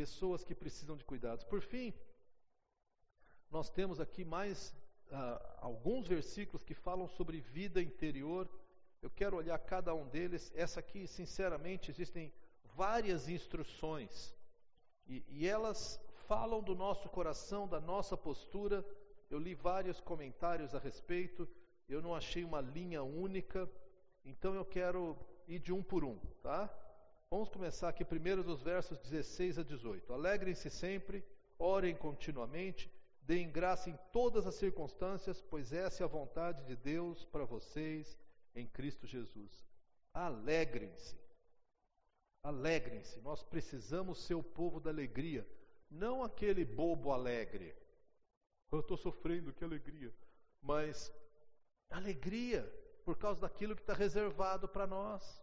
Pessoas 0.00 0.42
que 0.42 0.54
precisam 0.54 0.96
de 0.96 1.04
cuidados. 1.04 1.44
Por 1.44 1.60
fim, 1.60 1.92
nós 3.50 3.68
temos 3.68 4.00
aqui 4.00 4.24
mais 4.24 4.70
uh, 5.08 5.58
alguns 5.58 6.08
versículos 6.08 6.64
que 6.64 6.72
falam 6.72 7.06
sobre 7.06 7.38
vida 7.38 7.82
interior. 7.82 8.48
Eu 9.02 9.10
quero 9.10 9.36
olhar 9.36 9.58
cada 9.58 9.94
um 9.94 10.08
deles. 10.08 10.50
Essa 10.56 10.80
aqui, 10.80 11.06
sinceramente, 11.06 11.90
existem 11.90 12.32
várias 12.74 13.28
instruções 13.28 14.34
e, 15.06 15.22
e 15.28 15.46
elas 15.46 16.00
falam 16.26 16.62
do 16.62 16.74
nosso 16.74 17.10
coração, 17.10 17.68
da 17.68 17.78
nossa 17.78 18.16
postura. 18.16 18.82
Eu 19.28 19.38
li 19.38 19.54
vários 19.54 20.00
comentários 20.00 20.74
a 20.74 20.78
respeito. 20.78 21.46
Eu 21.86 22.00
não 22.00 22.14
achei 22.14 22.42
uma 22.42 22.62
linha 22.62 23.02
única, 23.02 23.70
então 24.24 24.54
eu 24.54 24.64
quero 24.64 25.14
ir 25.46 25.58
de 25.58 25.74
um 25.74 25.82
por 25.82 26.04
um, 26.04 26.16
tá? 26.42 26.74
Vamos 27.30 27.48
começar 27.48 27.88
aqui 27.88 28.04
primeiro 28.04 28.42
dos 28.42 28.60
versos 28.60 28.98
16 28.98 29.60
a 29.60 29.62
18. 29.62 30.12
Alegrem-se 30.12 30.68
sempre, 30.68 31.24
orem 31.58 31.94
continuamente, 31.94 32.90
Deem 33.30 33.48
graça 33.48 33.88
em 33.88 33.96
todas 34.12 34.44
as 34.44 34.56
circunstâncias, 34.56 35.40
pois 35.40 35.72
essa 35.72 36.02
é 36.02 36.04
a 36.04 36.08
vontade 36.08 36.64
de 36.64 36.74
Deus 36.74 37.24
para 37.26 37.44
vocês 37.44 38.18
em 38.56 38.66
Cristo 38.66 39.06
Jesus. 39.06 39.64
Alegrem-se. 40.12 41.16
Alegrem-se. 42.42 43.20
Nós 43.20 43.44
precisamos 43.44 44.18
ser 44.24 44.34
o 44.34 44.42
povo 44.42 44.80
da 44.80 44.90
alegria, 44.90 45.46
não 45.88 46.24
aquele 46.24 46.64
bobo 46.64 47.12
alegre. 47.12 47.72
Eu 48.72 48.80
estou 48.80 48.96
sofrendo, 48.96 49.52
que 49.52 49.62
alegria. 49.62 50.12
Mas 50.60 51.12
alegria 51.88 52.64
por 53.04 53.16
causa 53.16 53.42
daquilo 53.42 53.76
que 53.76 53.82
está 53.82 53.94
reservado 53.94 54.68
para 54.68 54.88
nós. 54.88 55.40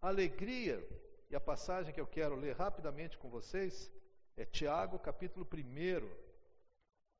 Alegria, 0.00 0.86
e 1.28 1.34
a 1.34 1.40
passagem 1.40 1.92
que 1.92 2.00
eu 2.00 2.06
quero 2.06 2.36
ler 2.36 2.54
rapidamente 2.56 3.18
com 3.18 3.28
vocês 3.28 3.90
é 4.36 4.44
Tiago, 4.44 4.98
capítulo 4.98 5.44
1 5.44 6.28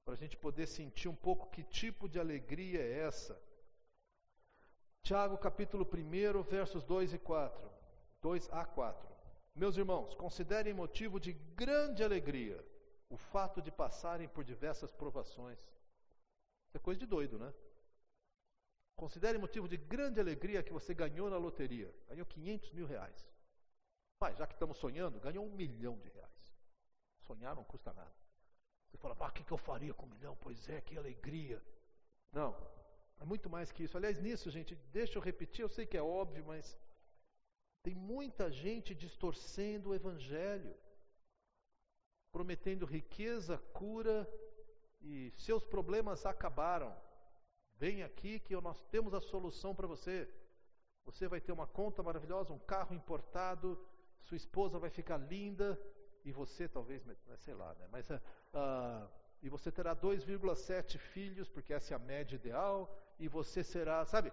para 0.08 0.14
a 0.14 0.16
gente 0.16 0.38
poder 0.38 0.66
sentir 0.66 1.06
um 1.06 1.14
pouco 1.14 1.50
que 1.50 1.62
tipo 1.62 2.08
de 2.08 2.18
alegria 2.18 2.80
é 2.80 3.00
essa. 3.00 3.38
Tiago 5.02 5.36
capítulo 5.36 5.86
1, 5.86 6.42
versos 6.44 6.82
2 6.82 7.12
e 7.12 7.18
4. 7.18 7.70
2 8.22 8.48
a 8.50 8.64
4. 8.64 9.06
Meus 9.54 9.76
irmãos, 9.76 10.14
considerem 10.14 10.72
motivo 10.72 11.20
de 11.20 11.34
grande 11.34 12.02
alegria 12.02 12.64
o 13.10 13.18
fato 13.18 13.60
de 13.60 13.70
passarem 13.70 14.26
por 14.26 14.44
diversas 14.44 14.90
provações. 14.90 15.58
Isso 15.58 16.76
é 16.76 16.80
coisa 16.80 17.00
de 17.00 17.04
doido, 17.04 17.38
né? 17.38 17.52
Considere 18.98 19.38
motivo 19.38 19.68
de 19.68 19.76
grande 19.76 20.18
alegria 20.18 20.60
que 20.60 20.72
você 20.72 20.92
ganhou 20.92 21.30
na 21.30 21.38
loteria. 21.38 21.88
Ganhou 22.08 22.26
500 22.26 22.72
mil 22.72 22.84
reais. 22.84 23.24
Pai, 24.18 24.34
já 24.34 24.44
que 24.44 24.54
estamos 24.54 24.76
sonhando, 24.76 25.20
ganhou 25.20 25.46
um 25.46 25.54
milhão 25.54 25.96
de 26.00 26.08
reais. 26.08 26.52
Sonhar 27.20 27.54
não 27.54 27.62
custa 27.62 27.92
nada. 27.92 28.12
Você 28.88 28.98
fala, 28.98 29.14
o 29.14 29.30
que, 29.30 29.44
que 29.44 29.52
eu 29.52 29.56
faria 29.56 29.94
com 29.94 30.04
um 30.04 30.08
milhão? 30.08 30.36
Pois 30.40 30.68
é, 30.68 30.80
que 30.80 30.98
alegria. 30.98 31.62
Não, 32.32 32.50
é 33.20 33.24
muito 33.24 33.48
mais 33.48 33.70
que 33.70 33.84
isso. 33.84 33.96
Aliás, 33.96 34.18
nisso, 34.18 34.50
gente, 34.50 34.74
deixa 34.90 35.16
eu 35.16 35.22
repetir, 35.22 35.62
eu 35.62 35.68
sei 35.68 35.86
que 35.86 35.96
é 35.96 36.02
óbvio, 36.02 36.44
mas 36.44 36.76
tem 37.84 37.94
muita 37.94 38.50
gente 38.50 38.96
distorcendo 38.96 39.90
o 39.90 39.94
Evangelho, 39.94 40.76
prometendo 42.32 42.84
riqueza, 42.84 43.58
cura 43.72 44.28
e 45.00 45.32
seus 45.36 45.64
problemas 45.64 46.26
acabaram. 46.26 46.92
Vem 47.78 48.02
aqui 48.02 48.40
que 48.40 48.54
nós 48.60 48.82
temos 48.86 49.14
a 49.14 49.20
solução 49.20 49.74
para 49.74 49.86
você. 49.86 50.28
Você 51.04 51.28
vai 51.28 51.40
ter 51.40 51.52
uma 51.52 51.66
conta 51.66 52.02
maravilhosa, 52.02 52.52
um 52.52 52.58
carro 52.58 52.94
importado, 52.94 53.78
sua 54.22 54.36
esposa 54.36 54.78
vai 54.78 54.90
ficar 54.90 55.16
linda, 55.16 55.80
e 56.24 56.32
você 56.32 56.68
talvez, 56.68 57.02
sei 57.38 57.54
lá, 57.54 57.74
né? 57.74 57.88
mas 57.90 58.10
uh, 58.10 59.08
e 59.40 59.48
você 59.48 59.70
terá 59.70 59.94
2,7 59.94 60.98
filhos, 60.98 61.48
porque 61.48 61.72
essa 61.72 61.94
é 61.94 61.96
a 61.96 62.00
média 62.00 62.34
ideal, 62.34 62.94
e 63.18 63.28
você 63.28 63.62
será, 63.62 64.04
sabe? 64.04 64.32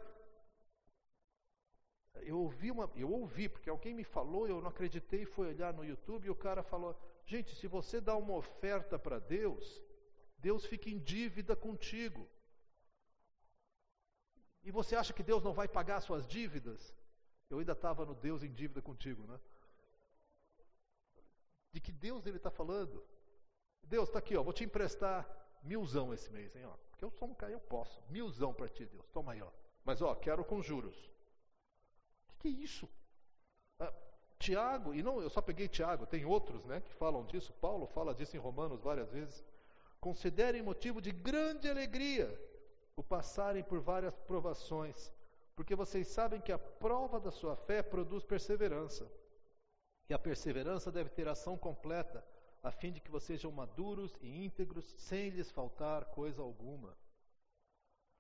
Eu 2.16 2.40
ouvi 2.40 2.72
uma, 2.72 2.90
eu 2.96 3.12
ouvi, 3.12 3.48
porque 3.48 3.70
alguém 3.70 3.94
me 3.94 4.04
falou, 4.04 4.48
eu 4.48 4.60
não 4.60 4.70
acreditei, 4.70 5.26
foi 5.26 5.48
olhar 5.50 5.74
no 5.74 5.86
YouTube 5.86 6.26
e 6.26 6.30
o 6.30 6.36
cara 6.36 6.64
falou: 6.64 6.98
"Gente, 7.26 7.54
se 7.56 7.68
você 7.68 8.02
dá 8.02 8.16
uma 8.16 8.34
oferta 8.34 8.98
para 8.98 9.20
Deus, 9.20 9.84
Deus 10.38 10.66
fica 10.66 10.90
em 10.90 10.98
dívida 10.98 11.56
contigo. 11.56 12.28
E 14.66 14.72
você 14.72 14.96
acha 14.96 15.14
que 15.14 15.22
Deus 15.22 15.44
não 15.44 15.54
vai 15.54 15.68
pagar 15.68 16.02
suas 16.02 16.28
dívidas? 16.28 16.92
Eu 17.52 17.60
ainda 17.60 17.74
estava 17.74 18.04
no 18.04 18.16
Deus 18.16 18.42
em 18.42 18.52
dívida 18.52 18.82
contigo, 18.82 19.26
né? 19.28 19.40
De 21.72 21.80
que 21.80 21.92
Deus 21.92 22.26
ele 22.26 22.38
está 22.38 22.50
falando? 22.50 23.06
Deus 23.84 24.10
está 24.10 24.18
aqui, 24.18 24.36
ó, 24.36 24.42
vou 24.42 24.52
te 24.52 24.64
emprestar 24.64 25.30
milzão 25.62 26.12
esse 26.12 26.32
mês, 26.32 26.56
hein, 26.56 26.66
ó. 26.66 26.76
Porque 26.90 27.06
eu 27.06 27.12
sou 27.12 27.28
um 27.28 27.36
cara, 27.36 27.52
eu 27.52 27.60
posso. 27.60 28.02
Milzão 28.10 28.56
para 28.56 28.68
ti, 28.68 28.88
Deus. 28.88 29.08
Toma 29.10 29.34
aí, 29.34 29.42
ó. 29.42 29.52
Mas 29.84 30.02
ó, 30.02 30.16
quero 30.16 30.44
com 30.44 30.64
juros. 30.64 30.98
O 32.24 32.28
que, 32.30 32.36
que, 32.40 32.48
é 32.48 32.52
isso? 32.52 32.90
Ah, 33.80 33.94
Tiago, 34.40 34.96
e 34.96 35.04
não, 35.04 35.22
eu 35.22 35.30
só 35.30 35.42
peguei 35.42 35.68
Tiago, 35.68 36.08
tem 36.08 36.26
outros, 36.26 36.66
né, 36.66 36.82
que 36.82 36.92
falam 36.94 37.24
disso. 37.24 37.54
Paulo 37.54 37.86
fala 37.86 38.16
disso 38.16 38.36
em 38.36 38.40
Romanos 38.40 38.82
várias 38.82 39.12
vezes. 39.12 39.46
Considerem 40.00 40.64
motivo 40.64 41.00
de 41.00 41.12
grande 41.12 41.70
alegria 41.70 42.28
o 42.96 43.04
passarem 43.04 43.64
por 43.64 43.80
várias 43.80 44.16
provações, 44.20 45.14
porque 45.56 45.76
vocês 45.76 46.08
sabem 46.08 46.42
que 46.42 46.52
a 46.52 46.58
prova 46.58 47.20
da 47.20 47.32
sua 47.32 47.56
fé 47.56 47.82
produz 47.82 48.24
perseverança. 48.24 49.10
E 50.10 50.14
a 50.14 50.20
perseverança 50.20 50.92
deve 50.92 51.10
ter 51.10 51.28
ação 51.28 51.58
completa, 51.58 52.24
a 52.62 52.72
fim 52.72 52.92
de 52.92 53.02
que 53.02 53.12
vocês 53.12 53.40
sejam 53.40 53.52
maduros 53.52 54.16
e 54.22 54.46
íntegros, 54.46 54.86
sem 54.98 55.30
lhes 55.30 55.52
faltar 55.52 56.06
coisa 56.06 56.42
alguma. 56.42 56.96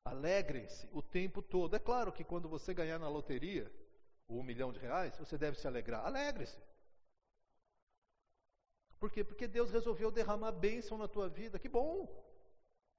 Alegrem-se 0.03 0.87
o 0.91 1.01
tempo 1.01 1.41
todo. 1.41 1.75
É 1.75 1.79
claro 1.79 2.11
que 2.11 2.23
quando 2.23 2.47
você 2.47 2.73
ganhar 2.73 2.99
na 2.99 3.09
loteria 3.09 3.71
um 4.29 4.43
milhão 4.43 4.71
de 4.71 4.79
reais, 4.79 5.17
você 5.17 5.37
deve 5.37 5.59
se 5.59 5.67
alegrar. 5.67 6.05
Alegre-se. 6.05 6.59
Por 8.99 9.11
quê? 9.11 9.23
Porque 9.23 9.47
Deus 9.47 9.71
resolveu 9.71 10.11
derramar 10.11 10.51
bênção 10.51 10.97
na 10.97 11.07
tua 11.07 11.27
vida. 11.27 11.59
Que 11.59 11.69
bom! 11.69 12.07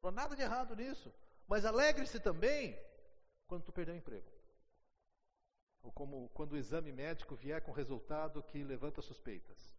Não 0.02 0.10
há 0.10 0.12
nada 0.12 0.36
de 0.36 0.42
errado 0.42 0.74
nisso. 0.76 1.12
Mas 1.46 1.64
alegre-se 1.64 2.18
também 2.20 2.78
quando 3.46 3.64
tu 3.64 3.72
perder 3.72 3.92
o 3.92 3.96
emprego 3.96 4.36
ou 5.86 5.92
como 5.92 6.28
quando 6.30 6.52
o 6.52 6.56
exame 6.56 6.90
médico 6.90 7.36
vier 7.36 7.62
com 7.62 7.70
resultado 7.70 8.42
que 8.42 8.64
levanta 8.64 9.00
suspeitas. 9.00 9.74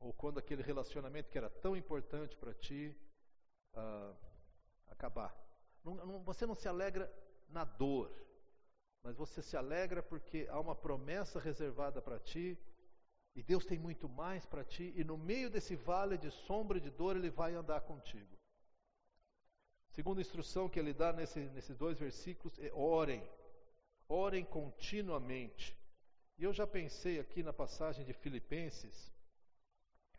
ou 0.00 0.12
quando 0.12 0.38
aquele 0.38 0.62
relacionamento 0.62 1.28
que 1.28 1.36
era 1.36 1.50
tão 1.50 1.76
importante 1.76 2.36
para 2.36 2.54
ti 2.54 2.96
uh, 3.74 4.16
acabar. 4.86 5.34
Não, 5.82 5.94
não, 5.96 6.22
você 6.22 6.46
não 6.46 6.54
se 6.54 6.68
alegra 6.68 7.12
na 7.48 7.64
dor, 7.64 8.08
mas 9.02 9.16
você 9.16 9.42
se 9.42 9.56
alegra 9.56 10.00
porque 10.00 10.46
há 10.48 10.60
uma 10.60 10.76
promessa 10.76 11.40
reservada 11.40 12.00
para 12.00 12.20
ti 12.20 12.56
e 13.34 13.42
Deus 13.42 13.64
tem 13.64 13.78
muito 13.78 14.08
mais 14.08 14.46
para 14.46 14.64
ti, 14.64 14.92
e 14.96 15.02
no 15.02 15.16
meio 15.16 15.50
desse 15.50 15.74
vale 15.74 16.16
de 16.16 16.30
sombra 16.30 16.78
e 16.78 16.80
de 16.80 16.90
dor, 16.90 17.16
Ele 17.16 17.30
vai 17.30 17.54
andar 17.54 17.80
contigo. 17.80 18.37
Segunda 19.90 20.20
instrução 20.20 20.68
que 20.68 20.78
ele 20.78 20.92
dá 20.92 21.12
nesse, 21.12 21.40
nesses 21.40 21.76
dois 21.76 21.98
versículos 21.98 22.58
é 22.58 22.70
orem. 22.72 23.26
Orem 24.08 24.44
continuamente. 24.44 25.76
E 26.38 26.44
eu 26.44 26.52
já 26.52 26.66
pensei 26.66 27.18
aqui 27.18 27.42
na 27.42 27.52
passagem 27.52 28.04
de 28.04 28.12
Filipenses, 28.12 29.12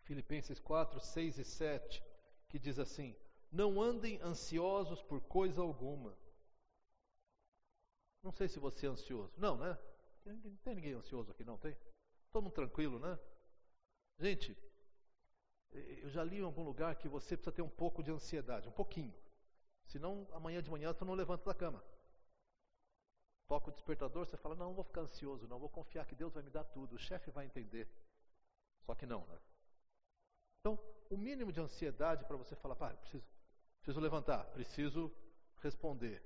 Filipenses 0.04 0.60
4, 0.60 1.00
6 1.00 1.38
e 1.38 1.46
7, 1.46 2.04
que 2.50 2.60
diz 2.60 2.78
assim: 2.78 3.16
Não 3.52 3.82
andem 3.82 4.20
ansiosos 4.22 5.02
por 5.02 5.22
coisa 5.22 5.62
alguma. 5.62 6.18
Não 8.22 8.32
sei 8.32 8.50
se 8.50 8.60
você 8.60 8.86
é 8.86 8.90
ansioso. 8.90 9.32
Não, 9.38 9.58
né? 9.58 9.78
Não 10.26 10.58
tem 10.58 10.76
ninguém 10.76 10.94
ansioso 10.94 11.32
aqui, 11.32 11.44
não 11.44 11.58
tem? 11.58 11.76
Todo 12.32 12.44
mundo 12.44 12.54
tranquilo, 12.54 13.00
né? 13.00 13.18
Gente, 14.20 14.58
eu 15.72 16.10
já 16.10 16.24
li 16.24 16.40
em 16.40 16.44
algum 16.44 16.64
lugar 16.64 16.96
que 16.96 17.08
você 17.08 17.38
precisa 17.38 17.56
ter 17.56 17.62
um 17.62 17.70
pouco 17.70 18.04
de 18.04 18.12
ansiedade, 18.12 18.68
um 18.68 18.74
pouquinho. 18.74 19.14
Senão, 19.90 20.28
amanhã 20.34 20.62
de 20.62 20.70
manhã 20.70 20.94
tu 20.94 21.04
não 21.04 21.16
levanta 21.16 21.46
da 21.46 21.54
cama. 21.54 21.84
Toca 23.48 23.70
o 23.70 23.74
despertador, 23.74 24.26
você 24.28 24.38
fala, 24.38 24.56
não, 24.56 24.68
não 24.68 24.76
vou 24.76 24.84
ficar 24.84 25.02
ansioso, 25.02 25.48
não, 25.48 25.58
vou 25.58 25.70
confiar 25.70 26.06
que 26.06 26.16
Deus 26.16 26.32
vai 26.32 26.44
me 26.44 26.52
dar 26.52 26.64
tudo, 26.64 26.96
o 26.96 27.00
chefe 27.00 27.32
vai 27.32 27.46
entender. 27.46 27.90
Só 28.86 28.94
que 28.94 29.08
não, 29.08 29.26
né? 29.26 29.40
Então, 30.60 30.78
o 31.10 31.18
mínimo 31.18 31.52
de 31.52 31.60
ansiedade 31.60 32.26
para 32.26 32.38
você 32.38 32.56
falar, 32.56 32.76
pá, 32.76 32.94
preciso, 32.94 33.26
preciso 33.82 34.00
levantar, 34.00 34.44
preciso 34.52 35.12
responder. 35.62 36.22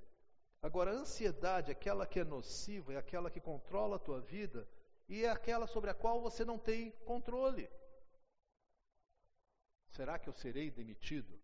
Agora, 0.60 0.90
a 0.90 0.94
ansiedade, 0.94 1.70
aquela 1.70 2.06
que 2.06 2.20
é 2.20 2.24
nociva, 2.24 2.92
é 2.92 2.96
aquela 2.98 3.30
que 3.30 3.40
controla 3.40 3.96
a 3.96 3.98
tua 3.98 4.20
vida 4.20 4.68
e 5.08 5.24
é 5.24 5.30
aquela 5.30 5.66
sobre 5.66 5.88
a 5.88 5.94
qual 5.94 6.20
você 6.20 6.44
não 6.44 6.58
tem 6.58 6.90
controle. 7.06 7.70
Será 9.88 10.18
que 10.18 10.28
eu 10.28 10.34
serei 10.34 10.70
demitido? 10.70 11.40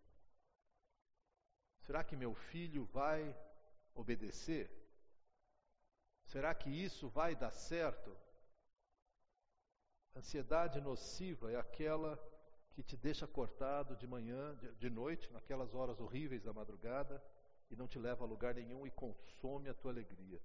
Será 1.91 2.05
que 2.05 2.15
meu 2.15 2.33
filho 2.37 2.85
vai 2.85 3.37
obedecer? 3.97 4.71
Será 6.23 6.55
que 6.55 6.71
isso 6.71 7.09
vai 7.09 7.35
dar 7.35 7.51
certo? 7.51 8.17
Ansiedade 10.15 10.81
nociva 10.81 11.51
é 11.51 11.57
aquela 11.57 12.17
que 12.71 12.85
te 12.85 12.97
deixa 12.97 13.27
cortado 13.27 13.97
de 13.97 14.07
manhã, 14.07 14.55
de, 14.79 14.89
noite, 14.89 15.33
naquelas 15.33 15.75
horas 15.75 15.99
horríveis 15.99 16.45
da 16.45 16.53
madrugada, 16.53 17.21
e 17.69 17.75
não 17.75 17.89
te 17.89 17.99
leva 17.99 18.25
a 18.25 18.29
lugar 18.29 18.55
nenhum 18.55 18.87
e 18.87 18.91
consome 18.93 19.69
a 19.69 19.75
tua 19.75 19.91
alegria. 19.91 20.41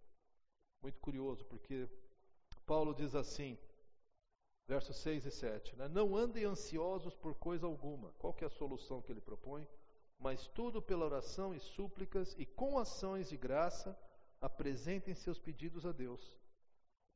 Muito 0.81 0.99
curioso, 0.99 1.45
porque 1.45 1.87
Paulo 2.65 2.91
diz 2.91 3.13
assim, 3.13 3.55
versos 4.67 4.97
6 4.97 5.27
e 5.27 5.31
7, 5.31 5.75
né? 5.75 5.87
Não 5.89 6.17
andem 6.17 6.43
ansiosos 6.43 7.13
por 7.13 7.35
coisa 7.35 7.67
alguma. 7.67 8.11
Qual 8.13 8.33
que 8.33 8.43
é 8.43 8.47
a 8.47 8.49
solução 8.49 8.99
que 8.99 9.11
ele 9.11 9.21
propõe? 9.21 9.67
Mas 10.19 10.47
tudo 10.47 10.81
pela 10.81 11.05
oração 11.05 11.53
e 11.53 11.59
súplicas 11.59 12.35
e 12.37 12.45
com 12.45 12.79
ações 12.79 13.29
de 13.29 13.37
graça 13.37 13.97
apresentem 14.41 15.13
seus 15.13 15.39
pedidos 15.39 15.85
a 15.85 15.91
Deus. 15.91 16.37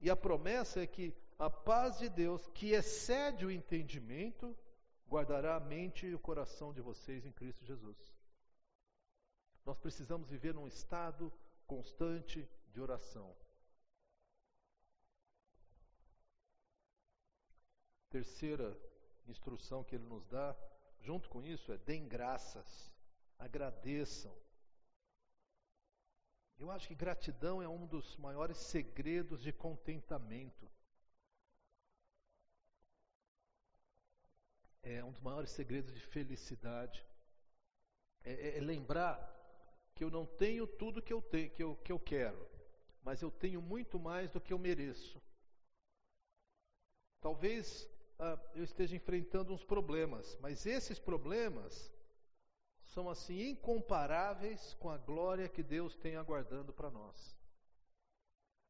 E 0.01 0.09
a 0.09 0.15
promessa 0.15 0.81
é 0.81 0.87
que 0.87 1.13
a 1.37 1.49
paz 1.49 1.97
de 1.99 2.09
Deus, 2.09 2.47
que 2.47 2.71
excede 2.71 3.45
o 3.45 3.51
entendimento, 3.51 4.55
guardará 5.07 5.55
a 5.55 5.59
mente 5.59 6.05
e 6.05 6.13
o 6.13 6.19
coração 6.19 6.73
de 6.73 6.81
vocês 6.81 7.25
em 7.25 7.31
Cristo 7.31 7.65
Jesus. 7.65 7.97
Nós 9.65 9.77
precisamos 9.77 10.29
viver 10.29 10.53
num 10.53 10.67
estado 10.67 11.31
constante 11.65 12.47
de 12.71 12.81
oração. 12.81 13.35
Terceira 18.09 18.75
instrução 19.27 19.83
que 19.83 19.95
ele 19.95 20.05
nos 20.05 20.25
dá 20.25 20.55
junto 21.01 21.29
com 21.29 21.41
isso, 21.41 21.71
é 21.71 21.77
deem 21.77 22.07
graças, 22.07 22.91
agradeçam. 23.37 24.35
Eu 26.57 26.69
acho 26.69 26.87
que 26.87 26.95
gratidão 26.95 27.61
é 27.61 27.67
um 27.67 27.87
dos 27.87 28.17
maiores 28.17 28.57
segredos 28.57 29.41
de 29.41 29.53
contentamento. 29.53 30.69
É 34.83 35.03
um 35.03 35.11
dos 35.11 35.21
maiores 35.21 35.51
segredos 35.51 35.93
de 35.93 36.01
felicidade. 36.01 37.05
É, 38.23 38.33
é, 38.33 38.57
é 38.57 38.61
lembrar 38.61 39.17
que 39.95 40.03
eu 40.03 40.09
não 40.09 40.25
tenho 40.25 40.67
tudo 40.67 41.01
que 41.01 41.13
eu, 41.13 41.21
tenho, 41.21 41.49
que, 41.51 41.63
eu, 41.63 41.75
que 41.77 41.91
eu 41.91 41.99
quero, 41.99 42.49
mas 43.01 43.21
eu 43.21 43.31
tenho 43.31 43.61
muito 43.61 43.97
mais 43.97 44.29
do 44.31 44.41
que 44.41 44.51
eu 44.51 44.59
mereço. 44.59 45.21
Talvez 47.21 47.89
ah, 48.20 48.38
eu 48.53 48.63
esteja 48.63 48.95
enfrentando 48.95 49.53
uns 49.53 49.63
problemas, 49.63 50.38
mas 50.41 50.65
esses 50.65 50.99
problemas 50.99 51.91
são 52.84 53.09
assim 53.09 53.49
incomparáveis 53.49 54.74
com 54.76 54.89
a 54.89 54.97
glória 54.97 55.47
que 55.47 55.63
Deus 55.63 55.95
tem 55.95 56.17
aguardando 56.17 56.74
para 56.74 56.91
nós. 56.91 57.38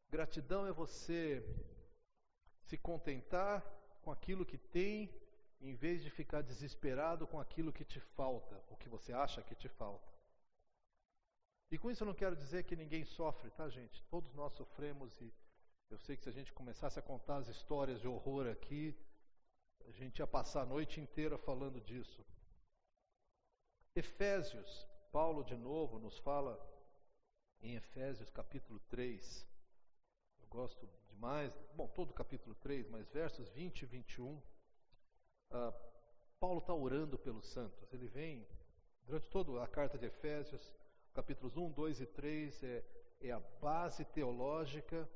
Gratidão 0.10 0.68
é 0.68 0.72
você 0.72 1.44
se 2.62 2.78
contentar 2.78 3.66
com 4.02 4.12
aquilo 4.12 4.46
que 4.46 4.58
tem, 4.58 5.10
em 5.60 5.74
vez 5.74 6.04
de 6.04 6.10
ficar 6.10 6.42
desesperado 6.42 7.26
com 7.28 7.40
aquilo 7.40 7.74
que 7.74 7.84
te 7.84 8.00
falta, 8.00 8.64
o 8.70 8.78
que 8.78 8.88
você 8.88 9.12
acha 9.14 9.42
que 9.42 9.56
te 9.56 9.68
falta. 9.68 10.08
E 11.72 11.78
com 11.78 11.90
isso 11.90 12.04
eu 12.04 12.08
não 12.08 12.14
quero 12.14 12.36
dizer 12.36 12.64
que 12.64 12.76
ninguém 12.76 13.06
sofre, 13.06 13.50
tá, 13.52 13.70
gente? 13.70 14.04
Todos 14.06 14.34
nós 14.34 14.54
sofremos 14.54 15.20
e 15.22 15.34
eu 15.90 15.98
sei 15.98 16.16
que 16.16 16.24
se 16.24 16.30
a 16.30 16.34
gente 16.34 16.54
começasse 16.54 17.00
a 17.00 17.02
contar 17.02 17.38
as 17.38 17.48
histórias 17.48 18.00
de 18.00 18.08
horror 18.08 18.48
aqui, 18.48 18.96
a 19.90 19.92
gente 19.92 20.20
ia 20.20 20.28
passar 20.28 20.62
a 20.62 20.66
noite 20.66 21.02
inteira 21.02 21.38
falando 21.38 21.82
disso. 21.82 22.24
Efésios, 23.96 24.88
Paulo 25.12 25.44
de 25.44 25.58
novo 25.58 25.98
nos 25.98 26.18
fala 26.20 26.58
em 27.60 27.76
Efésios 27.76 28.30
capítulo 28.30 28.80
3. 28.82 29.48
Eu 30.42 30.48
gosto 30.48 30.88
demais, 31.10 31.52
bom, 31.74 31.88
todo 31.88 32.14
capítulo 32.14 32.56
3, 32.56 32.88
mas 32.88 33.10
versos 33.10 33.50
20 33.50 33.82
e 33.82 33.86
21. 33.88 34.42
Ah, 35.50 35.74
Paulo 36.40 36.60
está 36.60 36.74
orando 36.74 37.18
pelos 37.18 37.48
santos. 37.48 37.92
Ele 37.92 38.08
vem, 38.08 38.48
durante 39.02 39.28
toda 39.30 39.64
a 39.64 39.68
carta 39.68 39.98
de 39.98 40.06
Efésios, 40.06 40.72
capítulos 41.14 41.58
1, 41.58 41.72
2 41.72 42.02
e 42.02 42.06
3 42.06 42.64
é, 42.64 42.86
é 43.22 43.32
a 43.32 43.40
base 43.40 44.06
teológica 44.06 45.10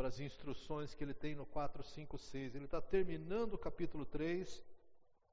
para 0.00 0.08
as 0.08 0.18
instruções 0.18 0.94
que 0.94 1.04
ele 1.04 1.12
tem 1.12 1.34
no 1.34 1.44
4, 1.44 1.82
5, 1.82 2.16
6. 2.16 2.54
Ele 2.54 2.64
está 2.64 2.80
terminando 2.80 3.52
o 3.52 3.58
capítulo 3.58 4.06
3, 4.06 4.64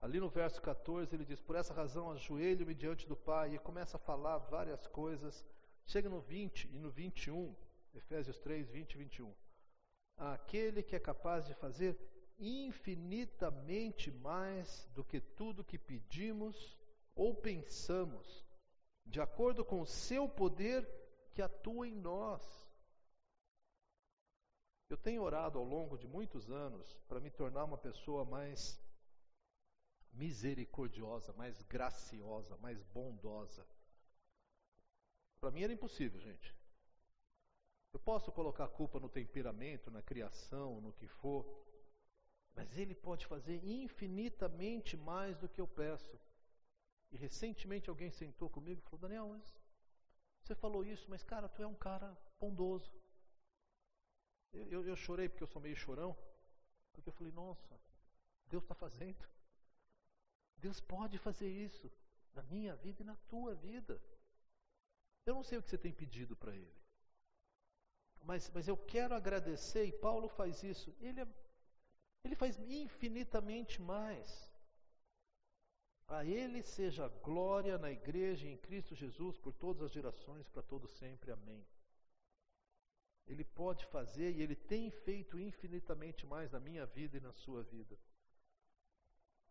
ali 0.01 0.20
no 0.20 0.28
verso 0.28 0.61
14, 0.61 1.15
ele 1.15 1.24
diz: 1.24 1.39
Por 1.39 1.55
essa 1.55 1.74
razão 1.74 2.11
ajoelho-me 2.11 2.76
diante 2.76 3.07
do 3.07 3.15
Pai, 3.15 3.55
e 3.55 3.59
começa 3.59 3.95
a 3.95 3.99
falar 3.99 4.39
várias 4.39 4.86
coisas. 4.88 5.45
Chega 5.86 6.09
no 6.09 6.20
20 6.20 6.70
e 6.74 6.80
no 6.80 6.91
21, 6.91 7.55
Efésios 7.93 8.38
3, 8.39 8.70
20 8.70 8.91
e 8.91 8.97
21. 8.97 9.34
Aquele 10.18 10.84
que 10.84 10.97
é 10.97 10.99
capaz 10.99 11.45
de 11.45 11.53
fazer 11.53 11.97
infinitamente 12.38 14.11
mais 14.11 14.86
do 14.93 15.01
que 15.01 15.22
tudo 15.22 15.63
que 15.63 15.80
pedimos 15.80 16.78
ou 17.15 17.34
pensamos, 17.34 18.45
de 19.05 19.22
acordo 19.22 19.63
com 19.63 19.80
o 19.80 19.88
seu 19.88 20.28
poder 20.28 20.86
que 21.32 21.41
atua 21.41 21.88
em 21.88 21.95
nós. 21.95 22.66
Eu 24.90 24.98
tenho 24.98 25.22
orado 25.22 25.60
ao 25.60 25.66
longo 25.66 25.98
de 25.98 26.08
muitos 26.08 26.50
anos 26.50 26.94
para 27.08 27.20
me 27.20 27.30
tornar 27.30 27.66
uma 27.66 27.78
pessoa 27.78 28.24
mais 28.24 28.80
misericordiosa, 30.14 31.34
mais 31.34 31.62
graciosa, 31.64 32.58
mais 32.58 32.82
bondosa. 32.84 33.68
Para 35.40 35.52
mim 35.52 35.64
era 35.64 35.74
impossível, 35.74 36.20
gente. 36.20 36.56
Eu 37.94 38.00
posso 38.00 38.32
colocar 38.32 38.66
a 38.66 38.70
culpa 38.70 39.00
no 39.00 39.10
temperamento, 39.10 39.92
na 39.92 40.02
criação, 40.02 40.82
no 40.82 40.94
que 40.94 41.08
for, 41.08 41.46
mas 42.56 42.78
Ele 42.78 42.96
pode 42.96 43.26
fazer 43.28 43.64
infinitamente 43.64 44.96
mais 44.96 45.38
do 45.38 45.50
que 45.50 45.62
eu 45.62 45.68
peço. 45.68 46.20
E 47.12 47.18
recentemente 47.18 47.90
alguém 47.90 48.12
sentou 48.12 48.50
comigo 48.50 48.82
e 48.82 48.84
falou: 48.84 49.00
Daniel, 49.00 49.40
você 50.42 50.56
falou 50.56 50.84
isso, 50.84 51.06
mas 51.10 51.24
cara, 51.24 51.48
tu 51.48 51.62
é 51.62 51.68
um 51.68 51.76
cara 51.76 52.18
bondoso. 52.40 52.97
Eu, 54.70 54.86
eu, 54.86 54.95
chorei 54.95 55.30
porque 55.30 55.43
eu 55.43 55.47
sou 55.47 55.62
meio 55.62 55.76
chorão, 55.76 56.18
porque 56.91 57.10
eu 57.10 57.14
falei, 57.14 57.32
nossa, 57.34 57.80
Deus 58.47 58.64
está 58.64 58.76
fazendo. 58.76 59.24
Deus 60.58 60.80
pode 60.80 61.18
fazer 61.18 61.49
isso 61.49 61.91
na 62.34 62.43
minha 62.43 62.76
vida 62.76 63.01
e 63.01 63.05
na 63.05 63.16
tua 63.28 63.53
vida. 63.53 64.01
Eu 65.26 65.36
não 65.36 65.43
sei 65.43 65.58
o 65.58 65.64
que 65.64 65.70
você 65.70 65.78
tem 65.78 65.91
pedido 65.91 66.36
para 66.36 66.55
Ele, 66.55 66.78
mas, 68.24 68.49
mas 68.53 68.68
eu 68.68 68.78
quero 68.78 69.14
agradecer, 69.14 69.86
e 69.86 69.91
Paulo 69.91 70.28
faz 70.28 70.64
isso. 70.64 70.93
Ele, 70.99 71.22
é, 71.22 71.28
ele 72.24 72.36
faz 72.36 72.60
infinitamente 72.60 73.82
mais 73.82 74.51
A 76.08 76.24
Ele 76.26 76.64
seja 76.64 77.08
glória 77.22 77.78
na 77.78 77.91
igreja 77.91 78.47
em 78.47 78.58
Cristo 78.58 78.95
Jesus 78.95 79.38
por 79.38 79.53
todas 79.53 79.84
as 79.84 79.91
gerações, 79.91 80.47
para 80.47 80.62
todo 80.62 80.88
sempre. 80.88 81.32
Amém. 81.32 81.66
Ele 83.28 83.43
pode 83.43 83.86
fazer 83.88 84.32
e 84.32 84.41
Ele 84.41 84.55
tem 84.55 84.89
feito 84.89 85.38
infinitamente 85.38 86.25
mais 86.25 86.51
na 86.51 86.59
minha 86.59 86.86
vida 86.86 87.17
e 87.17 87.19
na 87.21 87.34
sua 87.34 87.61
vida. 87.63 87.97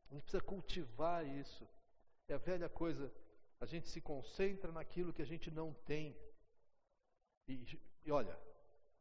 A 0.08 0.14
gente 0.14 0.22
precisa 0.22 0.42
cultivar 0.42 1.26
isso. 1.26 1.68
É 2.28 2.34
a 2.34 2.38
velha 2.38 2.68
coisa, 2.68 3.12
a 3.60 3.66
gente 3.66 3.88
se 3.88 4.00
concentra 4.00 4.72
naquilo 4.72 5.12
que 5.12 5.22
a 5.22 5.26
gente 5.26 5.50
não 5.50 5.74
tem. 5.74 6.16
E, 7.46 7.78
e 8.04 8.10
olha, 8.10 8.36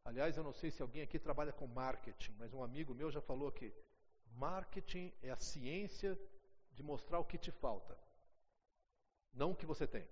aliás, 0.04 0.36
eu 0.36 0.44
não 0.44 0.54
sei 0.54 0.70
se 0.72 0.82
alguém 0.82 1.02
aqui 1.02 1.18
trabalha 1.18 1.54
com 1.54 1.68
marketing, 1.68 2.34
mas 2.38 2.54
um 2.54 2.64
amigo 2.64 2.94
meu 2.94 3.10
já 3.10 3.22
falou 3.22 3.52
que 3.52 3.74
marketing 4.34 5.14
é 5.22 5.32
a 5.32 5.40
ciência 5.40 6.20
de 6.74 6.84
mostrar 6.84 7.20
o 7.20 7.26
que 7.26 7.38
te 7.38 7.52
falta, 7.52 7.98
não 9.34 9.52
o 9.52 9.56
que 9.56 9.66
você 9.66 9.88
tem. 9.88 10.06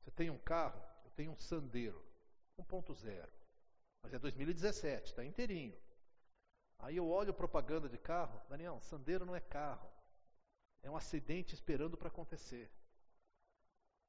Você 0.00 0.10
tem 0.12 0.30
um 0.30 0.38
carro, 0.38 0.82
eu 1.04 1.10
tenho 1.10 1.32
um 1.32 1.38
Sandero 1.38 2.08
1.0, 2.58 3.28
mas 4.02 4.12
é 4.12 4.18
2017, 4.18 5.10
está 5.10 5.24
inteirinho. 5.24 5.78
Aí 6.80 6.96
eu 6.96 7.08
olho 7.08 7.34
propaganda 7.34 7.88
de 7.88 7.98
carro, 7.98 8.40
Daniel, 8.48 8.80
Sandero 8.80 9.26
não 9.26 9.34
é 9.34 9.40
carro, 9.40 9.90
é 10.82 10.90
um 10.90 10.96
acidente 10.96 11.54
esperando 11.54 11.96
para 11.96 12.08
acontecer. 12.08 12.70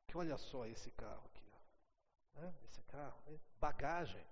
Que 0.08 0.18
olha 0.18 0.38
só 0.38 0.66
esse 0.66 0.92
carro 0.92 1.26
aqui, 1.26 1.52
ó. 1.54 2.42
É, 2.42 2.54
esse 2.66 2.82
carro, 2.84 3.22
é 3.28 3.38
bagagem. 3.60 4.26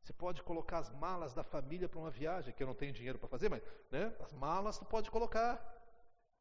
Você 0.00 0.12
pode 0.12 0.42
colocar 0.42 0.78
as 0.78 0.90
malas 0.90 1.34
da 1.34 1.44
família 1.44 1.88
para 1.88 1.98
uma 1.98 2.10
viagem, 2.10 2.54
que 2.54 2.62
eu 2.62 2.66
não 2.66 2.74
tenho 2.74 2.92
dinheiro 2.92 3.18
para 3.18 3.28
fazer, 3.28 3.48
mas 3.48 3.62
né, 3.90 4.14
as 4.20 4.32
malas 4.32 4.76
você 4.76 4.84
pode 4.84 5.10
colocar. 5.10 5.62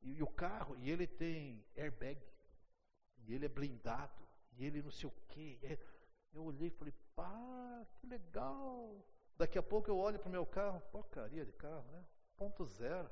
E, 0.02 0.18
e, 0.18 0.24
o 0.24 0.28
carro, 0.28 0.76
e 0.78 0.90
ele 0.90 1.08
tem 1.08 1.66
airbag, 1.76 2.22
e 3.20 3.34
ele 3.34 3.46
é 3.46 3.50
blindado, 3.50 4.26
e 4.54 4.66
ele 4.66 4.82
não 4.82 4.92
sei 4.92 5.10
o 5.10 5.14
quê. 5.28 5.60
É, 5.64 5.78
eu 6.34 6.44
olhei 6.44 6.68
e 6.68 6.72
falei, 6.72 6.94
pá, 7.16 7.86
que 7.96 8.08
legal. 8.08 9.06
Daqui 9.38 9.58
a 9.58 9.64
pouco 9.64 9.90
eu 9.90 9.98
olho 9.98 10.20
para 10.20 10.30
o 10.30 10.32
meu 10.32 10.46
carro, 10.46 10.82
porcaria 10.92 11.46
de 11.46 11.52
carro, 11.54 11.86
né? 11.92 12.06
Ponto 12.36 12.66
zero. 12.66 13.10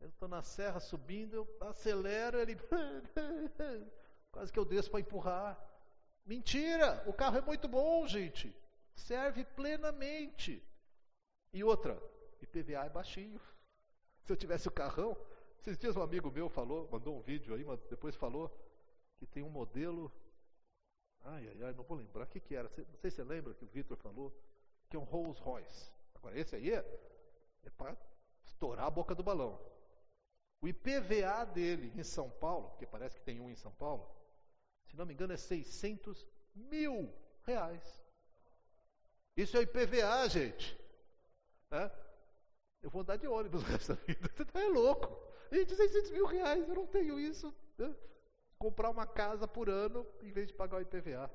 Eu 0.00 0.08
estou 0.08 0.28
na 0.28 0.42
serra 0.42 0.78
subindo, 0.78 1.34
eu 1.34 1.68
acelero, 1.68 2.38
ele. 2.38 2.56
Quase 4.30 4.52
que 4.52 4.58
eu 4.58 4.64
desço 4.64 4.90
para 4.90 5.00
empurrar. 5.00 5.58
Mentira! 6.24 7.02
O 7.06 7.12
carro 7.12 7.38
é 7.38 7.40
muito 7.40 7.66
bom, 7.66 8.06
gente. 8.06 8.54
Serve 8.94 9.44
plenamente. 9.44 10.62
E 11.52 11.64
outra, 11.64 12.00
IPVA 12.42 12.84
é 12.84 12.90
baixinho. 12.90 13.40
Se 14.24 14.32
eu 14.32 14.36
tivesse 14.36 14.68
o 14.68 14.72
carrão, 14.72 15.16
esses 15.60 15.78
dias 15.78 15.96
um 15.96 16.02
amigo 16.02 16.30
meu 16.30 16.48
falou, 16.48 16.88
mandou 16.90 17.16
um 17.16 17.22
vídeo 17.22 17.54
aí, 17.54 17.64
depois 17.88 18.14
falou 18.14 18.50
que 19.16 19.26
tem 19.26 19.42
um 19.42 19.48
modelo. 19.48 20.12
Ai, 21.26 21.48
ai, 21.48 21.62
ai, 21.64 21.72
não 21.72 21.82
vou 21.82 21.96
lembrar 21.96 22.24
o 22.24 22.26
que, 22.28 22.38
que 22.38 22.54
era. 22.54 22.70
Não 22.76 22.98
sei 22.98 23.10
se 23.10 23.16
você 23.16 23.24
lembra 23.24 23.52
que 23.54 23.64
o 23.64 23.68
Victor 23.68 23.96
falou, 23.96 24.32
que 24.88 24.96
é 24.96 24.98
um 24.98 25.04
Rolls 25.04 25.40
Royce. 25.40 25.90
Agora, 26.14 26.38
esse 26.38 26.54
aí 26.54 26.72
é, 26.72 26.84
é 27.64 27.70
para 27.70 27.96
estourar 28.44 28.86
a 28.86 28.90
boca 28.90 29.14
do 29.14 29.24
balão. 29.24 29.60
O 30.60 30.68
IPVA 30.68 31.44
dele 31.46 31.92
em 31.96 32.04
São 32.04 32.30
Paulo, 32.30 32.70
porque 32.70 32.86
parece 32.86 33.16
que 33.16 33.24
tem 33.24 33.40
um 33.40 33.50
em 33.50 33.56
São 33.56 33.72
Paulo, 33.72 34.08
se 34.86 34.96
não 34.96 35.04
me 35.04 35.14
engano 35.14 35.32
é 35.32 35.36
600 35.36 36.26
mil 36.54 37.12
reais. 37.42 38.02
Isso 39.36 39.56
é 39.56 39.62
IPVA, 39.62 40.28
gente. 40.28 40.78
É? 41.70 41.90
Eu 42.82 42.88
vou 42.88 43.02
andar 43.02 43.16
de 43.16 43.26
ônibus 43.26 43.62
o 43.62 43.66
resto 43.66 43.94
da 43.94 44.02
vida. 44.02 44.30
Você 44.36 44.58
é 44.58 44.68
louco. 44.68 45.18
Gente, 45.50 45.74
600 45.74 46.10
mil 46.12 46.26
reais, 46.26 46.68
eu 46.68 46.74
não 46.74 46.86
tenho 46.86 47.18
isso. 47.18 47.52
Comprar 48.58 48.90
uma 48.90 49.06
casa 49.06 49.46
por 49.46 49.68
ano 49.68 50.06
em 50.22 50.32
vez 50.32 50.48
de 50.48 50.54
pagar 50.54 50.78
o 50.78 50.80
IPVA. 50.80 51.30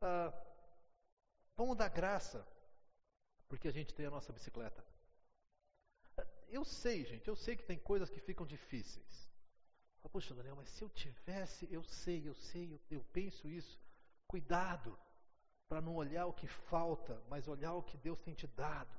Ah, 0.00 0.32
vamos 1.56 1.76
dar 1.76 1.88
graça, 1.88 2.46
porque 3.48 3.68
a 3.68 3.72
gente 3.72 3.94
tem 3.94 4.06
a 4.06 4.10
nossa 4.10 4.32
bicicleta. 4.32 4.84
Eu 6.48 6.64
sei, 6.64 7.04
gente, 7.04 7.26
eu 7.28 7.36
sei 7.36 7.56
que 7.56 7.64
tem 7.64 7.78
coisas 7.78 8.10
que 8.10 8.20
ficam 8.20 8.46
difíceis. 8.46 9.28
Poxa, 10.12 10.34
Daniel, 10.34 10.54
mas 10.54 10.68
se 10.68 10.82
eu 10.84 10.88
tivesse, 10.90 11.66
eu 11.72 11.82
sei, 11.82 12.28
eu 12.28 12.34
sei, 12.34 12.72
eu, 12.72 12.80
eu 12.88 13.04
penso 13.12 13.48
isso. 13.48 13.80
Cuidado 14.28 14.96
para 15.68 15.80
não 15.80 15.96
olhar 15.96 16.26
o 16.26 16.32
que 16.32 16.46
falta, 16.46 17.20
mas 17.28 17.48
olhar 17.48 17.74
o 17.74 17.82
que 17.82 17.96
Deus 17.96 18.20
tem 18.20 18.34
te 18.34 18.46
dado. 18.46 18.96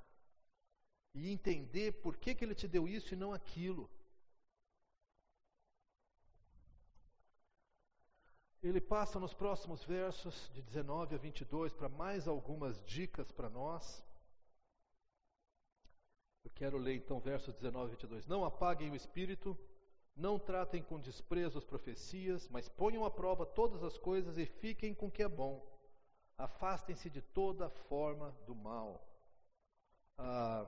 E 1.13 1.30
entender 1.32 1.93
por 2.01 2.18
que, 2.18 2.36
que 2.36 2.43
Ele 2.43 2.53
te 2.53 2.68
deu 2.68 2.88
isso 2.88 3.13
e 3.13 3.18
não 3.18 3.34
aquilo. 3.34 3.89
Ele 8.68 8.82
passa 8.82 9.20
nos 9.20 9.32
próximos 9.32 9.84
versos, 9.84 10.49
de 10.51 10.59
19 10.63 11.13
a 11.13 11.18
22, 11.20 11.72
para 11.72 11.88
mais 11.88 12.28
algumas 12.28 12.84
dicas 12.84 13.32
para 13.32 13.47
nós. 13.47 14.03
Eu 16.43 16.49
quero 16.49 16.80
ler 16.80 16.95
então 16.95 17.20
versos 17.20 17.53
19 17.53 17.86
e 17.86 17.91
22. 17.91 18.26
Não 18.26 18.43
apaguem 18.43 18.89
o 18.89 18.95
espírito, 18.95 19.55
não 20.16 20.39
tratem 20.39 20.82
com 20.82 20.99
desprezo 20.99 21.59
as 21.59 21.63
profecias, 21.63 22.49
mas 22.49 22.68
ponham 22.68 23.05
à 23.05 23.11
prova 23.11 23.45
todas 23.45 23.84
as 23.84 23.99
coisas 23.99 24.36
e 24.36 24.47
fiquem 24.47 24.95
com 24.95 25.05
o 25.05 25.11
que 25.11 25.22
é 25.22 25.30
bom. 25.30 25.63
Afastem-se 26.36 27.07
de 27.07 27.22
toda 27.22 27.70
forma 27.70 28.32
do 28.47 28.55
mal. 28.55 29.07
Ah, 30.18 30.68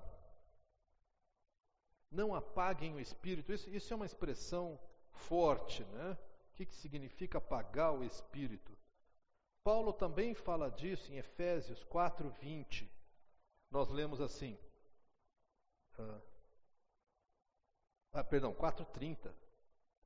não 2.11 2.35
apaguem 2.35 2.93
o 2.93 2.99
espírito. 2.99 3.51
Isso, 3.51 3.67
isso, 3.71 3.91
é 3.91 3.95
uma 3.95 4.05
expressão 4.05 4.79
forte, 5.09 5.83
né? 5.85 6.15
Que, 6.57 6.65
que 6.65 6.75
significa 6.75 7.37
apagar 7.37 7.93
o 7.93 8.03
espírito? 8.03 8.75
Paulo 9.63 9.93
também 9.93 10.33
fala 10.33 10.71
disso 10.71 11.13
em 11.13 11.17
Efésios 11.17 11.83
4:20. 11.83 12.89
Nós 13.69 13.89
lemos 13.89 14.19
assim: 14.19 14.57
ah, 15.99 16.19
ah, 18.11 18.23
perdão, 18.23 18.55
4,30. 18.55 19.31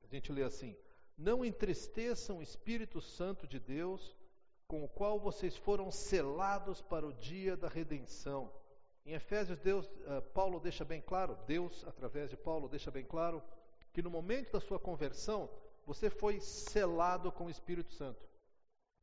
A 0.02 0.06
gente 0.06 0.30
lê 0.30 0.42
assim: 0.42 0.76
Não 1.16 1.42
entristeçam 1.42 2.36
o 2.36 2.42
Espírito 2.42 3.00
Santo 3.00 3.46
de 3.46 3.58
Deus, 3.58 4.14
com 4.68 4.84
o 4.84 4.88
qual 4.88 5.18
vocês 5.18 5.56
foram 5.56 5.90
selados 5.90 6.82
para 6.82 7.06
o 7.06 7.14
dia 7.14 7.56
da 7.56 7.68
redenção. 7.68 8.52
Em 9.06 9.14
Efésios, 9.14 9.58
Deus, 9.58 9.86
uh, 9.86 10.20
Paulo 10.34 10.60
deixa 10.60 10.84
bem 10.84 11.00
claro, 11.00 11.34
Deus, 11.46 11.82
através 11.86 12.28
de 12.28 12.36
Paulo, 12.36 12.68
deixa 12.68 12.90
bem 12.90 13.06
claro, 13.06 13.42
que 13.90 14.02
no 14.02 14.10
momento 14.10 14.52
da 14.52 14.60
sua 14.60 14.78
conversão, 14.78 15.50
você 15.86 16.08
foi 16.08 16.40
selado 16.40 17.32
com 17.32 17.46
o 17.46 17.50
Espírito 17.50 17.92
Santo. 17.92 18.22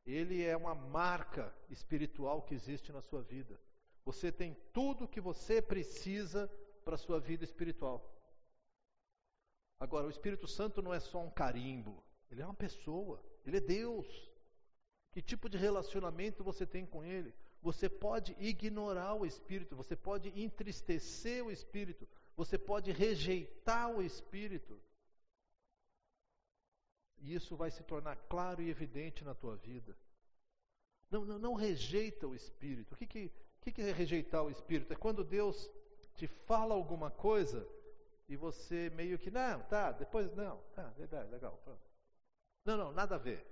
Ele 0.06 0.42
é 0.42 0.56
uma 0.56 0.74
marca 0.74 1.54
espiritual 1.68 2.42
que 2.42 2.54
existe 2.54 2.90
na 2.92 3.02
sua 3.02 3.22
vida. 3.22 3.60
Você 4.04 4.32
tem 4.32 4.56
tudo 4.72 5.04
o 5.04 5.08
que 5.08 5.20
você 5.20 5.60
precisa 5.60 6.50
para 6.84 6.94
a 6.94 6.98
sua 6.98 7.20
vida 7.20 7.44
espiritual. 7.44 8.04
Agora, 9.78 10.06
o 10.06 10.10
Espírito 10.10 10.46
Santo 10.46 10.82
não 10.82 10.92
é 10.92 11.00
só 11.00 11.20
um 11.20 11.30
carimbo, 11.30 12.02
ele 12.30 12.42
é 12.42 12.44
uma 12.44 12.54
pessoa, 12.54 13.22
ele 13.46 13.58
é 13.58 13.60
Deus. 13.60 14.06
Que 15.12 15.22
tipo 15.22 15.48
de 15.48 15.58
relacionamento 15.58 16.44
você 16.44 16.66
tem 16.66 16.86
com 16.86 17.02
ele? 17.04 17.34
Você 17.62 17.88
pode 17.88 18.36
ignorar 18.38 19.14
o 19.14 19.26
Espírito, 19.26 19.76
você 19.76 19.96
pode 19.96 20.28
entristecer 20.40 21.44
o 21.44 21.50
Espírito, 21.50 22.08
você 22.36 22.56
pode 22.56 22.90
rejeitar 22.92 23.90
o 23.90 24.02
Espírito. 24.02 24.80
E 27.20 27.34
isso 27.34 27.56
vai 27.56 27.70
se 27.70 27.82
tornar 27.82 28.16
claro 28.28 28.62
e 28.62 28.70
evidente 28.70 29.24
na 29.24 29.34
tua 29.34 29.56
vida. 29.56 29.96
Não, 31.10 31.24
não, 31.24 31.38
não 31.38 31.54
rejeita 31.54 32.26
o 32.26 32.34
Espírito. 32.34 32.94
O 32.94 32.96
que, 32.96 33.06
que, 33.06 33.32
que, 33.60 33.72
que 33.72 33.82
é 33.82 33.92
rejeitar 33.92 34.42
o 34.42 34.50
Espírito? 34.50 34.92
É 34.92 34.96
quando 34.96 35.22
Deus 35.22 35.70
te 36.14 36.26
fala 36.26 36.74
alguma 36.74 37.10
coisa 37.10 37.66
e 38.28 38.36
você 38.36 38.90
meio 38.90 39.18
que, 39.18 39.30
não, 39.30 39.60
tá, 39.62 39.92
depois, 39.92 40.32
não, 40.34 40.58
tá, 40.74 40.88
verdade, 40.90 41.30
legal. 41.30 41.60
Não, 42.64 42.76
não, 42.76 42.92
nada 42.92 43.16
a 43.16 43.18
ver. 43.18 43.44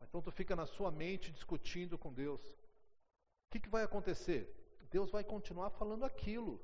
Então 0.00 0.22
tu 0.22 0.30
fica 0.30 0.56
na 0.56 0.66
sua 0.66 0.90
mente 0.90 1.30
discutindo 1.30 1.98
com 1.98 2.12
Deus. 2.12 2.40
O 2.40 3.50
que, 3.50 3.60
que 3.60 3.68
vai 3.68 3.82
acontecer? 3.82 4.54
Deus 4.90 5.10
vai 5.10 5.22
continuar 5.22 5.70
falando 5.70 6.04
aquilo. 6.04 6.60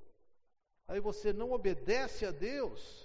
Aí 0.86 1.00
você 1.00 1.32
não 1.32 1.52
obedece 1.52 2.24
a 2.24 2.30
Deus. 2.30 3.03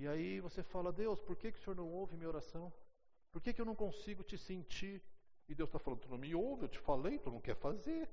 E 0.00 0.08
aí 0.08 0.40
você 0.40 0.62
fala, 0.62 0.90
Deus, 0.90 1.20
por 1.20 1.36
que, 1.36 1.52
que 1.52 1.58
o 1.58 1.62
Senhor 1.62 1.76
não 1.76 1.86
ouve 1.92 2.16
minha 2.16 2.30
oração? 2.34 2.72
Por 3.30 3.38
que, 3.42 3.52
que 3.52 3.60
eu 3.60 3.66
não 3.66 3.74
consigo 3.74 4.22
te 4.24 4.38
sentir? 4.38 5.02
E 5.46 5.54
Deus 5.54 5.68
está 5.68 5.78
falando, 5.78 6.00
tu 6.00 6.08
não 6.08 6.16
me 6.16 6.34
ouve, 6.34 6.64
eu 6.64 6.70
te 6.70 6.78
falei, 6.78 7.18
tu 7.18 7.30
não 7.30 7.38
quer 7.38 7.54
fazer. 7.54 8.08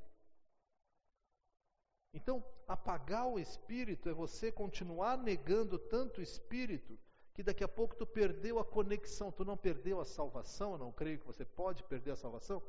Então, 2.14 2.44
apagar 2.68 3.26
o 3.30 3.40
espírito 3.40 4.10
é 4.10 4.14
você 4.14 4.52
continuar 4.52 5.18
negando 5.18 5.80
tanto 5.80 6.20
o 6.20 6.22
espírito 6.22 7.00
que 7.34 7.42
daqui 7.42 7.64
a 7.64 7.70
pouco 7.70 7.96
tu 7.96 8.06
perdeu 8.06 8.60
a 8.60 8.66
conexão, 8.66 9.32
tu 9.32 9.46
não 9.46 9.56
perdeu 9.56 10.02
a 10.02 10.06
salvação, 10.06 10.74
eu 10.74 10.78
não 10.78 10.92
creio 10.92 11.20
que 11.20 11.26
você 11.26 11.46
pode 11.46 11.86
perder 11.86 12.12
a 12.12 12.18
salvação, 12.18 12.62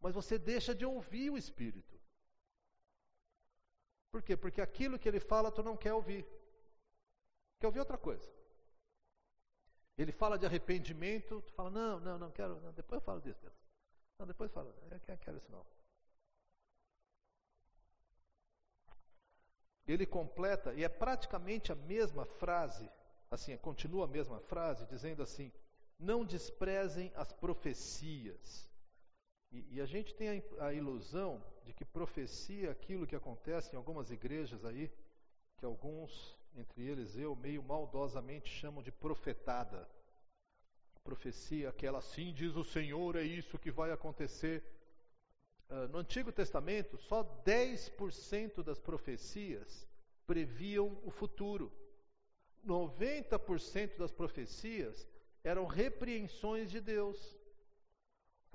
mas 0.00 0.12
você 0.12 0.36
deixa 0.38 0.74
de 0.74 0.84
ouvir 0.84 1.30
o 1.30 1.38
espírito. 1.38 1.94
Por 4.10 4.24
quê? 4.24 4.36
Porque 4.36 4.60
aquilo 4.60 4.98
que 4.98 5.08
ele 5.08 5.20
fala 5.20 5.52
tu 5.52 5.62
não 5.62 5.76
quer 5.76 5.94
ouvir. 5.94 6.26
Quer 7.60 7.68
ouvir 7.68 7.78
outra 7.78 7.96
coisa? 7.96 8.35
Ele 9.98 10.12
fala 10.12 10.38
de 10.38 10.44
arrependimento, 10.44 11.40
tu 11.42 11.52
fala, 11.52 11.70
não, 11.70 12.00
não, 12.00 12.18
não 12.18 12.30
quero, 12.30 12.60
não, 12.60 12.72
depois 12.72 13.00
eu 13.00 13.04
falo 13.04 13.20
disso, 13.20 13.40
Deus. 13.40 13.54
Não, 14.18 14.26
depois 14.26 14.50
eu 14.50 14.54
falo, 14.54 14.74
eu 14.90 15.18
quero, 15.18 15.38
isso 15.38 15.50
não. 15.50 15.64
Ele 19.86 20.04
completa, 20.04 20.74
e 20.74 20.82
é 20.82 20.88
praticamente 20.88 21.70
a 21.70 21.74
mesma 21.74 22.24
frase, 22.24 22.90
assim, 23.30 23.56
continua 23.56 24.04
a 24.04 24.08
mesma 24.08 24.40
frase, 24.40 24.84
dizendo 24.86 25.22
assim: 25.22 25.52
não 25.98 26.24
desprezem 26.24 27.12
as 27.14 27.32
profecias. 27.32 28.68
E, 29.52 29.76
e 29.76 29.80
a 29.80 29.86
gente 29.86 30.14
tem 30.14 30.28
a, 30.58 30.66
a, 30.66 30.74
ilusão 30.74 31.42
de 31.64 31.72
que 31.72 31.84
profecia 31.84 32.68
é 32.68 32.70
aquilo 32.70 33.06
que 33.06 33.16
acontece 33.16 33.74
em 33.74 33.76
algumas 33.76 34.10
igrejas 34.10 34.64
aí, 34.64 34.90
que 35.56 35.64
alguns, 35.64 36.35
entre 36.56 36.82
eles 36.82 37.16
eu, 37.16 37.36
meio 37.36 37.62
maldosamente 37.62 38.48
chamam 38.48 38.82
de 38.82 38.90
profetada. 38.90 39.88
Profecia, 41.04 41.68
aquela 41.68 41.98
assim 41.98 42.32
diz 42.32 42.56
o 42.56 42.64
Senhor, 42.64 43.16
é 43.16 43.22
isso 43.22 43.58
que 43.58 43.70
vai 43.70 43.92
acontecer. 43.92 44.64
Uh, 45.68 45.88
no 45.88 45.98
Antigo 45.98 46.32
Testamento, 46.32 46.96
só 46.98 47.22
10% 47.44 48.62
das 48.62 48.78
profecias 48.78 49.86
previam 50.26 50.98
o 51.04 51.10
futuro. 51.10 51.72
90% 52.66 53.96
das 53.96 54.10
profecias 54.10 55.08
eram 55.44 55.66
repreensões 55.66 56.70
de 56.70 56.80
Deus. 56.80 57.36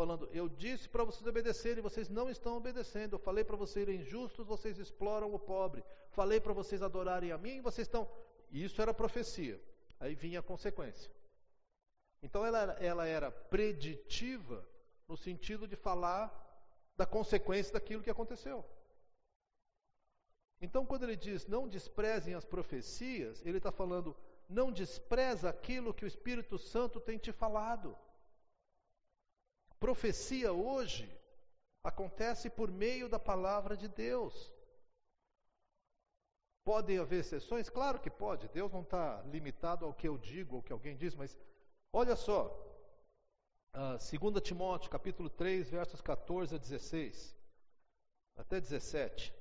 Falando, 0.01 0.27
eu 0.33 0.49
disse 0.49 0.89
para 0.89 1.03
vocês 1.03 1.27
obedecerem, 1.27 1.83
vocês 1.83 2.09
não 2.09 2.27
estão 2.27 2.57
obedecendo. 2.57 3.13
Eu 3.13 3.19
falei 3.19 3.43
para 3.43 3.55
vocês 3.55 3.85
serem 3.85 4.03
justos, 4.03 4.47
vocês 4.47 4.79
exploram 4.79 5.31
o 5.31 5.37
pobre. 5.37 5.83
Falei 6.09 6.39
para 6.39 6.53
vocês 6.53 6.81
adorarem 6.81 7.31
a 7.31 7.37
mim, 7.37 7.61
vocês 7.61 7.85
estão. 7.85 8.09
Isso 8.51 8.81
era 8.81 8.95
profecia. 8.95 9.61
Aí 9.99 10.15
vinha 10.15 10.39
a 10.39 10.41
consequência. 10.41 11.11
Então 12.23 12.43
ela, 12.43 12.75
ela 12.79 13.05
era 13.05 13.29
preditiva 13.29 14.67
no 15.07 15.15
sentido 15.15 15.67
de 15.67 15.75
falar 15.75 16.25
da 16.97 17.05
consequência 17.05 17.71
daquilo 17.71 18.01
que 18.01 18.09
aconteceu. 18.09 18.65
Então, 20.59 20.83
quando 20.83 21.03
ele 21.03 21.15
diz 21.15 21.45
não 21.45 21.67
desprezem 21.67 22.33
as 22.33 22.43
profecias, 22.43 23.45
ele 23.45 23.59
está 23.59 23.71
falando 23.71 24.17
não 24.49 24.71
despreza 24.71 25.47
aquilo 25.47 25.93
que 25.93 26.05
o 26.05 26.07
Espírito 26.07 26.57
Santo 26.57 26.99
tem 26.99 27.19
te 27.19 27.31
falado. 27.31 27.95
Profecia 29.81 30.53
hoje 30.53 31.11
acontece 31.83 32.51
por 32.51 32.69
meio 32.69 33.09
da 33.09 33.17
palavra 33.17 33.75
de 33.75 33.87
Deus. 33.87 34.53
Podem 36.63 36.99
haver 36.99 37.21
exceções? 37.21 37.67
Claro 37.67 37.99
que 37.99 38.11
pode. 38.11 38.47
Deus 38.49 38.71
não 38.71 38.83
está 38.83 39.23
limitado 39.23 39.83
ao 39.83 39.91
que 39.91 40.07
eu 40.07 40.19
digo, 40.19 40.57
ao 40.57 40.61
que 40.61 40.71
alguém 40.71 40.95
diz, 40.95 41.15
mas 41.15 41.35
olha 41.91 42.15
só. 42.15 42.45
Uh, 43.73 43.97
ah, 43.97 43.97
2 43.97 44.43
Timóteo, 44.43 44.91
capítulo 44.91 45.31
3, 45.31 45.71
versos 45.71 45.99
14 45.99 46.53
a 46.53 46.57
16, 46.59 47.35
até 48.35 48.61
17. 48.61 49.33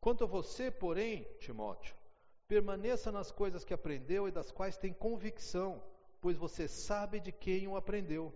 Quanto 0.00 0.24
a 0.24 0.26
você, 0.26 0.70
porém, 0.70 1.28
Timóteo, 1.38 1.94
permaneça 2.48 3.12
nas 3.12 3.30
coisas 3.30 3.62
que 3.62 3.74
aprendeu 3.74 4.26
e 4.26 4.32
das 4.32 4.50
quais 4.50 4.78
tem 4.78 4.94
convicção, 4.94 5.82
pois 6.18 6.38
você 6.38 6.66
sabe 6.66 7.20
de 7.20 7.30
quem 7.30 7.68
o 7.68 7.76
aprendeu. 7.76 8.34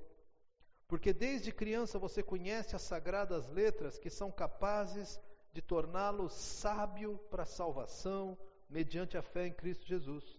Porque 0.86 1.12
desde 1.12 1.52
criança 1.52 1.98
você 1.98 2.22
conhece 2.22 2.76
as 2.76 2.82
sagradas 2.82 3.48
letras 3.48 3.98
que 3.98 4.10
são 4.10 4.30
capazes 4.30 5.20
de 5.52 5.62
torná-lo 5.62 6.28
sábio 6.28 7.18
para 7.30 7.44
a 7.44 7.46
salvação 7.46 8.36
mediante 8.68 9.16
a 9.16 9.22
fé 9.22 9.46
em 9.46 9.52
Cristo 9.52 9.86
Jesus. 9.86 10.38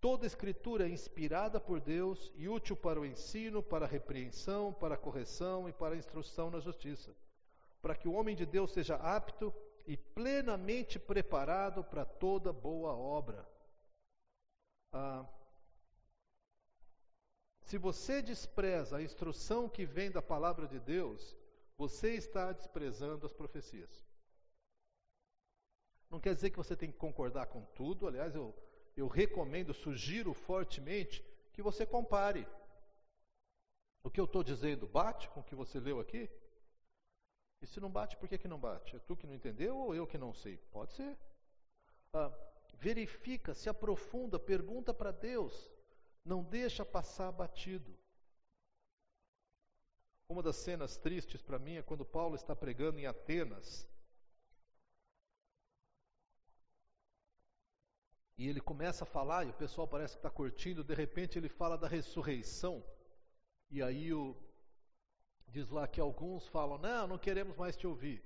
Toda 0.00 0.26
escritura 0.26 0.86
é 0.86 0.90
inspirada 0.90 1.58
por 1.58 1.80
Deus 1.80 2.32
e 2.36 2.48
útil 2.48 2.76
para 2.76 3.00
o 3.00 3.06
ensino, 3.06 3.62
para 3.62 3.84
a 3.84 3.88
repreensão, 3.88 4.72
para 4.72 4.94
a 4.94 4.98
correção 4.98 5.68
e 5.68 5.72
para 5.72 5.94
a 5.94 5.98
instrução 5.98 6.50
na 6.50 6.60
justiça, 6.60 7.12
para 7.82 7.96
que 7.96 8.06
o 8.06 8.12
homem 8.12 8.36
de 8.36 8.46
Deus 8.46 8.70
seja 8.70 8.94
apto 8.94 9.52
e 9.86 9.96
plenamente 9.96 10.98
preparado 11.00 11.82
para 11.82 12.04
toda 12.04 12.52
boa 12.52 12.94
obra. 12.94 13.44
Ah, 14.92 15.26
se 17.68 17.76
você 17.76 18.22
despreza 18.22 18.96
a 18.96 19.02
instrução 19.02 19.68
que 19.68 19.84
vem 19.84 20.10
da 20.10 20.22
palavra 20.22 20.66
de 20.66 20.80
Deus, 20.80 21.36
você 21.76 22.14
está 22.14 22.50
desprezando 22.50 23.26
as 23.26 23.32
profecias. 23.34 24.06
Não 26.08 26.18
quer 26.18 26.34
dizer 26.34 26.48
que 26.48 26.56
você 26.56 26.74
tem 26.74 26.90
que 26.90 26.96
concordar 26.96 27.46
com 27.48 27.62
tudo, 27.74 28.08
aliás, 28.08 28.34
eu, 28.34 28.54
eu 28.96 29.06
recomendo, 29.06 29.74
sugiro 29.74 30.32
fortemente 30.32 31.22
que 31.52 31.60
você 31.60 31.84
compare. 31.84 32.48
O 34.02 34.10
que 34.10 34.18
eu 34.18 34.24
estou 34.24 34.42
dizendo 34.42 34.86
bate 34.86 35.28
com 35.28 35.40
o 35.40 35.44
que 35.44 35.54
você 35.54 35.78
leu 35.78 36.00
aqui? 36.00 36.30
E 37.60 37.66
se 37.66 37.80
não 37.80 37.90
bate, 37.90 38.16
por 38.16 38.30
que, 38.30 38.38
que 38.38 38.48
não 38.48 38.58
bate? 38.58 38.96
É 38.96 38.98
tu 39.00 39.14
que 39.14 39.26
não 39.26 39.34
entendeu 39.34 39.76
ou 39.76 39.94
eu 39.94 40.06
que 40.06 40.16
não 40.16 40.32
sei? 40.32 40.56
Pode 40.72 40.94
ser. 40.94 41.18
Ah, 42.14 42.32
verifica, 42.78 43.52
se 43.52 43.68
aprofunda, 43.68 44.38
pergunta 44.38 44.94
para 44.94 45.10
Deus. 45.10 45.77
Não 46.30 46.40
deixa 46.42 46.84
passar 46.84 47.30
batido. 47.32 47.92
Uma 50.28 50.42
das 50.42 50.56
cenas 50.56 50.96
tristes 50.98 51.40
para 51.42 51.58
mim 51.58 51.76
é 51.76 51.82
quando 51.82 52.04
Paulo 52.04 52.36
está 52.36 52.54
pregando 52.54 52.98
em 52.98 53.06
Atenas. 53.06 53.68
E 58.36 58.46
ele 58.48 58.60
começa 58.60 59.04
a 59.04 59.12
falar, 59.16 59.46
e 59.46 59.50
o 59.50 59.60
pessoal 59.62 59.88
parece 59.88 60.14
que 60.14 60.18
está 60.18 60.30
curtindo, 60.30 60.84
de 60.84 60.94
repente 60.94 61.38
ele 61.38 61.48
fala 61.48 61.76
da 61.78 61.88
ressurreição. 61.88 62.84
E 63.70 63.82
aí 63.82 64.12
o, 64.12 64.36
Diz 65.50 65.70
lá 65.70 65.88
que 65.88 66.00
alguns 66.00 66.46
falam, 66.48 66.78
não, 66.78 67.06
não 67.06 67.18
queremos 67.18 67.56
mais 67.56 67.76
te 67.76 67.86
ouvir. 67.86 68.22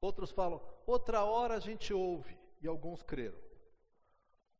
Outros 0.00 0.30
falam, 0.30 0.60
outra 0.84 1.24
hora 1.24 1.54
a 1.54 1.60
gente 1.60 1.94
ouve. 1.94 2.36
E 2.60 2.66
alguns 2.66 3.02
creram. 3.02 3.38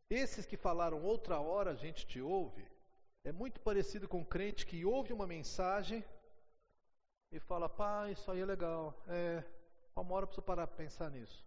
Esses 0.09 0.47
que 0.47 0.57
falaram, 0.57 1.03
outra 1.03 1.41
hora 1.41 1.73
a 1.73 1.75
gente 1.75 2.07
te 2.07 2.21
ouve, 2.21 2.65
é 3.27 3.33
muito 3.33 3.61
parecido 3.61 4.07
com 4.09 4.19
um 4.21 4.25
crente 4.25 4.65
que 4.65 4.85
ouve 4.85 5.13
uma 5.13 5.27
mensagem 5.27 6.05
e 7.33 7.41
fala, 7.41 7.69
pá, 7.69 8.09
isso 8.09 8.31
aí 8.31 8.41
é 8.41 8.45
legal. 8.45 8.95
É, 9.09 9.43
uma 9.97 10.15
hora 10.15 10.23
eu 10.23 10.29
preciso 10.29 10.47
parar 10.47 10.65
para 10.69 10.77
pensar 10.77 11.11
nisso. 11.11 11.45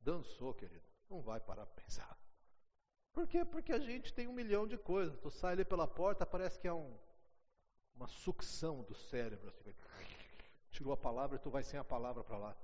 Dançou, 0.00 0.52
querido. 0.52 0.84
Não 1.08 1.22
vai 1.22 1.40
parar 1.40 1.64
para 1.64 1.82
pensar. 1.82 2.14
Por 3.10 3.26
quê? 3.26 3.42
Porque 3.42 3.72
a 3.72 3.78
gente 3.78 4.12
tem 4.12 4.28
um 4.28 4.34
milhão 4.34 4.68
de 4.68 4.76
coisas. 4.76 5.18
Tu 5.18 5.30
sai 5.30 5.54
ali 5.54 5.64
pela 5.64 5.88
porta, 5.88 6.26
parece 6.26 6.58
que 6.58 6.68
é 6.68 6.74
um, 6.74 6.94
uma 7.94 8.06
sucção 8.06 8.82
do 8.82 8.94
cérebro. 8.94 9.48
Assim, 9.48 9.74
tirou 10.70 10.92
a 10.92 10.96
palavra 10.96 11.36
e 11.36 11.40
tu 11.40 11.48
vai 11.48 11.64
sem 11.64 11.80
a 11.80 11.84
palavra 11.84 12.22
para 12.22 12.36
lá. 12.36 12.56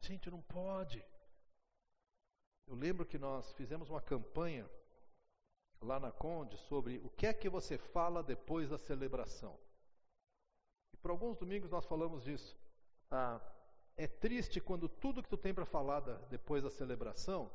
Gente, 0.00 0.28
não 0.28 0.42
pode. 0.42 1.00
Eu 2.66 2.74
lembro 2.74 3.06
que 3.06 3.18
nós 3.18 3.52
fizemos 3.52 3.88
uma 3.88 4.02
campanha 4.02 4.68
lá 5.80 6.00
na 6.00 6.10
Conde 6.10 6.56
sobre 6.56 6.98
o 6.98 7.10
que 7.10 7.26
é 7.26 7.34
que 7.34 7.48
você 7.48 7.78
fala 7.78 8.22
depois 8.22 8.70
da 8.70 8.78
celebração. 8.78 9.58
E 10.92 10.96
por 10.96 11.10
alguns 11.10 11.36
domingos 11.36 11.70
nós 11.70 11.84
falamos 11.84 12.24
disso. 12.24 12.56
Ah, 13.10 13.40
é 13.96 14.06
triste 14.06 14.60
quando 14.60 14.88
tudo 14.88 15.22
que 15.22 15.28
tu 15.28 15.36
tem 15.36 15.54
para 15.54 15.64
falar 15.64 16.00
depois 16.28 16.62
da 16.62 16.70
celebração 16.70 17.50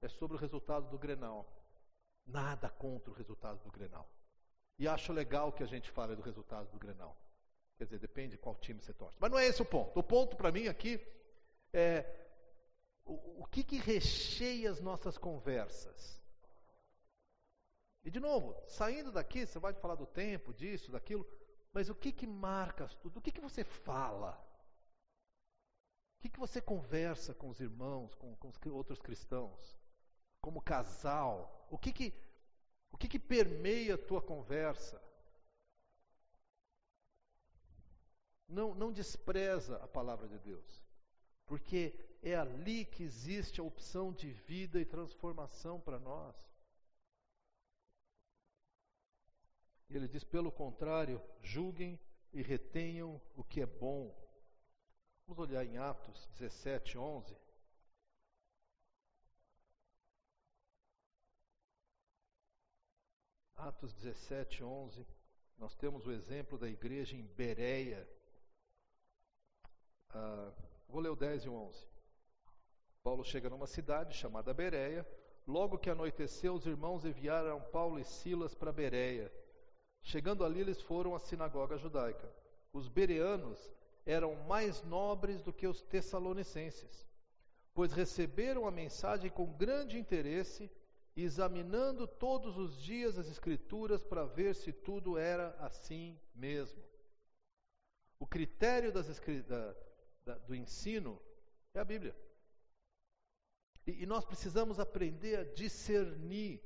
é 0.00 0.08
sobre 0.08 0.36
o 0.36 0.40
resultado 0.40 0.88
do 0.88 0.98
Grenal. 0.98 1.46
Nada 2.26 2.68
contra 2.68 3.10
o 3.10 3.14
resultado 3.14 3.62
do 3.62 3.70
Grenal. 3.70 4.08
E 4.78 4.86
acho 4.86 5.12
legal 5.12 5.52
que 5.52 5.62
a 5.62 5.66
gente 5.66 5.90
fale 5.90 6.14
do 6.14 6.22
resultado 6.22 6.70
do 6.70 6.78
Grenal. 6.78 7.16
Quer 7.76 7.84
dizer, 7.84 7.98
depende 7.98 8.30
de 8.30 8.38
qual 8.38 8.54
time 8.56 8.80
você 8.80 8.92
torce. 8.92 9.16
Mas 9.20 9.30
não 9.30 9.38
é 9.38 9.46
esse 9.46 9.62
o 9.62 9.64
ponto. 9.64 9.98
O 9.98 10.02
ponto 10.02 10.36
para 10.36 10.52
mim 10.52 10.68
aqui 10.68 11.00
é 11.72 12.04
o, 13.04 13.42
o 13.42 13.46
que, 13.46 13.62
que 13.64 13.76
recheia 13.76 14.70
as 14.70 14.80
nossas 14.80 15.16
conversas. 15.16 16.17
E 18.08 18.10
de 18.10 18.20
novo, 18.20 18.56
saindo 18.66 19.12
daqui, 19.12 19.44
você 19.44 19.58
vai 19.58 19.74
falar 19.74 19.94
do 19.94 20.06
tempo, 20.06 20.54
disso, 20.54 20.90
daquilo, 20.90 21.26
mas 21.74 21.90
o 21.90 21.94
que 21.94 22.10
que 22.10 22.26
marca 22.26 22.88
tudo? 23.02 23.18
O 23.18 23.20
que 23.20 23.30
que 23.30 23.46
você 23.48 23.62
fala? 23.62 24.32
O 26.16 26.22
que 26.22 26.30
que 26.30 26.38
você 26.38 26.58
conversa 26.58 27.34
com 27.34 27.50
os 27.50 27.60
irmãos, 27.60 28.14
com, 28.14 28.34
com 28.36 28.48
os 28.48 28.56
outros 28.72 28.98
cristãos? 28.98 29.76
Como 30.40 30.62
casal? 30.62 31.68
O 31.70 31.76
que 31.76 31.92
que 31.92 32.14
o 32.90 32.96
que, 32.96 33.08
que 33.08 33.18
permeia 33.18 33.96
a 33.96 33.98
tua 33.98 34.22
conversa? 34.22 34.98
Não, 38.48 38.74
não 38.74 38.90
despreza 38.90 39.76
a 39.84 39.86
palavra 39.86 40.26
de 40.26 40.38
Deus, 40.38 40.82
porque 41.44 41.94
é 42.22 42.34
ali 42.34 42.86
que 42.86 43.02
existe 43.02 43.60
a 43.60 43.64
opção 43.64 44.14
de 44.14 44.32
vida 44.32 44.80
e 44.80 44.86
transformação 44.86 45.78
para 45.78 45.98
nós. 45.98 46.48
E 49.77 49.77
ele 49.96 50.08
diz: 50.08 50.24
pelo 50.24 50.52
contrário, 50.52 51.22
julguem 51.40 51.98
e 52.32 52.42
retenham 52.42 53.20
o 53.34 53.42
que 53.42 53.60
é 53.60 53.66
bom. 53.66 54.14
Vamos 55.26 55.38
olhar 55.38 55.64
em 55.64 55.78
Atos 55.78 56.28
17, 56.38 56.98
11. 56.98 57.36
Atos 63.56 63.92
17, 63.94 64.62
11, 64.62 65.04
nós 65.58 65.74
temos 65.74 66.06
o 66.06 66.12
exemplo 66.12 66.56
da 66.56 66.68
igreja 66.68 67.16
em 67.16 67.26
Bereia. 67.26 68.08
Ah, 70.10 70.52
vou 70.88 71.00
ler 71.00 71.10
o 71.10 71.16
10 71.16 71.44
e 71.44 71.48
o 71.48 71.54
11. 71.54 71.86
Paulo 73.02 73.24
chega 73.24 73.50
numa 73.50 73.66
cidade 73.66 74.16
chamada 74.16 74.54
Bereia. 74.54 75.06
Logo 75.46 75.78
que 75.78 75.90
anoiteceu, 75.90 76.54
os 76.54 76.66
irmãos 76.66 77.04
enviaram 77.04 77.60
Paulo 77.72 77.98
e 77.98 78.04
Silas 78.04 78.54
para 78.54 78.72
Bereia. 78.72 79.32
Chegando 80.02 80.44
ali, 80.44 80.60
eles 80.60 80.80
foram 80.80 81.14
à 81.14 81.18
sinagoga 81.18 81.76
judaica. 81.76 82.32
Os 82.72 82.88
bereanos 82.88 83.58
eram 84.06 84.34
mais 84.46 84.82
nobres 84.82 85.42
do 85.42 85.52
que 85.52 85.66
os 85.66 85.82
tessalonicenses, 85.82 87.06
pois 87.74 87.92
receberam 87.92 88.66
a 88.66 88.70
mensagem 88.70 89.30
com 89.30 89.52
grande 89.52 89.98
interesse 89.98 90.70
examinando 91.22 92.06
todos 92.06 92.56
os 92.56 92.80
dias 92.80 93.18
as 93.18 93.28
Escrituras 93.28 94.02
para 94.02 94.24
ver 94.24 94.54
se 94.54 94.72
tudo 94.72 95.18
era 95.18 95.50
assim 95.58 96.18
mesmo. 96.34 96.82
O 98.18 98.26
critério 98.26 98.92
das, 98.92 99.06
da, 99.46 99.76
da, 100.24 100.34
do 100.38 100.54
ensino 100.54 101.20
é 101.74 101.80
a 101.80 101.84
Bíblia. 101.84 102.16
E, 103.86 104.02
e 104.02 104.06
nós 104.06 104.24
precisamos 104.24 104.78
aprender 104.78 105.38
a 105.38 105.44
discernir. 105.44 106.62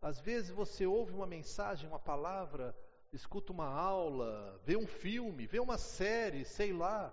Às 0.00 0.18
vezes 0.18 0.50
você 0.50 0.86
ouve 0.86 1.12
uma 1.12 1.26
mensagem, 1.26 1.88
uma 1.88 1.98
palavra, 1.98 2.74
escuta 3.12 3.52
uma 3.52 3.66
aula, 3.66 4.58
vê 4.64 4.76
um 4.76 4.86
filme, 4.86 5.46
vê 5.46 5.60
uma 5.60 5.76
série, 5.76 6.44
sei 6.44 6.72
lá, 6.72 7.12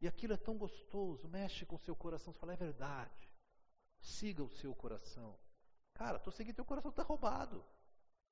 e 0.00 0.06
aquilo 0.06 0.34
é 0.34 0.36
tão 0.36 0.56
gostoso, 0.56 1.26
mexe 1.26 1.64
com 1.64 1.76
o 1.76 1.80
seu 1.80 1.96
coração, 1.96 2.32
você 2.32 2.38
fala, 2.38 2.52
é 2.52 2.56
verdade. 2.56 3.28
Siga 4.00 4.44
o 4.44 4.50
seu 4.50 4.74
coração. 4.74 5.36
Cara, 5.94 6.18
estou 6.18 6.32
seguindo 6.32 6.56
teu 6.56 6.64
coração 6.64 6.90
está 6.90 7.02
roubado. 7.02 7.64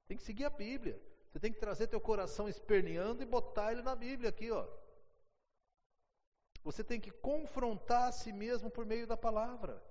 Tem 0.07 0.17
que 0.17 0.23
seguir 0.23 0.45
a 0.45 0.51
Bíblia. 0.51 1.01
Você 1.31 1.41
tem 1.41 1.53
que 1.53 1.59
trazer 1.59 1.89
teu 1.89 2.01
coração 2.01 2.49
esperneando 2.49 3.23
e 3.23 3.27
botar 3.27 3.73
ele 3.73 3.83
na 3.83 3.97
Bíblia 3.97 4.29
aqui, 4.29 4.51
ó. 4.51 4.69
Você 6.63 6.85
tem 6.85 7.01
que 7.01 7.11
confrontar 7.11 8.09
a 8.09 8.13
si 8.13 8.33
mesmo 8.33 8.71
por 8.71 8.85
meio 8.85 9.07
da 9.07 9.17
palavra. 9.17 9.83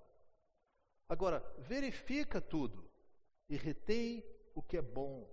Agora, 1.09 1.39
verifica 1.57 2.39
tudo 2.39 2.84
e 3.49 3.55
retém 3.55 4.23
o 4.53 4.61
que 4.61 4.77
é 4.77 4.81
bom. 4.81 5.29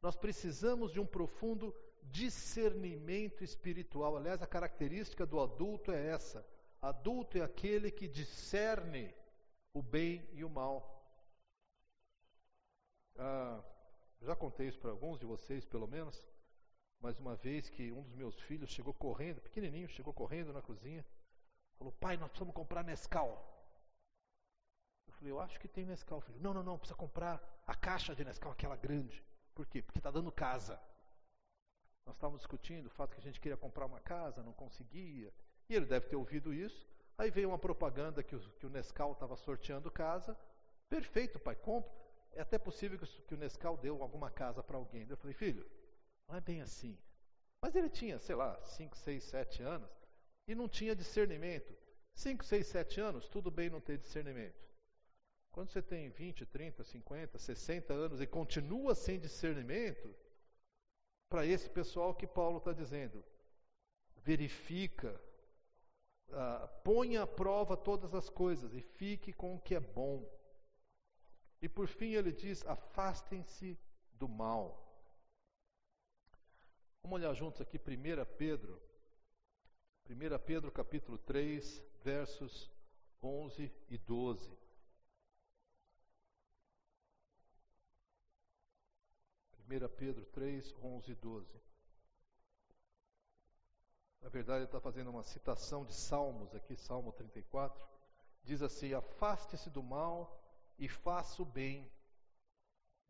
Nós 0.00 0.16
precisamos 0.16 0.92
de 0.92 1.00
um 1.00 1.06
profundo 1.06 1.74
discernimento 2.02 3.42
espiritual. 3.42 4.16
Aliás, 4.16 4.42
a 4.42 4.46
característica 4.46 5.26
do 5.26 5.40
adulto 5.40 5.90
é 5.92 6.06
essa: 6.06 6.46
adulto 6.80 7.38
é 7.38 7.42
aquele 7.42 7.90
que 7.90 8.08
discerne 8.08 9.14
o 9.72 9.82
bem 9.82 10.28
e 10.32 10.44
o 10.44 10.50
mal. 10.50 10.94
Ah, 13.16 13.62
já 14.20 14.36
contei 14.36 14.68
isso 14.68 14.78
para 14.78 14.90
alguns 14.90 15.18
de 15.18 15.26
vocês, 15.26 15.64
pelo 15.64 15.88
menos, 15.88 16.24
mas 17.00 17.18
uma 17.18 17.34
vez 17.36 17.68
que 17.68 17.92
um 17.92 18.02
dos 18.02 18.14
meus 18.14 18.38
filhos 18.40 18.70
chegou 18.70 18.94
correndo, 18.94 19.40
pequenininho, 19.40 19.88
chegou 19.88 20.12
correndo 20.12 20.52
na 20.52 20.62
cozinha, 20.62 21.04
falou: 21.76 21.92
Pai, 21.92 22.16
nós 22.16 22.28
precisamos 22.28 22.54
comprar 22.54 22.84
Nescau. 22.84 23.57
Falei: 25.18 25.32
Eu 25.32 25.40
acho 25.40 25.58
que 25.58 25.68
tem 25.68 25.84
Nescau, 25.84 26.20
filho. 26.20 26.38
Não, 26.40 26.54
não, 26.54 26.62
não, 26.62 26.78
precisa 26.78 26.96
comprar 26.96 27.42
a 27.66 27.74
caixa 27.74 28.14
de 28.14 28.24
Nescau, 28.24 28.52
aquela 28.52 28.76
grande. 28.76 29.22
Por 29.54 29.66
quê? 29.66 29.82
Porque 29.82 29.98
está 29.98 30.10
dando 30.10 30.30
casa. 30.30 30.80
Nós 32.06 32.16
estávamos 32.16 32.40
discutindo 32.40 32.86
o 32.86 32.90
fato 32.90 33.14
que 33.14 33.20
a 33.20 33.22
gente 33.22 33.40
queria 33.40 33.56
comprar 33.56 33.84
uma 33.84 34.00
casa, 34.00 34.42
não 34.42 34.52
conseguia. 34.52 35.32
E 35.68 35.74
ele 35.74 35.84
deve 35.84 36.06
ter 36.06 36.16
ouvido 36.16 36.54
isso. 36.54 36.88
Aí 37.18 37.30
veio 37.30 37.48
uma 37.48 37.58
propaganda 37.58 38.22
que 38.22 38.36
o, 38.36 38.40
que 38.40 38.66
o 38.66 38.70
Nescau 38.70 39.12
estava 39.12 39.36
sorteando 39.36 39.90
casa. 39.90 40.38
Perfeito, 40.88 41.38
pai, 41.38 41.56
compra. 41.56 41.92
É 42.32 42.40
até 42.40 42.56
possível 42.56 42.98
que, 42.98 43.06
que 43.06 43.34
o 43.34 43.38
Nescau 43.38 43.76
deu 43.76 44.00
alguma 44.00 44.30
casa 44.30 44.62
para 44.62 44.76
alguém. 44.76 45.06
Eu 45.08 45.16
falei, 45.16 45.34
filho, 45.34 45.68
não 46.28 46.36
é 46.36 46.40
bem 46.40 46.62
assim. 46.62 46.96
Mas 47.60 47.74
ele 47.74 47.90
tinha, 47.90 48.18
sei 48.18 48.36
lá, 48.36 48.58
5, 48.62 48.96
6, 48.96 49.24
7 49.24 49.62
anos 49.62 49.90
e 50.46 50.54
não 50.54 50.68
tinha 50.68 50.94
discernimento. 50.94 51.76
5, 52.14 52.44
6, 52.44 52.66
7 52.66 53.00
anos, 53.00 53.28
tudo 53.28 53.50
bem 53.50 53.68
não 53.68 53.80
ter 53.80 53.98
discernimento. 53.98 54.56
Quando 55.50 55.70
você 55.70 55.82
tem 55.82 56.08
20, 56.08 56.46
30, 56.46 56.84
50, 56.84 57.38
60 57.38 57.92
anos 57.92 58.20
e 58.20 58.26
continua 58.26 58.94
sem 58.94 59.18
discernimento, 59.18 60.14
para 61.28 61.44
esse 61.44 61.68
pessoal 61.68 62.14
que 62.14 62.26
Paulo 62.26 62.58
está 62.58 62.72
dizendo, 62.72 63.24
verifica 64.16 65.20
ah, 66.30 66.68
ponha 66.84 67.22
à 67.22 67.26
prova 67.26 67.76
todas 67.76 68.14
as 68.14 68.28
coisas 68.28 68.74
e 68.74 68.82
fique 68.82 69.32
com 69.32 69.54
o 69.54 69.60
que 69.60 69.74
é 69.74 69.80
bom. 69.80 70.28
E 71.60 71.68
por 71.68 71.86
fim 71.86 72.12
ele 72.12 72.32
diz: 72.32 72.64
afastem-se 72.66 73.78
do 74.12 74.28
mal. 74.28 74.84
Vamos 77.02 77.20
olhar 77.20 77.34
juntos 77.34 77.60
aqui 77.60 77.78
1 77.78 78.36
Pedro. 78.36 78.80
1 80.08 80.38
Pedro 80.44 80.70
capítulo 80.70 81.18
3, 81.18 81.82
versos 82.02 82.70
11 83.22 83.72
e 83.88 83.98
12. 83.98 84.57
Primeira 89.68 89.86
Pedro 89.86 90.24
3, 90.24 90.74
11 90.82 91.12
e 91.12 91.14
12. 91.14 91.46
Na 94.22 94.30
verdade, 94.30 94.60
ele 94.60 94.64
está 94.64 94.80
fazendo 94.80 95.10
uma 95.10 95.22
citação 95.22 95.84
de 95.84 95.92
Salmos 95.92 96.54
aqui, 96.54 96.74
Salmo 96.74 97.12
34. 97.12 97.86
Diz 98.42 98.62
assim: 98.62 98.94
Afaste-se 98.94 99.68
do 99.68 99.82
mal 99.82 100.42
e 100.78 100.88
faça 100.88 101.42
o 101.42 101.44
bem. 101.44 101.86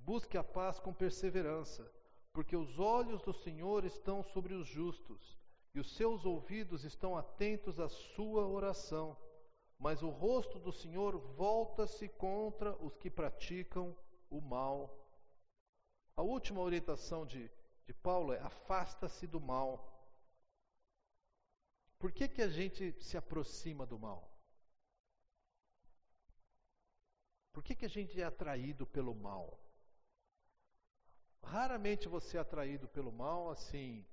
Busque 0.01 0.37
a 0.37 0.43
paz 0.43 0.81
com 0.81 0.93
perseverança, 0.93 1.89
porque 2.33 2.57
os 2.57 2.77
olhos 2.81 3.23
do 3.23 3.33
Senhor 3.33 3.85
estão 3.85 4.25
sobre 4.25 4.53
os 4.53 4.67
justos 4.67 5.39
e 5.73 5.79
os 5.79 5.95
seus 5.95 6.27
ouvidos 6.27 6.83
estão 6.83 7.17
atentos 7.17 7.79
à 7.79 7.89
sua 7.89 8.45
oração. 8.49 9.17
Mas 9.79 10.03
o 10.03 10.09
rosto 10.09 10.59
do 10.59 10.73
Senhor 10.73 11.19
volta-se 11.37 12.09
contra 12.09 12.75
os 12.85 12.97
que 12.97 13.09
praticam 13.09 13.97
o 14.29 14.41
mal. 14.41 15.08
A 16.19 16.23
última 16.23 16.61
orientação 16.61 17.25
de, 17.25 17.49
de 17.87 17.95
Paulo 17.95 18.33
é: 18.33 18.41
afasta-se 18.41 19.25
do 19.25 19.41
mal. 19.41 19.73
Por 21.97 22.11
que, 22.11 22.27
que 22.27 22.43
a 22.43 22.49
gente 22.49 22.93
se 23.01 23.17
aproxima 23.17 23.87
do 23.87 23.97
mal? 23.97 24.29
Por 27.53 27.63
que, 27.63 27.77
que 27.77 27.85
a 27.85 27.89
gente 27.97 28.21
é 28.21 28.25
atraído 28.25 28.85
pelo 28.85 29.15
mal? 29.15 29.61
Raramente 31.41 32.09
você 32.09 32.37
é 32.37 32.41
atraído 32.41 32.89
pelo 32.89 33.13
mal 33.13 33.49
assim, 33.49 34.05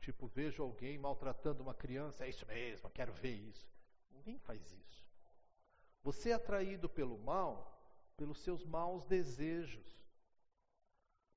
tipo, 0.00 0.26
vejo 0.26 0.60
alguém 0.60 0.98
maltratando 0.98 1.62
uma 1.62 1.72
criança, 1.72 2.24
é 2.24 2.30
isso 2.30 2.44
mesmo, 2.46 2.90
quero 2.90 3.12
ver 3.12 3.36
isso. 3.36 3.64
Ninguém 4.10 4.40
faz 4.40 4.60
isso. 4.72 5.06
Você 6.02 6.30
é 6.30 6.34
atraído 6.34 6.88
pelo 6.88 7.16
mal 7.16 7.70
pelos 8.16 8.38
seus 8.38 8.64
maus 8.64 9.04
desejos. 9.04 10.03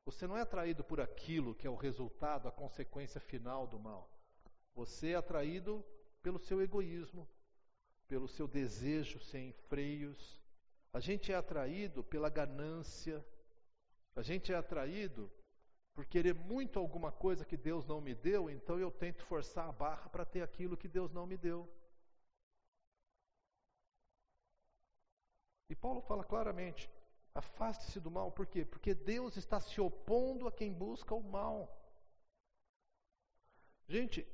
Você 0.08 0.26
não 0.26 0.38
é 0.38 0.41
atraído 0.41 0.86
por 0.86 1.01
aquilo 1.01 1.53
que 1.53 1.68
é 1.68 1.70
o 1.70 1.76
resultado, 1.76 2.47
a 2.47 2.51
consequência 2.51 3.20
final 3.20 3.68
do 3.68 3.78
mal. 3.78 4.10
Você 4.74 5.10
é 5.10 5.16
atraído 5.16 5.84
pelo 6.24 6.39
seu 6.39 6.62
egoísmo, 6.62 7.28
pelo 8.08 8.26
seu 8.26 8.47
desejo 8.47 9.20
sem 9.20 9.51
freios. 9.68 10.39
A 10.93 11.01
gente 11.01 11.34
é 11.34 11.36
atraído 11.36 12.05
pela 12.05 12.30
ganância. 12.30 13.22
A 14.16 14.22
gente 14.22 14.53
é 14.53 14.55
atraído 14.55 15.30
por 15.93 16.05
querer 16.05 16.34
muito 16.34 16.80
alguma 16.80 17.12
coisa 17.12 17.43
que 17.43 17.58
Deus 17.58 17.86
não 17.86 17.99
me 17.99 18.16
deu, 18.16 18.49
então 18.49 18.80
eu 18.80 18.89
tento 18.89 19.26
forçar 19.26 19.68
a 19.68 19.74
barra 19.74 20.08
para 20.08 20.24
ter 20.24 20.41
aquilo 20.41 20.78
que 20.78 20.88
Deus 20.88 21.12
não 21.12 21.28
me 21.28 21.36
deu. 21.36 21.70
E 25.70 25.76
Paulo 25.76 25.99
fala 25.99 26.24
claramente: 26.24 26.89
afaste-se 27.38 27.99
do 27.99 28.09
mal, 28.09 28.31
por 28.31 28.47
quê? 28.47 28.65
Porque 28.65 28.93
Deus 28.93 29.38
está 29.38 29.59
se 29.59 29.79
opondo 29.79 30.47
a 30.47 30.51
quem 30.51 30.73
busca 30.73 31.13
o 31.13 31.23
mal. 31.23 31.57
Gente, 33.88 34.27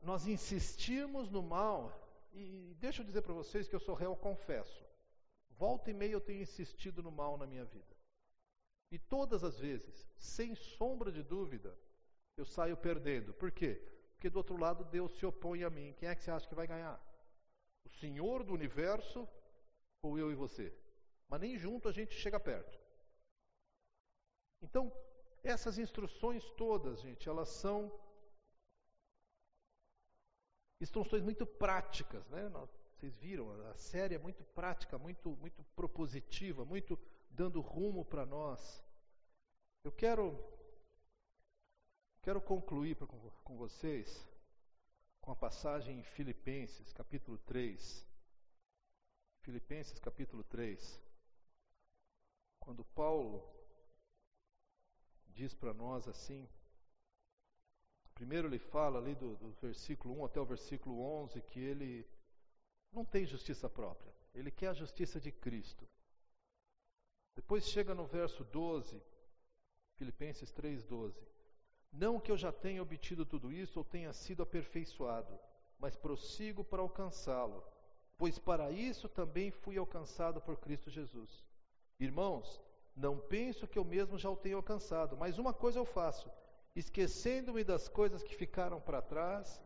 nós 0.00 0.26
insistirmos 0.26 1.30
no 1.30 1.42
mal, 1.42 1.92
e 2.32 2.74
deixa 2.78 3.02
eu 3.02 3.06
dizer 3.06 3.22
para 3.22 3.34
vocês 3.34 3.68
que 3.68 3.74
eu 3.74 3.80
sou 3.80 3.94
réu, 3.94 4.16
confesso. 4.16 4.84
Volta 5.50 5.90
e 5.90 5.94
meia 5.94 6.12
eu 6.12 6.20
tenho 6.20 6.42
insistido 6.42 7.02
no 7.02 7.10
mal 7.10 7.36
na 7.36 7.46
minha 7.46 7.64
vida. 7.64 7.96
E 8.90 8.98
todas 8.98 9.44
as 9.44 9.58
vezes, 9.58 10.06
sem 10.16 10.54
sombra 10.54 11.10
de 11.12 11.22
dúvida, 11.22 11.76
eu 12.36 12.44
saio 12.44 12.76
perdendo. 12.76 13.32
Por 13.34 13.50
quê? 13.50 13.82
Porque 14.12 14.30
do 14.30 14.36
outro 14.36 14.56
lado 14.56 14.84
Deus 14.84 15.12
se 15.18 15.26
opõe 15.26 15.64
a 15.64 15.70
mim. 15.70 15.94
Quem 15.98 16.08
é 16.08 16.14
que 16.14 16.22
você 16.22 16.30
acha 16.30 16.48
que 16.48 16.54
vai 16.54 16.66
ganhar? 16.66 17.00
O 17.84 17.90
Senhor 17.90 18.42
do 18.42 18.52
universo 18.52 19.28
ou 20.02 20.18
eu 20.18 20.30
e 20.30 20.34
você? 20.34 20.72
Mas 21.28 21.40
nem 21.40 21.58
junto 21.58 21.88
a 21.88 21.92
gente 21.92 22.14
chega 22.14 22.38
perto. 22.38 22.78
Então, 24.62 24.92
essas 25.42 25.78
instruções 25.78 26.44
todas, 26.52 27.00
gente, 27.00 27.28
elas 27.28 27.48
são 27.48 27.92
instruções 30.80 31.22
muito 31.22 31.46
práticas, 31.46 32.28
né? 32.28 32.48
Vocês 32.94 33.16
viram, 33.16 33.50
a 33.68 33.74
série 33.74 34.14
é 34.14 34.18
muito 34.18 34.44
prática, 34.44 34.98
muito, 34.98 35.36
muito 35.36 35.62
propositiva, 35.74 36.64
muito 36.64 36.98
dando 37.30 37.60
rumo 37.60 38.04
para 38.04 38.24
nós. 38.24 38.82
Eu 39.84 39.92
quero 39.92 40.42
quero 42.22 42.40
concluir 42.40 42.96
pra, 42.96 43.06
com 43.06 43.56
vocês 43.56 44.26
com 45.20 45.30
a 45.30 45.36
passagem 45.36 45.98
em 45.98 46.02
Filipenses, 46.02 46.92
capítulo 46.92 47.38
3. 47.38 48.06
Filipenses, 49.42 49.98
capítulo 49.98 50.42
3. 50.44 51.05
Quando 52.66 52.84
Paulo 52.84 53.48
diz 55.28 55.54
para 55.54 55.72
nós 55.72 56.08
assim, 56.08 56.48
primeiro 58.12 58.48
ele 58.48 58.58
fala 58.58 58.98
ali 58.98 59.14
do, 59.14 59.36
do 59.36 59.52
versículo 59.62 60.18
1 60.18 60.24
até 60.24 60.40
o 60.40 60.44
versículo 60.44 61.00
11 61.00 61.40
que 61.42 61.60
ele 61.60 62.04
não 62.90 63.04
tem 63.04 63.24
justiça 63.24 63.70
própria, 63.70 64.12
ele 64.34 64.50
quer 64.50 64.66
a 64.66 64.74
justiça 64.74 65.20
de 65.20 65.30
Cristo. 65.30 65.88
Depois 67.36 67.68
chega 67.68 67.94
no 67.94 68.04
verso 68.04 68.42
12, 68.42 69.00
Filipenses 69.94 70.52
3,12. 70.52 71.14
Não 71.92 72.18
que 72.18 72.32
eu 72.32 72.36
já 72.36 72.50
tenha 72.50 72.82
obtido 72.82 73.24
tudo 73.24 73.52
isso 73.52 73.78
ou 73.78 73.84
tenha 73.84 74.12
sido 74.12 74.42
aperfeiçoado, 74.42 75.38
mas 75.78 75.94
prossigo 75.94 76.64
para 76.64 76.82
alcançá-lo, 76.82 77.62
pois 78.18 78.40
para 78.40 78.72
isso 78.72 79.08
também 79.08 79.52
fui 79.52 79.78
alcançado 79.78 80.40
por 80.40 80.56
Cristo 80.56 80.90
Jesus. 80.90 81.45
Irmãos, 81.98 82.60
não 82.94 83.18
penso 83.18 83.66
que 83.66 83.78
eu 83.78 83.84
mesmo 83.84 84.18
já 84.18 84.30
o 84.30 84.36
tenha 84.36 84.56
alcançado, 84.56 85.16
mas 85.16 85.38
uma 85.38 85.52
coisa 85.52 85.78
eu 85.78 85.84
faço, 85.84 86.30
esquecendo-me 86.74 87.64
das 87.64 87.88
coisas 87.88 88.22
que 88.22 88.34
ficaram 88.34 88.80
para 88.80 89.02
trás 89.02 89.62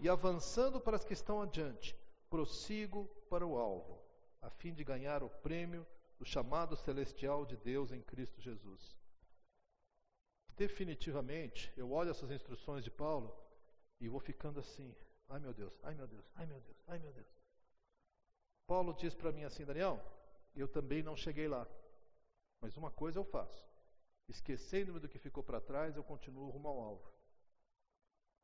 e 0.00 0.08
avançando 0.08 0.80
para 0.80 0.96
as 0.96 1.04
que 1.04 1.12
estão 1.12 1.42
adiante, 1.42 1.96
prossigo 2.30 3.06
para 3.28 3.46
o 3.46 3.56
alvo, 3.56 4.00
a 4.40 4.50
fim 4.50 4.72
de 4.72 4.84
ganhar 4.84 5.22
o 5.22 5.30
prêmio 5.30 5.86
do 6.18 6.24
chamado 6.24 6.76
celestial 6.76 7.44
de 7.44 7.56
Deus 7.56 7.92
em 7.92 8.00
Cristo 8.02 8.40
Jesus. 8.40 8.96
Definitivamente, 10.56 11.72
eu 11.76 11.92
olho 11.92 12.10
essas 12.10 12.30
instruções 12.30 12.82
de 12.82 12.90
Paulo 12.90 13.32
e 14.00 14.08
vou 14.08 14.18
ficando 14.18 14.58
assim: 14.58 14.92
ai 15.28 15.38
meu 15.38 15.54
Deus, 15.54 15.72
ai 15.84 15.94
meu 15.94 16.06
Deus, 16.08 16.24
ai 16.34 16.46
meu 16.46 16.60
Deus, 16.60 16.76
ai 16.88 16.98
meu 16.98 17.12
Deus. 17.12 17.26
Paulo 18.66 18.92
diz 18.94 19.14
para 19.14 19.32
mim 19.32 19.44
assim, 19.44 19.64
Daniel, 19.64 20.04
eu 20.60 20.68
também 20.68 21.02
não 21.02 21.16
cheguei 21.16 21.48
lá, 21.48 21.66
mas 22.60 22.76
uma 22.76 22.90
coisa 22.90 23.18
eu 23.18 23.24
faço: 23.24 23.66
esquecendo-me 24.28 25.00
do 25.00 25.08
que 25.08 25.18
ficou 25.18 25.42
para 25.42 25.60
trás, 25.60 25.96
eu 25.96 26.04
continuo 26.04 26.50
rumo 26.50 26.68
ao 26.68 26.80
alvo. 26.80 27.12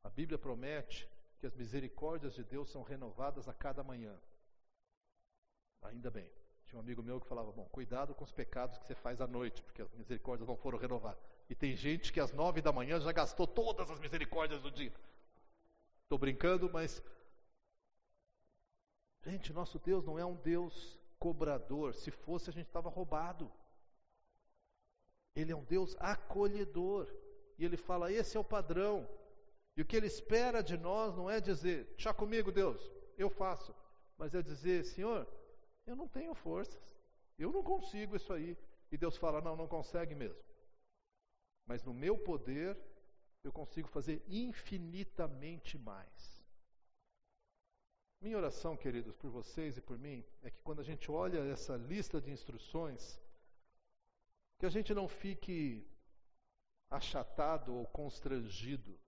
A 0.03 0.09
Bíblia 0.09 0.37
promete 0.37 1.09
que 1.39 1.45
as 1.45 1.55
misericórdias 1.55 2.33
de 2.35 2.43
Deus 2.43 2.69
são 2.69 2.83
renovadas 2.83 3.47
a 3.47 3.53
cada 3.53 3.83
manhã. 3.83 4.15
Ainda 5.81 6.09
bem. 6.09 6.29
Tinha 6.65 6.77
um 6.77 6.81
amigo 6.81 7.03
meu 7.03 7.19
que 7.19 7.27
falava: 7.27 7.51
Bom, 7.51 7.65
cuidado 7.65 8.15
com 8.15 8.23
os 8.23 8.31
pecados 8.31 8.77
que 8.77 8.85
você 8.85 8.95
faz 8.95 9.21
à 9.21 9.27
noite, 9.27 9.61
porque 9.61 9.81
as 9.81 9.93
misericórdias 9.93 10.47
não 10.47 10.57
foram 10.57 10.77
renovadas. 10.77 11.23
E 11.49 11.55
tem 11.55 11.75
gente 11.75 12.11
que 12.11 12.19
às 12.19 12.31
nove 12.31 12.61
da 12.61 12.71
manhã 12.71 12.99
já 12.99 13.11
gastou 13.11 13.45
todas 13.45 13.89
as 13.91 13.99
misericórdias 13.99 14.61
do 14.61 14.71
dia. 14.71 14.93
Estou 16.03 16.17
brincando, 16.17 16.69
mas. 16.71 17.03
Gente, 19.23 19.51
nosso 19.53 19.79
Deus 19.79 20.05
não 20.05 20.19
é 20.19 20.25
um 20.25 20.35
Deus 20.35 20.99
cobrador. 21.25 21.95
Se 21.95 22.11
fosse, 22.11 22.51
a 22.51 22.53
gente 22.53 22.67
estava 22.67 22.87
roubado. 22.87 23.51
Ele 25.35 25.51
é 25.51 25.55
um 25.55 25.63
Deus 25.63 25.95
acolhedor. 25.99 27.03
E 27.57 27.65
ele 27.65 27.77
fala: 27.77 28.11
esse 28.11 28.37
é 28.37 28.39
o 28.39 28.51
padrão. 28.55 29.07
E 29.75 29.81
o 29.81 29.85
que 29.85 29.97
ele 29.97 30.05
espera 30.05 30.61
de 30.61 30.77
nós 30.77 31.15
não 31.15 31.27
é 31.29 31.41
dizer, 31.41 31.93
chá 31.97 32.13
comigo, 32.13 32.51
Deus, 32.51 32.79
eu 33.17 33.29
faço. 33.29 33.75
Mas 34.17 34.33
é 34.33 34.41
dizer, 34.41 34.85
Senhor, 34.85 35.27
eu 35.85 35.95
não 35.95 36.07
tenho 36.07 36.33
forças. 36.33 36.81
Eu 37.37 37.51
não 37.51 37.63
consigo 37.63 38.15
isso 38.15 38.31
aí. 38.31 38.55
E 38.91 38.97
Deus 38.97 39.17
fala: 39.17 39.41
não, 39.41 39.55
não 39.55 39.67
consegue 39.67 40.13
mesmo. 40.13 40.43
Mas 41.65 41.83
no 41.83 41.93
meu 41.93 42.15
poder, 42.19 42.77
eu 43.43 43.51
consigo 43.51 43.87
fazer 43.87 44.23
infinitamente 44.27 45.75
mais. 45.79 46.34
Minha 48.25 48.37
oração, 48.37 48.75
queridos, 48.75 49.15
por 49.17 49.29
vocês 49.29 49.77
e 49.77 49.81
por 49.81 49.99
mim, 49.99 50.25
é 50.41 50.49
que 50.49 50.59
quando 50.63 50.79
a 50.79 50.83
gente 50.83 51.11
olha 51.11 51.37
essa 51.41 51.75
lista 51.77 52.19
de 52.19 52.31
instruções, 52.31 53.21
que 54.57 54.65
a 54.65 54.69
gente 54.69 54.95
não 54.95 55.07
fique 55.07 55.87
achatado 56.89 57.75
ou 57.75 57.85
constrangido, 57.85 58.99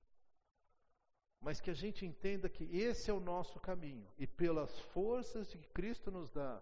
mas 1.42 1.60
que 1.60 1.72
a 1.72 1.74
gente 1.74 2.06
entenda 2.06 2.48
que 2.48 2.66
esse 2.66 3.10
é 3.10 3.14
o 3.14 3.20
nosso 3.20 3.60
caminho 3.60 4.08
e 4.20 4.28
pelas 4.28 4.78
forças 4.94 5.50
que 5.50 5.68
Cristo 5.70 6.12
nos 6.12 6.30
dá, 6.30 6.62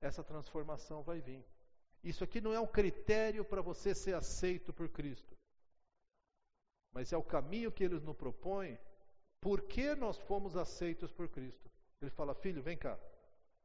essa 0.00 0.24
transformação 0.24 1.04
vai 1.04 1.20
vir. 1.20 1.46
Isso 2.02 2.24
aqui 2.24 2.40
não 2.40 2.52
é 2.52 2.58
um 2.58 2.66
critério 2.66 3.44
para 3.44 3.62
você 3.62 3.94
ser 3.94 4.16
aceito 4.16 4.72
por 4.72 4.88
Cristo, 4.88 5.38
mas 6.90 7.12
é 7.12 7.16
o 7.16 7.22
caminho 7.22 7.70
que 7.70 7.84
Ele 7.84 8.00
nos 8.00 8.16
propõe, 8.16 8.76
porque 9.46 9.94
nós 9.94 10.18
fomos 10.18 10.56
aceitos 10.56 11.12
por 11.12 11.28
Cristo. 11.28 11.70
Ele 12.02 12.10
fala: 12.10 12.34
Filho, 12.34 12.60
vem 12.60 12.76
cá, 12.76 12.98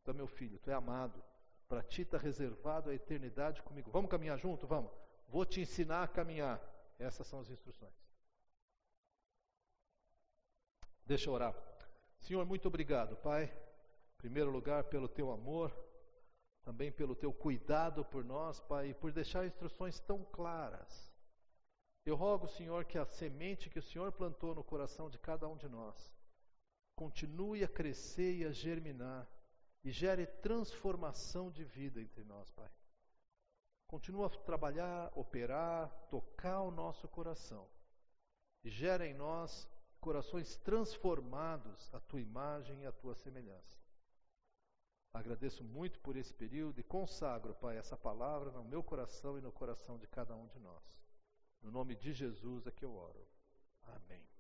tu 0.03 0.11
é 0.11 0.13
meu 0.13 0.27
filho, 0.27 0.59
tu 0.59 0.69
é 0.69 0.75
amado, 0.75 1.23
para 1.67 1.81
ti 1.81 2.03
está 2.03 2.19
reservado 2.19 2.91
a 2.91 2.93
eternidade 2.93 3.63
comigo. 3.63 3.89
Vamos 3.89 4.11
caminhar 4.11 4.37
junto? 4.37 4.67
Vamos. 4.67 4.91
Vou 5.27 5.43
te 5.43 5.59
ensinar 5.59 6.03
a 6.03 6.07
caminhar. 6.07 6.61
Essas 6.99 7.25
são 7.25 7.39
as 7.39 7.49
instruções. 7.49 7.95
Deixa 11.03 11.31
eu 11.31 11.33
orar. 11.33 11.55
Senhor, 12.19 12.45
muito 12.45 12.67
obrigado, 12.67 13.15
Pai. 13.15 13.45
Em 13.45 14.17
primeiro 14.19 14.51
lugar, 14.51 14.83
pelo 14.83 15.09
teu 15.09 15.31
amor, 15.31 15.75
também 16.61 16.91
pelo 16.91 17.15
teu 17.15 17.33
cuidado 17.33 18.05
por 18.05 18.23
nós, 18.23 18.59
Pai, 18.59 18.89
e 18.89 18.93
por 18.93 19.11
deixar 19.11 19.47
instruções 19.47 19.99
tão 19.99 20.23
claras. 20.25 21.10
Eu 22.05 22.15
rogo, 22.15 22.47
Senhor, 22.47 22.85
que 22.85 22.97
a 22.97 23.05
semente 23.05 23.69
que 23.69 23.79
o 23.79 23.83
Senhor 23.83 24.11
plantou 24.11 24.55
no 24.55 24.63
coração 24.63 25.09
de 25.09 25.17
cada 25.17 25.47
um 25.47 25.55
de 25.55 25.67
nós 25.67 26.11
continue 27.01 27.63
a 27.63 27.67
crescer 27.67 28.35
e 28.35 28.45
a 28.45 28.51
germinar 28.51 29.27
e 29.83 29.91
gere 29.91 30.27
transformação 30.27 31.49
de 31.49 31.63
vida 31.63 31.99
entre 31.99 32.23
nós, 32.23 32.51
Pai. 32.51 32.69
Continua 33.87 34.27
a 34.27 34.29
trabalhar, 34.29 35.11
operar, 35.15 35.89
tocar 36.11 36.61
o 36.61 36.69
nosso 36.69 37.07
coração 37.07 37.67
e 38.63 38.69
gera 38.69 39.07
em 39.07 39.15
nós 39.15 39.67
corações 39.99 40.55
transformados 40.57 41.91
à 41.91 41.99
tua 41.99 42.21
imagem 42.21 42.83
e 42.83 42.85
à 42.85 42.91
tua 42.91 43.15
semelhança. 43.15 43.79
Agradeço 45.11 45.63
muito 45.63 45.99
por 46.01 46.15
esse 46.15 46.31
período 46.31 46.79
e 46.79 46.83
consagro, 46.83 47.55
Pai, 47.55 47.77
essa 47.77 47.97
palavra 47.97 48.51
no 48.51 48.63
meu 48.63 48.83
coração 48.83 49.39
e 49.39 49.41
no 49.41 49.51
coração 49.51 49.97
de 49.97 50.05
cada 50.05 50.35
um 50.35 50.45
de 50.47 50.59
nós. 50.59 51.00
No 51.61 51.71
nome 51.71 51.95
de 51.95 52.13
Jesus 52.13 52.65
é 52.65 52.71
que 52.71 52.83
eu 52.83 52.93
oro. 52.93 53.27
Amém. 53.83 54.30